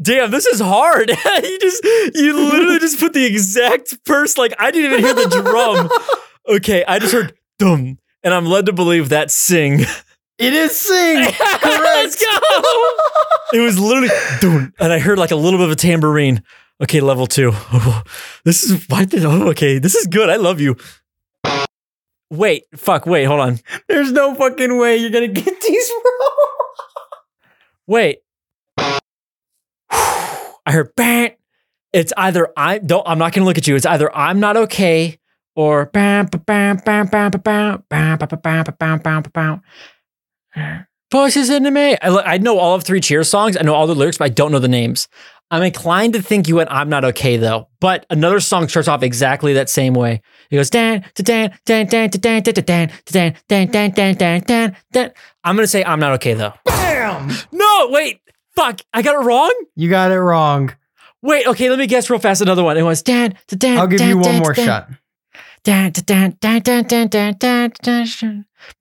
damn, 0.00 0.30
this 0.30 0.46
is 0.46 0.60
hard. 0.60 1.10
you 1.42 1.58
just, 1.60 1.84
you 2.14 2.34
literally 2.36 2.78
just 2.78 2.98
put 2.98 3.12
the 3.12 3.24
exact 3.24 3.96
first, 4.04 4.36
like, 4.38 4.52
I 4.58 4.70
didn't 4.70 4.92
even 4.92 5.04
hear 5.04 5.14
the 5.14 5.42
drum. 5.42 5.90
Okay, 6.48 6.82
I 6.88 6.98
just 6.98 7.12
heard 7.12 7.34
dum, 7.58 7.98
and 8.22 8.32
I'm 8.32 8.46
led 8.46 8.64
to 8.66 8.72
believe 8.72 9.10
that 9.10 9.30
sing. 9.30 9.80
It 10.38 10.52
is 10.52 10.78
sing. 10.78 11.16
Let's 11.64 12.16
go. 12.16 12.62
It 13.50 13.60
was 13.60 13.78
literally 13.78 14.10
dum, 14.42 14.74
and 14.78 14.92
I 14.92 14.98
heard 14.98 15.18
like 15.18 15.30
a 15.30 15.36
little 15.36 15.58
bit 15.58 15.64
of 15.64 15.72
a 15.72 15.76
tambourine. 15.76 16.42
Okay, 16.82 17.00
level 17.00 17.26
two. 17.26 17.52
this 18.44 18.62
is 18.62 18.86
why 18.90 19.06
did 19.06 19.24
oh, 19.24 19.48
okay, 19.48 19.78
this 19.78 19.94
is 19.94 20.06
good. 20.06 20.28
I 20.28 20.36
love 20.36 20.60
you. 20.60 20.76
Wait, 22.30 22.64
fuck, 22.76 23.06
wait, 23.06 23.24
hold 23.24 23.40
on. 23.40 23.58
There's 23.88 24.12
no 24.12 24.34
fucking 24.34 24.76
way 24.76 24.98
you're 24.98 25.08
gonna 25.08 25.28
get 25.28 25.60
these 25.62 25.90
wrong. 26.04 26.56
Wait. 27.86 28.18
I 28.78 29.00
heard 30.66 30.94
bang. 30.94 31.30
It's 31.94 32.12
either 32.18 32.52
I 32.54 32.78
don't 32.78 33.08
I'm 33.08 33.18
not 33.18 33.32
gonna 33.32 33.46
look 33.46 33.56
at 33.56 33.66
you. 33.66 33.76
It's 33.76 33.86
either 33.86 34.14
I'm 34.14 34.40
not 34.40 34.58
okay 34.58 35.18
or 35.56 35.86
bam 35.86 36.26
ba, 36.26 36.36
bam 36.38 36.76
bam 36.84 37.06
bam 37.06 37.30
ba, 37.30 37.38
bam 37.38 37.82
bam 37.88 38.18
ba, 38.18 38.26
ba, 38.26 38.36
bam 38.36 38.64
ba, 38.64 38.72
bam 38.72 38.98
bam 38.98 39.22
ba, 39.22 39.30
bam. 39.30 39.62
Voices 41.10 41.48
into 41.48 41.70
me. 41.70 41.96
I, 42.02 42.34
I 42.34 42.38
know 42.38 42.58
all 42.58 42.74
of 42.74 42.84
three 42.84 43.00
cheers 43.00 43.30
songs. 43.30 43.56
I 43.56 43.62
know 43.62 43.74
all 43.74 43.86
the 43.86 43.94
lyrics, 43.94 44.18
but 44.18 44.26
I 44.26 44.28
don't 44.28 44.52
know 44.52 44.58
the 44.58 44.68
names. 44.68 45.08
I'm 45.50 45.62
inclined 45.62 46.12
to 46.12 46.20
think 46.20 46.46
you 46.46 46.56
went 46.56 46.70
I'm 46.70 46.90
not 46.90 47.04
okay 47.06 47.38
though. 47.38 47.68
But 47.80 48.04
another 48.10 48.40
song 48.40 48.68
starts 48.68 48.88
off 48.88 49.02
exactly 49.02 49.54
that 49.54 49.70
same 49.70 49.94
way. 49.94 50.20
It 50.50 50.56
goes 50.56 50.68
dan 50.68 51.04
da, 51.14 51.22
dan 51.64 51.86
dan 51.86 51.86
dan 51.86 52.08
da, 52.08 52.08
dan 52.10 52.42
da, 52.42 52.52
da, 52.52 52.62
dan 52.62 52.90
dan 53.06 53.34
dan 53.48 53.66
dan 53.70 53.90
dan 53.90 54.14
dan 54.14 54.40
dan 54.46 54.76
dan. 54.92 55.10
I'm 55.44 55.56
gonna 55.56 55.66
say 55.66 55.82
I'm 55.82 56.00
not 56.00 56.12
okay 56.14 56.34
though. 56.34 56.52
Bam! 56.66 57.30
No, 57.52 57.88
wait. 57.90 58.20
Fuck. 58.54 58.80
I 58.92 59.02
got 59.02 59.14
it 59.14 59.24
wrong? 59.24 59.52
You 59.76 59.88
got 59.88 60.10
it 60.10 60.18
wrong. 60.18 60.74
Wait, 61.22 61.46
okay, 61.46 61.70
let 61.70 61.78
me 61.78 61.86
guess 61.86 62.10
real 62.10 62.20
fast 62.20 62.42
another 62.42 62.62
one. 62.62 62.76
It 62.76 62.82
was 62.82 63.02
dan, 63.02 63.34
da, 63.48 63.56
dan, 63.56 63.78
I'll 63.78 63.86
give 63.86 64.00
you 64.02 64.18
one 64.18 64.38
more 64.38 64.54
shot. 64.54 64.88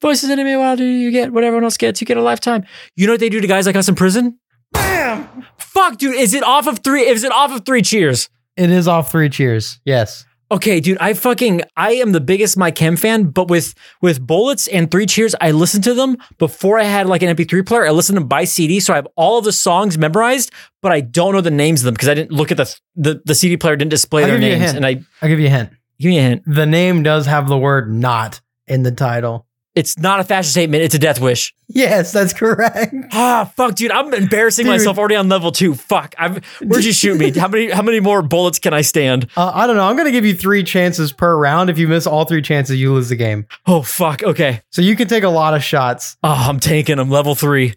Voices 0.02 0.30
in 0.30 0.60
while 0.60 0.76
do 0.76 0.86
you 0.86 1.12
get 1.12 1.32
what 1.32 1.44
everyone 1.44 1.64
else 1.64 1.78
gets? 1.78 2.02
You 2.02 2.08
get 2.08 2.18
a 2.18 2.22
lifetime. 2.22 2.66
You 2.96 3.08
know 3.08 3.14
what 3.14 3.20
they 3.20 3.30
do 3.30 3.42
to 3.42 3.48
guys 3.48 3.66
like 3.66 3.76
us 3.76 3.88
in 3.90 3.96
prison? 3.96 4.40
Bam! 4.72 5.46
Fuck, 5.58 5.98
dude. 5.98 6.16
Is 6.16 6.34
it 6.34 6.44
off 6.44 6.68
of 6.68 6.80
three? 6.80 7.08
Is 7.08 7.24
it 7.24 7.32
off 7.32 7.52
of 7.52 7.66
three 7.66 7.82
cheers? 7.82 8.30
It 8.56 8.70
is 8.70 8.88
off 8.88 9.12
three 9.12 9.30
cheers. 9.30 9.80
Yes. 9.86 10.26
Okay, 10.50 10.80
dude, 10.80 10.98
I 11.00 11.14
fucking 11.14 11.62
I 11.76 11.96
am 11.96 12.14
the 12.14 12.22
biggest 12.22 12.56
My 12.58 12.72
Chem 12.72 12.96
fan, 12.96 13.26
but 13.26 13.50
with 13.50 13.76
with 14.02 14.26
Bullets 14.26 14.68
and 14.70 14.90
Three 14.90 15.06
Cheers, 15.06 15.36
I 15.42 15.52
listened 15.52 15.84
to 15.84 15.94
them 15.94 16.16
before 16.38 16.80
I 16.80 16.84
had 16.84 17.06
like 17.06 17.22
an 17.22 17.36
MP3 17.36 17.66
player. 17.66 17.86
I 17.86 17.92
listened 17.92 18.16
to 18.16 18.22
them 18.22 18.30
by 18.30 18.46
CD, 18.46 18.80
so 18.80 18.94
I 18.94 18.96
have 18.96 19.08
all 19.18 19.38
of 19.38 19.44
the 19.44 19.52
songs 19.52 19.98
memorized, 19.98 20.52
but 20.82 20.94
I 20.94 21.02
don't 21.02 21.34
know 21.34 21.42
the 21.42 21.52
names 21.52 21.82
of 21.82 21.86
them 21.86 21.96
because 21.96 22.08
I 22.08 22.14
didn't 22.14 22.32
look 22.32 22.52
at 22.52 22.58
the 22.58 22.74
the, 22.96 23.22
the 23.26 23.36
CD 23.36 23.58
player 23.58 23.76
didn't 23.76 23.92
display 23.92 24.24
I'll 24.24 24.30
their 24.30 24.40
names. 24.40 24.72
And 24.72 24.86
I 24.86 25.02
I'll 25.22 25.28
give 25.28 25.40
you 25.40 25.48
a 25.48 25.50
hint. 25.50 25.72
Give 26.00 26.10
me 26.10 26.20
a 26.20 26.22
hint. 26.22 26.44
The 26.46 26.66
name 26.66 27.04
does 27.04 27.26
have 27.26 27.48
the 27.48 27.58
word 27.58 27.92
not 27.92 28.42
in 28.68 28.84
the 28.84 28.92
title. 28.92 29.46
It's 29.76 30.00
not 30.00 30.20
a 30.20 30.24
fashion 30.24 30.50
statement, 30.50 30.82
it's 30.82 30.96
a 30.96 31.00
death 31.00 31.22
wish. 31.22 31.54
Yes, 31.68 32.12
that's 32.12 32.34
correct. 32.34 32.96
Ah, 33.12 33.52
fuck, 33.56 33.76
dude, 33.76 33.92
I'm 33.92 34.12
embarrassing 34.12 34.66
Dude. 34.66 34.72
myself 34.74 34.98
already 34.98 35.16
on 35.16 35.30
level 35.30 35.52
two. 35.52 35.76
Fuck. 35.76 36.16
I've, 36.18 36.44
where'd 36.64 36.84
you 36.84 36.94
shoot 36.94 37.20
me? 37.20 37.30
How 37.38 37.48
many 37.48 37.70
how 37.70 37.84
many 37.84 38.00
more 38.00 38.24
bullets 38.24 38.58
can 38.58 38.74
I 38.74 38.82
stand? 38.82 39.28
Uh, 39.38 39.52
I 39.54 39.68
don't 39.68 39.76
know. 39.76 39.88
I'm 39.88 39.96
going 39.96 40.08
to 40.08 40.12
give 40.12 40.26
you 40.26 40.34
three 40.34 40.64
chances 40.64 41.12
per 41.12 41.38
round. 41.38 41.70
If 41.70 41.78
you 41.78 41.88
miss 41.88 42.08
all 42.08 42.26
three 42.26 42.42
chances, 42.42 42.80
you 42.80 42.92
lose 42.92 43.10
the 43.10 43.16
game. 43.16 43.46
Oh 43.68 43.84
fuck. 43.84 44.24
Okay. 44.24 44.64
So 44.72 44.82
you 44.82 44.96
can 44.96 45.08
take 45.08 45.24
a 45.24 45.30
lot 45.30 45.54
of 45.54 45.64
shots. 45.64 46.18
Oh, 46.24 46.46
I'm 46.50 46.60
tanking. 46.60 46.98
I'm 46.98 47.12
level 47.12 47.36
three. 47.36 47.76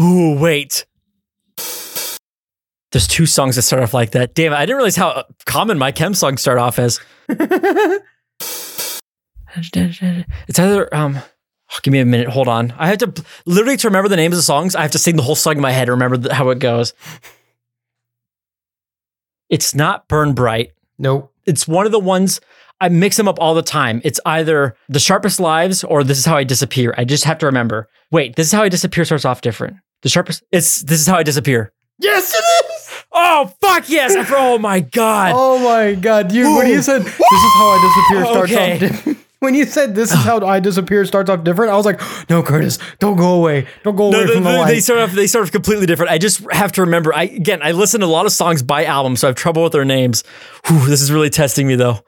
Ooh, 0.00 0.38
wait. 0.38 0.86
There's 2.92 3.06
two 3.06 3.26
songs 3.26 3.56
that 3.56 3.62
start 3.62 3.82
off 3.82 3.92
like 3.92 4.12
that. 4.12 4.34
Damn 4.34 4.52
it, 4.52 4.56
I 4.56 4.64
didn't 4.64 4.76
realize 4.76 4.96
how 4.96 5.24
common 5.44 5.78
my 5.78 5.92
chem 5.92 6.14
songs 6.14 6.40
start 6.40 6.58
off 6.58 6.78
as. 6.78 7.00
It's 10.48 10.58
either 10.58 10.94
um 10.94 11.18
oh, 11.18 11.78
give 11.82 11.92
me 11.92 11.98
a 12.00 12.04
minute, 12.04 12.28
hold 12.28 12.48
on. 12.48 12.72
I 12.78 12.88
have 12.88 12.98
to 12.98 13.24
literally 13.44 13.76
to 13.78 13.88
remember 13.88 14.08
the 14.08 14.16
names 14.16 14.34
of 14.34 14.38
the 14.38 14.42
songs, 14.42 14.74
I 14.76 14.82
have 14.82 14.90
to 14.92 14.98
sing 14.98 15.16
the 15.16 15.22
whole 15.22 15.34
song 15.34 15.56
in 15.56 15.62
my 15.62 15.72
head 15.72 15.86
to 15.86 15.92
remember 15.92 16.16
the, 16.16 16.34
how 16.34 16.50
it 16.50 16.58
goes. 16.58 16.94
It's 19.48 19.74
not 19.74 20.08
Burn 20.08 20.34
Bright. 20.34 20.72
nope. 20.98 21.32
It's 21.46 21.66
one 21.66 21.86
of 21.86 21.92
the 21.92 21.98
ones 21.98 22.40
I 22.80 22.90
mix 22.90 23.16
them 23.16 23.26
up 23.26 23.38
all 23.40 23.54
the 23.54 23.62
time. 23.62 24.02
It's 24.04 24.20
either 24.26 24.76
The 24.90 25.00
Sharpest 25.00 25.40
Lives 25.40 25.82
or 25.82 26.04
This 26.04 26.18
Is 26.18 26.26
How 26.26 26.36
I 26.36 26.44
Disappear. 26.44 26.94
I 26.98 27.04
just 27.04 27.24
have 27.24 27.38
to 27.38 27.46
remember. 27.46 27.88
Wait, 28.12 28.36
This 28.36 28.48
Is 28.48 28.52
How 28.52 28.62
I 28.62 28.68
Disappear 28.68 29.06
starts 29.06 29.24
off 29.24 29.40
different. 29.40 29.78
The 30.02 30.10
Sharpest 30.10 30.44
it's 30.52 30.82
This 30.82 31.00
Is 31.00 31.06
How 31.06 31.16
I 31.16 31.22
Disappear. 31.22 31.72
Yes, 32.00 32.32
it 32.34 32.44
is. 32.72 33.04
Oh 33.12 33.52
fuck 33.60 33.88
yes. 33.88 34.14
I- 34.16 34.26
oh 34.36 34.58
my 34.58 34.80
god. 34.80 35.32
Oh 35.34 35.58
my 35.58 35.94
god, 35.94 36.28
dude! 36.28 36.56
When 36.56 36.68
you 36.68 36.82
said 36.82 37.02
this 37.02 37.14
is 37.14 37.20
how 37.20 37.68
I 37.68 37.78
disappear 37.82 38.24
starts 38.26 38.52
off 38.54 38.78
different. 38.80 39.18
When 39.40 39.54
you 39.54 39.66
said 39.66 39.94
this 39.94 40.10
is 40.12 40.18
how 40.18 40.44
I 40.44 40.58
disappear 40.58 41.04
starts 41.04 41.30
off 41.30 41.44
different, 41.44 41.70
I 41.72 41.76
was 41.76 41.86
like, 41.86 42.00
no, 42.28 42.42
Curtis, 42.42 42.76
don't 42.98 43.16
go 43.16 43.34
away, 43.34 43.68
don't 43.84 43.94
go 43.94 44.08
away 44.08 44.26
from 44.26 44.42
the, 44.42 44.50
the- 44.50 44.58
light. 44.58 44.66
they 44.68 44.80
start 44.80 44.98
off 45.00 45.12
they 45.12 45.26
start 45.28 45.44
off 45.44 45.52
completely 45.52 45.86
different. 45.86 46.10
I 46.10 46.18
just 46.18 46.40
have 46.50 46.72
to 46.72 46.80
remember. 46.82 47.14
I 47.14 47.24
again 47.24 47.60
I 47.62 47.70
listen 47.72 48.00
to 48.00 48.06
a 48.06 48.08
lot 48.08 48.26
of 48.26 48.32
songs 48.32 48.62
by 48.64 48.84
album, 48.84 49.14
so 49.16 49.26
I 49.26 49.30
have 49.30 49.36
trouble 49.36 49.62
with 49.62 49.72
their 49.72 49.84
names. 49.84 50.24
Whew, 50.66 50.86
this 50.86 51.00
is 51.02 51.12
really 51.12 51.30
testing 51.30 51.66
me 51.68 51.76
though. 51.76 52.00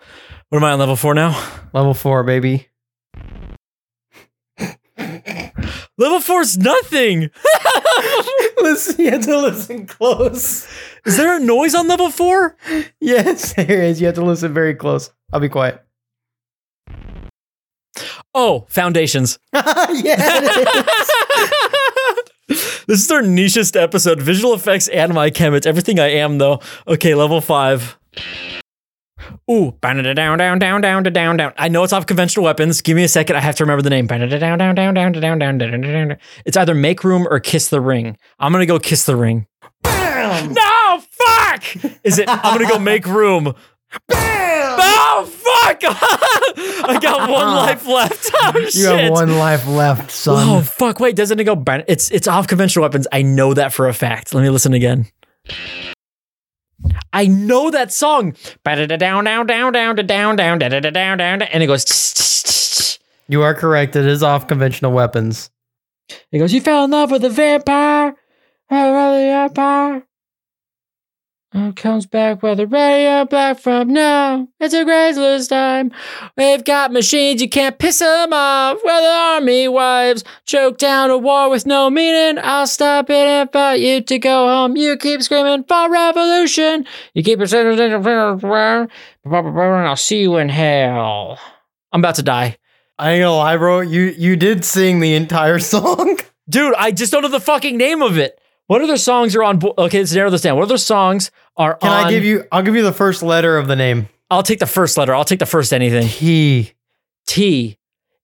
What 0.48 0.59
am 0.59 0.64
I 0.64 0.72
on 0.72 0.81
level 0.81 0.96
four 0.96 1.14
now? 1.14 1.31
Level 1.72 1.94
four, 1.94 2.24
baby. 2.24 2.66
Level 6.01 6.21
four 6.21 6.41
is 6.41 6.57
nothing. 6.57 7.31
listen, 8.63 9.05
you 9.05 9.11
have 9.11 9.21
to 9.27 9.39
listen 9.39 9.87
close. 9.87 10.67
Is 11.05 11.19
there 11.19 11.37
a 11.37 11.39
noise 11.39 11.75
on 11.75 11.89
level 11.89 12.11
four? 12.11 12.57
Yes, 13.01 13.53
there 13.57 13.83
is. 13.83 14.01
You 14.01 14.07
have 14.07 14.15
to 14.15 14.25
listen 14.25 14.55
very 14.55 14.75
close. 14.75 15.11
I'll 15.31 15.41
be 15.41 15.51
quiet. 15.51 15.85
Oh, 18.35 18.65
foundations. 18.71 19.39
yeah, 19.53 20.41
this 22.49 22.89
is 22.89 23.11
our 23.11 23.21
nichest 23.21 23.79
episode. 23.79 24.23
Visual 24.23 24.55
effects 24.55 24.89
and 24.89 25.13
my 25.13 25.29
chem. 25.29 25.53
It's 25.53 25.67
everything 25.67 26.01
I 26.01 26.13
am, 26.13 26.39
though. 26.39 26.61
Okay, 26.89 27.15
level 27.15 27.43
five. 27.43 27.99
Ooh, 29.51 29.77
down, 29.81 30.03
down, 30.03 30.14
down, 30.14 30.59
down, 30.59 30.81
down, 30.81 31.03
down, 31.03 31.37
down. 31.37 31.53
I 31.57 31.69
know 31.69 31.83
it's 31.83 31.93
off 31.93 32.07
conventional 32.07 32.45
weapons. 32.45 32.81
Give 32.83 32.97
me 32.97 33.05
a 33.05 33.09
second. 33.09 33.37
I 33.37 33.40
have 33.40 33.57
to 33.57 33.64
remember 33.64 33.83
the 33.83 33.90
name. 33.90 34.07
Down, 34.07 34.21
down, 34.29 34.38
down, 34.38 34.75
down, 34.75 34.95
down, 34.95 35.38
down, 35.38 35.59
down, 35.59 35.81
down. 35.81 36.16
It's 36.45 36.57
either 36.57 36.75
make 36.75 37.05
room 37.05 37.27
or 37.29 37.40
kiss 37.40 37.69
the 37.69 37.81
ring. 37.81 38.16
I'm 38.38 38.53
gonna 38.53 38.66
go 38.66 38.79
kiss 38.79 39.05
the 39.05 39.16
ring. 39.16 39.47
Bam! 39.83 40.53
No, 40.53 41.03
fuck. 41.11 41.64
Is 42.05 42.19
it? 42.19 42.29
I'm 42.29 42.59
gonna 42.59 42.69
go 42.69 42.79
make 42.79 43.07
room. 43.07 43.55
Bam! 44.09 44.40
Oh 44.83 45.25
fuck! 45.27 45.81
I 45.83 46.99
got 47.01 47.29
one 47.29 47.55
life 47.55 47.87
left. 47.87 48.31
Oh 48.35 48.69
You 48.73 48.87
have 48.87 49.11
one 49.11 49.37
life 49.37 49.66
left, 49.66 50.11
son. 50.11 50.49
Oh 50.49 50.62
fuck! 50.62 51.01
Wait, 51.01 51.16
doesn't 51.16 51.38
it 51.40 51.45
go? 51.45 51.62
It's 51.88 52.11
it's 52.11 52.29
off 52.29 52.47
conventional 52.47 52.85
weapons. 52.85 53.07
I 53.12 53.23
know 53.23 53.55
that 53.55 53.73
for 53.73 53.88
a 53.88 53.95
fact. 53.95 54.33
Let 54.35 54.43
me 54.43 54.51
listen 54.51 54.73
again. 54.73 55.07
I 57.12 57.26
know 57.26 57.70
that 57.70 57.92
song. 57.92 58.37
Down 58.64 58.88
down 58.88 59.24
down 59.24 59.46
down 59.46 59.72
down 59.72 59.96
down 59.96 60.37
down 60.37 60.59
down 60.59 60.92
down 60.92 61.18
down, 61.18 61.42
and 61.42 61.62
it 61.62 61.66
goes. 61.66 62.98
You 63.29 63.42
are 63.42 63.55
correct. 63.55 63.94
It 63.96 64.07
is 64.07 64.22
off 64.22 64.48
conventional 64.48 64.92
weapons. 64.92 65.50
It 66.33 66.38
goes. 66.38 66.53
You 66.53 66.61
fell 66.61 66.85
in 66.85 66.90
love 66.90 67.11
with 67.11 67.24
a 67.24 67.31
vampire. 67.31 68.16
Vampire. 68.68 70.05
Oh, 71.53 71.73
comes 71.75 72.07
back 72.07 72.45
with 72.45 72.61
a 72.61 72.67
radio 72.69 73.25
black 73.25 73.59
from 73.59 73.93
now. 73.93 74.47
It's 74.61 74.73
a 74.73 74.85
graceless 74.85 75.49
time. 75.49 75.91
We've 76.37 76.65
got 76.65 76.93
machines, 76.93 77.43
you 77.43 77.49
can't 77.49 77.77
piss 77.77 77.99
them 77.99 78.33
off. 78.33 78.79
We're 78.85 79.01
the 79.01 79.09
army 79.09 79.67
wives. 79.67 80.23
Choke 80.47 80.79
down 80.79 81.11
a 81.11 81.19
war 81.19 81.51
with 81.51 81.67
no 81.67 81.91
meaning. 81.91 82.39
I'll 82.41 82.69
stop 82.69 83.11
it 83.11 83.17
and 83.17 83.51
fight 83.53 83.81
you 83.81 84.01
to 84.01 84.19
go 84.21 84.47
home. 84.47 84.77
You 84.77 84.97
keep 84.97 85.23
screaming 85.23 85.65
for 85.65 85.91
revolution. 85.91 86.87
You 87.15 87.25
keep 87.25 87.39
your 87.39 87.49
saying, 87.49 87.81
I'll 89.27 89.97
see 89.97 90.21
you 90.21 90.37
in 90.37 90.49
hell. 90.51 91.37
I'm 91.91 92.01
about 92.01 92.15
to 92.15 92.23
die. 92.23 92.59
I 92.97 93.13
ain't 93.13 93.23
gonna 93.23 93.35
lie, 93.37 93.57
bro. 93.57 93.81
You 93.81 94.15
you 94.17 94.37
did 94.37 94.65
sing 94.65 95.01
the 95.01 95.15
entire 95.15 95.59
song. 95.73 96.19
Dude, 96.49 96.75
I 96.75 96.93
just 96.93 97.11
don't 97.11 97.23
know 97.23 97.29
the 97.29 97.41
fucking 97.41 97.77
name 97.77 98.03
of 98.03 98.19
it. 98.19 98.39
What 98.67 98.83
other 98.83 98.99
songs 98.99 99.35
are 99.35 99.43
on? 99.43 99.59
Bo- 99.59 99.75
okay, 99.77 99.99
let's 99.99 100.13
narrow 100.13 100.31
this 100.31 100.43
down. 100.43 100.57
What 100.57 100.63
other 100.63 100.79
songs 100.79 101.33
are 101.61 101.75
Can 101.75 101.90
on? 101.90 102.07
I 102.07 102.11
give 102.11 102.25
you? 102.25 102.44
I'll 102.51 102.62
give 102.62 102.75
you 102.75 102.83
the 102.83 102.92
first 102.92 103.23
letter 103.23 103.59
of 103.59 103.68
the 103.68 103.77
name. 103.77 104.09
I'll 104.31 104.42
take 104.42 104.59
the 104.61 104.66
first 104.66 104.96
letter. 104.96 105.14
I'll 105.14 105.25
take 105.25 105.40
the 105.40 105.46
first 105.46 105.73
anything. 105.73 106.09
T. 106.09 106.73
T. 107.27 107.77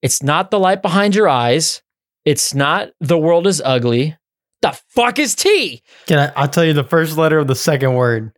It's 0.03 0.23
not 0.23 0.51
the 0.51 0.59
light 0.59 0.81
behind 0.83 1.15
your 1.15 1.29
eyes. 1.29 1.83
It's 2.25 2.55
not 2.55 2.91
the 3.01 3.19
world 3.19 3.47
is 3.47 3.61
ugly. 3.65 4.17
The 4.63 4.79
fuck 4.89 5.19
is 5.19 5.35
T? 5.35 5.83
Can 6.07 6.19
I? 6.19 6.33
I'll 6.35 6.49
tell 6.49 6.65
you 6.65 6.73
the 6.73 6.83
first 6.85 7.17
letter 7.19 7.39
of 7.39 7.47
the 7.47 7.55
second 7.55 7.95
word. 7.95 8.33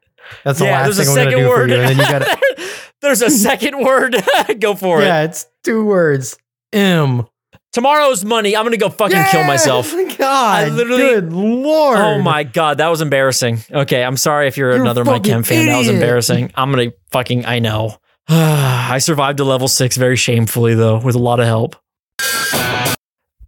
That's 0.44 0.58
the 0.58 0.64
yeah, 0.66 0.82
last 0.82 0.96
there's 0.96 0.98
thing 0.98 1.06
a 1.06 1.10
I'm 1.10 1.16
gonna 1.16 1.30
second 1.30 1.44
do 1.44 1.48
word. 1.48 1.70
for 1.70 1.74
you, 1.76 1.80
and 1.82 1.98
then 2.00 2.06
you 2.06 2.12
gotta. 2.26 2.74
there's 3.00 3.22
a 3.22 3.30
second 3.30 3.78
word. 3.80 4.16
Go 4.60 4.74
for 4.74 5.00
it. 5.00 5.04
yeah, 5.06 5.22
it's 5.22 5.46
two 5.62 5.84
words. 5.84 6.36
M. 6.72 7.26
Tomorrow's 7.72 8.24
money. 8.24 8.56
I'm 8.56 8.64
gonna 8.64 8.78
go 8.78 8.88
fucking 8.88 9.16
yeah, 9.16 9.30
kill 9.30 9.44
myself. 9.44 9.92
God, 10.18 10.64
I 10.64 10.68
literally. 10.68 11.02
Good 11.02 11.32
lord. 11.32 11.98
Oh 11.98 12.18
my 12.20 12.42
god, 12.42 12.78
that 12.78 12.88
was 12.88 13.00
embarrassing. 13.00 13.58
Okay, 13.70 14.02
I'm 14.02 14.16
sorry 14.16 14.48
if 14.48 14.56
you're, 14.56 14.72
you're 14.72 14.80
another 14.80 15.04
My 15.04 15.18
Chem 15.18 15.42
fan. 15.42 15.66
That 15.66 15.78
was 15.78 15.88
embarrassing. 15.88 16.52
I'm 16.54 16.70
gonna 16.70 16.92
fucking. 17.10 17.44
I 17.44 17.58
know. 17.58 17.98
I 18.28 18.98
survived 18.98 19.38
to 19.38 19.44
level 19.44 19.68
six 19.68 19.96
very 19.96 20.16
shamefully 20.16 20.74
though, 20.74 20.98
with 20.98 21.14
a 21.14 21.18
lot 21.18 21.40
of 21.40 21.46
help. 21.46 21.76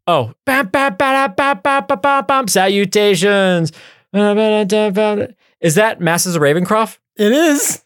Oh, 0.07 0.33
salutations. 2.49 3.73
Is 4.13 5.75
that 5.77 6.01
Masses 6.01 6.35
of 6.35 6.43
Ravencroft? 6.43 6.99
It 7.17 7.33
is. 7.33 7.83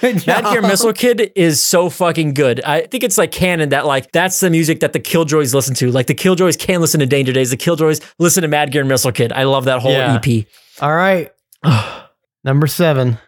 That. 0.26 0.44
Gear 0.52 0.62
Missile 0.62 0.92
Kid 0.92 1.30
is 1.36 1.62
so 1.62 1.90
fucking 1.90 2.34
good. 2.34 2.60
I 2.64 2.82
think 2.86 3.04
it's 3.04 3.18
like 3.18 3.32
canon 3.32 3.68
that 3.70 3.84
like 3.86 4.12
that's 4.12 4.40
the 4.40 4.48
music 4.50 4.80
that 4.80 4.92
the 4.92 5.00
Killjoys 5.00 5.52
listen 5.54 5.74
to. 5.76 5.90
Like 5.90 6.06
the 6.06 6.14
Killjoys 6.14 6.56
can 6.58 6.80
listen 6.80 7.00
to 7.00 7.06
Danger 7.06 7.32
Days. 7.32 7.50
The 7.50 7.56
Killjoys 7.56 8.00
listen 8.18 8.42
to 8.42 8.48
Mad 8.48 8.72
Gear 8.72 8.84
Missile 8.84 9.12
Kid. 9.12 9.32
I 9.32 9.44
love 9.44 9.64
that 9.64 9.80
whole 9.80 9.92
Yeah. 9.92 10.20
EP. 10.24 10.46
All 10.80 10.94
right. 10.94 11.30
Number 12.44 12.66
seven. 12.66 13.18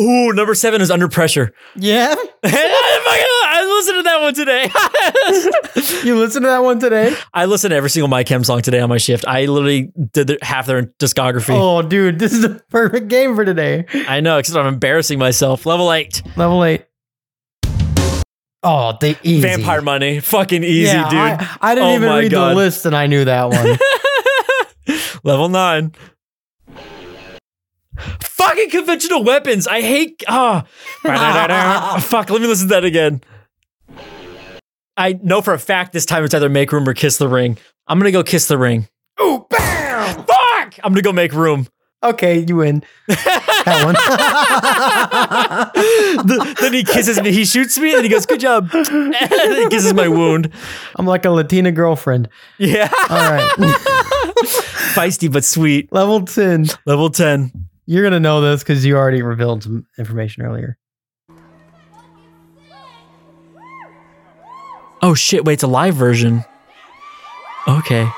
Ooh, 0.00 0.32
number 0.32 0.54
seven 0.54 0.80
is 0.80 0.90
Under 0.90 1.08
Pressure. 1.08 1.52
Yeah. 1.74 2.14
I 2.44 3.74
listened 3.78 3.98
to 3.98 4.02
one 4.26 4.34
today. 4.34 4.70
You 6.04 6.16
listened 6.18 6.44
to 6.44 6.48
that 6.48 6.62
one 6.62 6.78
today? 6.78 7.14
I 7.34 7.46
listened 7.46 7.70
to 7.72 7.76
every 7.76 7.90
single 7.90 8.08
My 8.08 8.22
Chem 8.24 8.44
song 8.44 8.60
today 8.62 8.80
on 8.80 8.88
my 8.88 8.98
shift. 8.98 9.24
I 9.26 9.46
literally 9.46 9.92
did 10.12 10.26
the, 10.28 10.38
half 10.42 10.66
their 10.66 10.84
discography. 10.84 11.54
Oh, 11.56 11.82
dude, 11.82 12.18
this 12.18 12.32
is 12.32 12.42
the 12.42 12.62
perfect 12.70 13.08
game 13.08 13.34
for 13.34 13.44
today. 13.44 13.86
I 14.08 14.20
know, 14.20 14.38
because 14.38 14.56
I'm 14.56 14.66
embarrassing 14.66 15.18
myself. 15.18 15.66
Level 15.66 15.92
eight, 15.92 16.22
Level 16.36 16.64
eight. 16.64 16.84
Oh, 18.62 18.96
the 19.00 19.16
easy. 19.22 19.40
Vampire 19.42 19.82
Money, 19.82 20.20
fucking 20.20 20.64
easy, 20.64 20.86
yeah, 20.92 21.08
dude. 21.10 21.18
I, 21.18 21.56
I 21.60 21.74
didn't 21.74 21.88
Oh 21.90 21.94
even 21.94 22.08
read 22.12 22.30
God. 22.32 22.50
the 22.50 22.54
list 22.56 22.86
and 22.86 22.96
I 22.96 23.06
knew 23.06 23.24
that 23.24 23.48
one. 23.50 24.98
Level 25.24 25.48
nine. 25.48 25.92
Fucking 28.20 28.70
conventional 28.70 29.24
weapons. 29.24 29.66
I 29.66 29.80
hate. 29.80 30.22
Ah. 30.28 30.64
Fuck. 32.00 32.30
Let 32.30 32.40
me 32.40 32.46
listen 32.46 32.68
to 32.68 32.74
that 32.74 32.84
again. 32.84 33.20
I 34.96 35.18
know 35.22 35.42
for 35.42 35.52
a 35.54 35.58
fact 35.58 35.92
this 35.92 36.06
time 36.06 36.24
it's 36.24 36.34
either 36.34 36.48
make 36.48 36.72
room 36.72 36.88
or 36.88 36.94
kiss 36.94 37.18
the 37.18 37.28
ring. 37.28 37.58
I'm 37.86 37.98
gonna 37.98 38.12
go 38.12 38.22
kiss 38.22 38.48
the 38.48 38.58
ring. 38.58 38.88
Ooh, 39.20 39.46
bam! 39.50 40.24
Fuck. 40.24 40.78
I'm 40.84 40.92
gonna 40.92 41.02
go 41.02 41.12
make 41.12 41.32
room. 41.32 41.66
Okay, 42.02 42.44
you 42.46 42.56
win. 42.56 42.82
That 43.08 43.82
one. 43.84 43.96
The- 46.26 46.56
then 46.60 46.72
he 46.72 46.84
kisses 46.84 47.20
me. 47.20 47.32
He 47.32 47.44
shoots 47.44 47.78
me, 47.78 47.88
and 47.90 47.98
then 47.98 48.04
he 48.04 48.10
goes, 48.10 48.26
"Good 48.26 48.40
job." 48.40 48.68
and 48.72 49.14
he 49.14 49.68
kisses 49.68 49.94
my 49.94 50.08
wound. 50.08 50.50
I'm 50.96 51.06
like 51.06 51.24
a 51.24 51.30
Latina 51.30 51.72
girlfriend. 51.72 52.28
Yeah. 52.58 52.90
All 53.10 53.30
right. 53.30 53.50
Feisty 54.94 55.30
but 55.32 55.44
sweet. 55.44 55.92
Level 55.92 56.24
10. 56.24 56.66
Level 56.86 57.10
ten. 57.10 57.50
You're 57.86 58.08
to 58.10 58.20
know 58.20 58.40
this 58.40 58.62
because 58.62 58.84
you 58.84 58.96
already 58.96 59.22
revealed 59.22 59.62
some 59.62 59.86
information 59.98 60.42
earlier. 60.44 60.76
Oh 65.06 65.14
shit! 65.14 65.44
Wait, 65.44 65.52
it's 65.52 65.62
a 65.62 65.68
live 65.68 65.94
version. 65.94 66.44
Okay. 67.68 68.02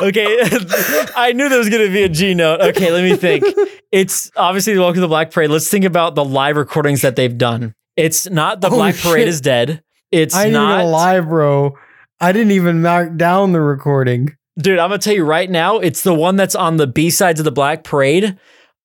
okay, 0.00 0.42
I 1.14 1.32
knew 1.32 1.48
there 1.48 1.60
was 1.60 1.68
going 1.68 1.86
to 1.86 1.92
be 1.92 2.02
a 2.02 2.08
G 2.08 2.34
note. 2.34 2.60
Okay, 2.60 2.90
let 2.90 3.04
me 3.04 3.16
think. 3.16 3.44
It's 3.92 4.30
obviously 4.36 4.76
Welcome 4.78 4.94
to 4.94 5.00
the 5.02 5.08
Black 5.08 5.30
Parade. 5.30 5.50
Let's 5.50 5.68
think 5.68 5.84
about 5.84 6.14
the 6.14 6.24
live 6.24 6.56
recordings 6.56 7.02
that 7.02 7.14
they've 7.14 7.36
done. 7.36 7.74
It's 7.94 8.28
not 8.28 8.62
the 8.62 8.68
Oh, 8.68 8.70
Black 8.70 8.96
Parade 8.96 9.28
is 9.28 9.42
dead. 9.42 9.82
It's 10.10 10.34
I 10.34 10.48
not 10.48 10.86
lie, 10.86 11.20
bro. 11.20 11.76
I 12.18 12.32
didn't 12.32 12.52
even 12.52 12.80
mark 12.80 13.18
down 13.18 13.52
the 13.52 13.60
recording. 13.60 14.34
Dude, 14.58 14.78
I'm 14.78 14.90
gonna 14.90 14.98
tell 14.98 15.14
you 15.14 15.24
right 15.24 15.48
now, 15.50 15.78
it's 15.78 16.02
the 16.02 16.14
one 16.14 16.36
that's 16.36 16.54
on 16.54 16.76
the 16.76 16.86
B 16.86 17.10
sides 17.10 17.40
of 17.40 17.44
the 17.44 17.52
Black 17.52 17.84
Parade. 17.84 18.38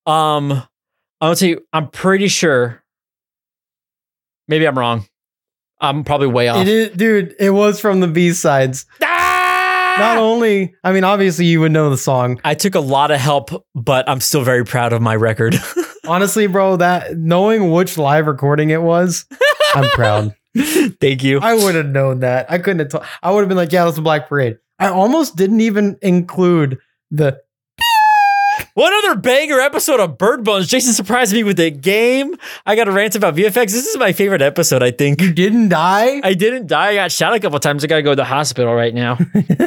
Um, 0.05 0.51
I'm 0.51 0.67
gonna 1.21 1.35
tell 1.35 1.49
you, 1.49 1.65
I'm 1.73 1.89
pretty 1.89 2.29
sure. 2.29 2.83
Maybe 4.47 4.65
I'm 4.67 4.77
wrong. 4.77 5.05
I'm 5.79 6.03
probably 6.03 6.27
way 6.27 6.47
off. 6.47 6.61
It 6.61 6.67
is, 6.67 6.89
dude. 6.97 7.35
It 7.39 7.49
was 7.51 7.79
from 7.79 7.99
the 7.99 8.07
B 8.07 8.31
sides. 8.31 8.85
Ah! 9.03 9.95
Not 9.99 10.17
only, 10.19 10.75
I 10.83 10.91
mean, 10.91 11.03
obviously 11.03 11.45
you 11.45 11.59
would 11.61 11.71
know 11.71 11.89
the 11.89 11.97
song. 11.97 12.39
I 12.43 12.53
took 12.53 12.75
a 12.75 12.79
lot 12.79 13.11
of 13.11 13.19
help, 13.19 13.65
but 13.75 14.07
I'm 14.07 14.21
still 14.21 14.43
very 14.43 14.63
proud 14.63 14.93
of 14.93 15.01
my 15.01 15.15
record. 15.15 15.55
Honestly, 16.07 16.47
bro, 16.47 16.77
that 16.77 17.17
knowing 17.17 17.71
which 17.71 17.97
live 17.97 18.27
recording 18.27 18.69
it 18.69 18.81
was, 18.81 19.25
I'm 19.73 19.89
proud. 19.91 20.35
Thank 21.01 21.23
you. 21.23 21.39
I 21.39 21.55
would 21.55 21.75
have 21.75 21.87
known 21.87 22.19
that. 22.21 22.49
I 22.49 22.57
couldn't 22.59 22.79
have. 22.79 22.89
told. 22.89 23.05
I 23.21 23.31
would 23.31 23.41
have 23.41 23.49
been 23.49 23.57
like, 23.57 23.71
yeah, 23.71 23.85
that's 23.85 23.97
a 23.97 24.01
Black 24.01 24.29
Parade. 24.29 24.57
I 24.79 24.89
almost 24.89 25.35
didn't 25.35 25.61
even 25.61 25.97
include 26.01 26.79
the. 27.11 27.41
One 28.73 28.93
other 28.93 29.15
banger 29.15 29.59
episode 29.59 29.99
of 29.99 30.19
Bird 30.19 30.43
Bones. 30.43 30.67
Jason 30.67 30.93
surprised 30.93 31.33
me 31.33 31.43
with 31.43 31.59
a 31.59 31.71
game. 31.71 32.35
I 32.63 32.75
got 32.75 32.87
a 32.87 32.91
rant 32.91 33.15
about 33.15 33.35
VFX. 33.35 33.71
This 33.71 33.87
is 33.87 33.97
my 33.97 34.13
favorite 34.13 34.41
episode, 34.43 34.83
I 34.83 34.91
think. 34.91 35.19
You 35.19 35.33
didn't 35.33 35.69
die. 35.69 36.21
I 36.23 36.35
didn't 36.35 36.67
die. 36.67 36.89
I 36.89 36.95
got 36.95 37.11
shot 37.11 37.33
a 37.33 37.39
couple 37.39 37.59
times. 37.59 37.83
I 37.83 37.87
gotta 37.87 38.03
go 38.03 38.11
to 38.11 38.15
the 38.15 38.23
hospital 38.25 38.73
right 38.75 38.93
now. 38.93 39.17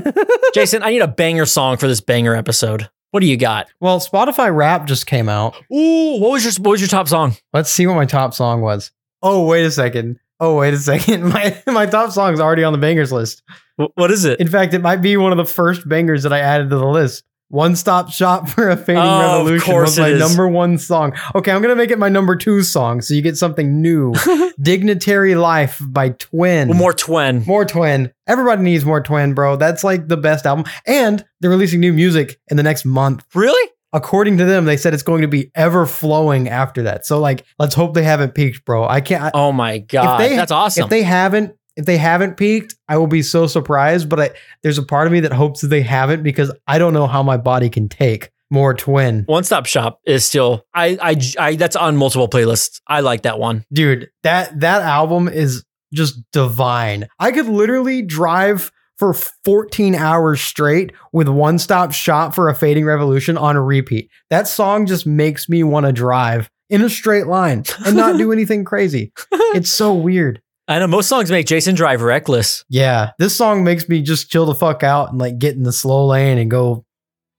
Jason, 0.54 0.84
I 0.84 0.90
need 0.90 1.02
a 1.02 1.08
banger 1.08 1.46
song 1.46 1.76
for 1.76 1.88
this 1.88 2.00
banger 2.00 2.36
episode. 2.36 2.88
What 3.10 3.20
do 3.20 3.26
you 3.26 3.36
got? 3.36 3.66
well, 3.80 3.98
Spotify 3.98 4.54
Wrapped 4.54 4.86
just 4.86 5.06
came 5.06 5.28
out. 5.28 5.56
Ooh, 5.72 6.20
what 6.20 6.30
was 6.30 6.44
your 6.44 6.52
what 6.64 6.72
was 6.72 6.80
your 6.80 6.88
top 6.88 7.08
song? 7.08 7.34
Let's 7.52 7.70
see 7.70 7.88
what 7.88 7.94
my 7.96 8.06
top 8.06 8.32
song 8.34 8.60
was. 8.60 8.92
Oh, 9.22 9.44
wait 9.46 9.64
a 9.64 9.72
second. 9.72 10.20
Oh, 10.38 10.56
wait 10.56 10.72
a 10.72 10.78
second. 10.78 11.24
My 11.28 11.60
my 11.66 11.84
top 11.86 12.12
song 12.12 12.32
is 12.32 12.40
already 12.40 12.64
on 12.64 12.72
the 12.72 12.78
bangers 12.78 13.12
list. 13.12 13.42
Wh- 13.80 13.96
What 13.98 14.10
is 14.10 14.24
it? 14.24 14.40
In 14.40 14.48
fact, 14.48 14.74
it 14.74 14.80
might 14.82 14.96
be 15.02 15.16
one 15.16 15.32
of 15.32 15.38
the 15.38 15.44
first 15.44 15.88
bangers 15.88 16.22
that 16.24 16.32
I 16.32 16.40
added 16.40 16.70
to 16.70 16.76
the 16.76 16.86
list. 16.86 17.24
One 17.48 17.74
stop 17.74 18.10
shop 18.12 18.48
for 18.48 18.68
a 18.70 18.76
fading 18.76 19.02
Oh, 19.02 19.08
of 19.08 19.38
revolution 19.38 19.72
course 19.72 19.88
was 19.90 19.98
my 19.98 20.12
number 20.12 20.46
one 20.46 20.78
song. 20.78 21.14
Okay, 21.34 21.50
I'm 21.50 21.60
gonna 21.62 21.74
make 21.74 21.90
it 21.90 21.98
my 21.98 22.08
number 22.08 22.36
two 22.36 22.62
song, 22.62 23.00
so 23.00 23.12
you 23.12 23.22
get 23.22 23.36
something 23.36 23.82
new. 23.82 24.14
Dignitary 24.60 25.34
Life 25.34 25.80
by 25.84 26.10
Twen. 26.10 26.68
Well, 26.68 26.78
more 26.78 26.92
twen. 26.92 27.42
More 27.46 27.64
Twen. 27.64 28.12
Everybody 28.28 28.62
needs 28.62 28.84
more 28.84 29.00
Twen, 29.00 29.34
bro. 29.34 29.56
That's 29.56 29.82
like 29.82 30.06
the 30.06 30.16
best 30.16 30.46
album. 30.46 30.64
And 30.86 31.24
they're 31.40 31.50
releasing 31.50 31.80
new 31.80 31.92
music 31.92 32.38
in 32.48 32.56
the 32.56 32.62
next 32.62 32.84
month. 32.84 33.24
Really? 33.34 33.70
According 33.92 34.38
to 34.38 34.44
them, 34.44 34.66
they 34.66 34.76
said 34.76 34.94
it's 34.94 35.02
going 35.02 35.22
to 35.22 35.28
be 35.28 35.50
ever 35.56 35.84
flowing 35.86 36.48
after 36.48 36.82
that. 36.84 37.04
So 37.04 37.18
like, 37.18 37.44
let's 37.58 37.74
hope 37.74 37.94
they 37.94 38.04
haven't 38.04 38.36
peaked, 38.36 38.64
bro. 38.64 38.86
I 38.86 39.00
can't. 39.00 39.24
I, 39.24 39.30
Oh 39.34 39.50
my 39.50 39.78
god, 39.78 40.20
they- 40.20 40.36
that's 40.36 40.52
awesome. 40.52 40.84
If 40.84 40.90
they 40.90 41.02
haven't, 41.02 41.56
if 41.76 41.86
they 41.86 41.96
haven't 41.96 42.36
peaked, 42.36 42.74
I 42.88 42.96
will 42.96 43.06
be 43.06 43.22
so 43.22 43.46
surprised. 43.46 44.08
But 44.08 44.20
I, 44.20 44.30
there's 44.62 44.78
a 44.78 44.82
part 44.82 45.06
of 45.06 45.12
me 45.12 45.20
that 45.20 45.32
hopes 45.32 45.60
that 45.60 45.68
they 45.68 45.82
haven't 45.82 46.22
because 46.22 46.52
I 46.66 46.78
don't 46.78 46.92
know 46.92 47.06
how 47.06 47.22
my 47.22 47.36
body 47.36 47.68
can 47.70 47.88
take 47.88 48.30
more 48.50 48.74
Twen. 48.74 49.22
One 49.26 49.44
Stop 49.44 49.66
Shop 49.66 50.00
is 50.06 50.24
still 50.24 50.64
I, 50.74 50.98
I 51.00 51.16
I 51.38 51.56
that's 51.56 51.76
on 51.76 51.96
multiple 51.96 52.28
playlists. 52.28 52.80
I 52.86 53.00
like 53.00 53.22
that 53.22 53.38
one. 53.38 53.64
dude 53.72 54.10
that 54.22 54.58
that 54.60 54.82
album 54.82 55.28
is 55.28 55.64
just 55.92 56.20
divine 56.32 57.08
i 57.18 57.32
could 57.32 57.46
literally 57.46 58.00
drive 58.00 58.70
for 58.96 59.12
14 59.12 59.94
hours 59.96 60.40
straight 60.40 60.92
with 61.12 61.28
one 61.28 61.58
stop 61.58 61.90
shop 61.92 62.32
for 62.34 62.48
a 62.48 62.54
fading 62.54 62.84
revolution 62.84 63.36
on 63.36 63.56
a 63.56 63.62
repeat 63.62 64.08
that 64.30 64.46
song 64.46 64.86
just 64.86 65.04
makes 65.06 65.48
me 65.48 65.64
want 65.64 65.86
to 65.86 65.92
drive 65.92 66.48
in 66.68 66.82
a 66.82 66.88
straight 66.88 67.26
line 67.26 67.64
and 67.84 67.96
not 67.96 68.16
do 68.18 68.30
anything 68.38 68.64
crazy 68.64 69.12
it's 69.32 69.70
so 69.70 69.92
weird 69.92 70.40
I 70.70 70.78
know 70.78 70.86
most 70.86 71.08
songs 71.08 71.32
make 71.32 71.46
Jason 71.46 71.74
drive 71.74 72.00
reckless. 72.00 72.64
yeah 72.68 73.10
this 73.18 73.36
song 73.36 73.64
makes 73.64 73.88
me 73.88 74.00
just 74.02 74.30
chill 74.30 74.46
the 74.46 74.54
fuck 74.54 74.82
out 74.84 75.10
and 75.10 75.18
like 75.18 75.36
get 75.38 75.56
in 75.56 75.64
the 75.64 75.72
slow 75.72 76.06
lane 76.06 76.38
and 76.38 76.48
go 76.50 76.84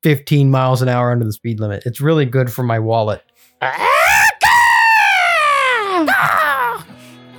15 0.04 0.52
miles 0.52 0.82
an 0.82 0.90
hour 0.90 1.12
under 1.12 1.24
the 1.24 1.32
speed 1.32 1.60
limit 1.60 1.84
it's 1.86 2.02
really 2.02 2.26
good 2.26 2.52
for 2.52 2.64
my 2.64 2.78
wallet 2.80 3.24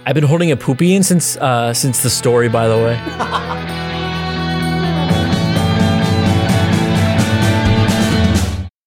I've 0.05 0.14
been 0.14 0.24
holding 0.24 0.51
a 0.51 0.57
poopy 0.57 0.95
in 0.95 1.03
since 1.03 1.36
uh 1.36 1.72
since 1.74 2.03
the 2.03 2.11
story, 2.11 2.49
by 2.49 2.66
the 2.66 2.76
way. 2.76 3.78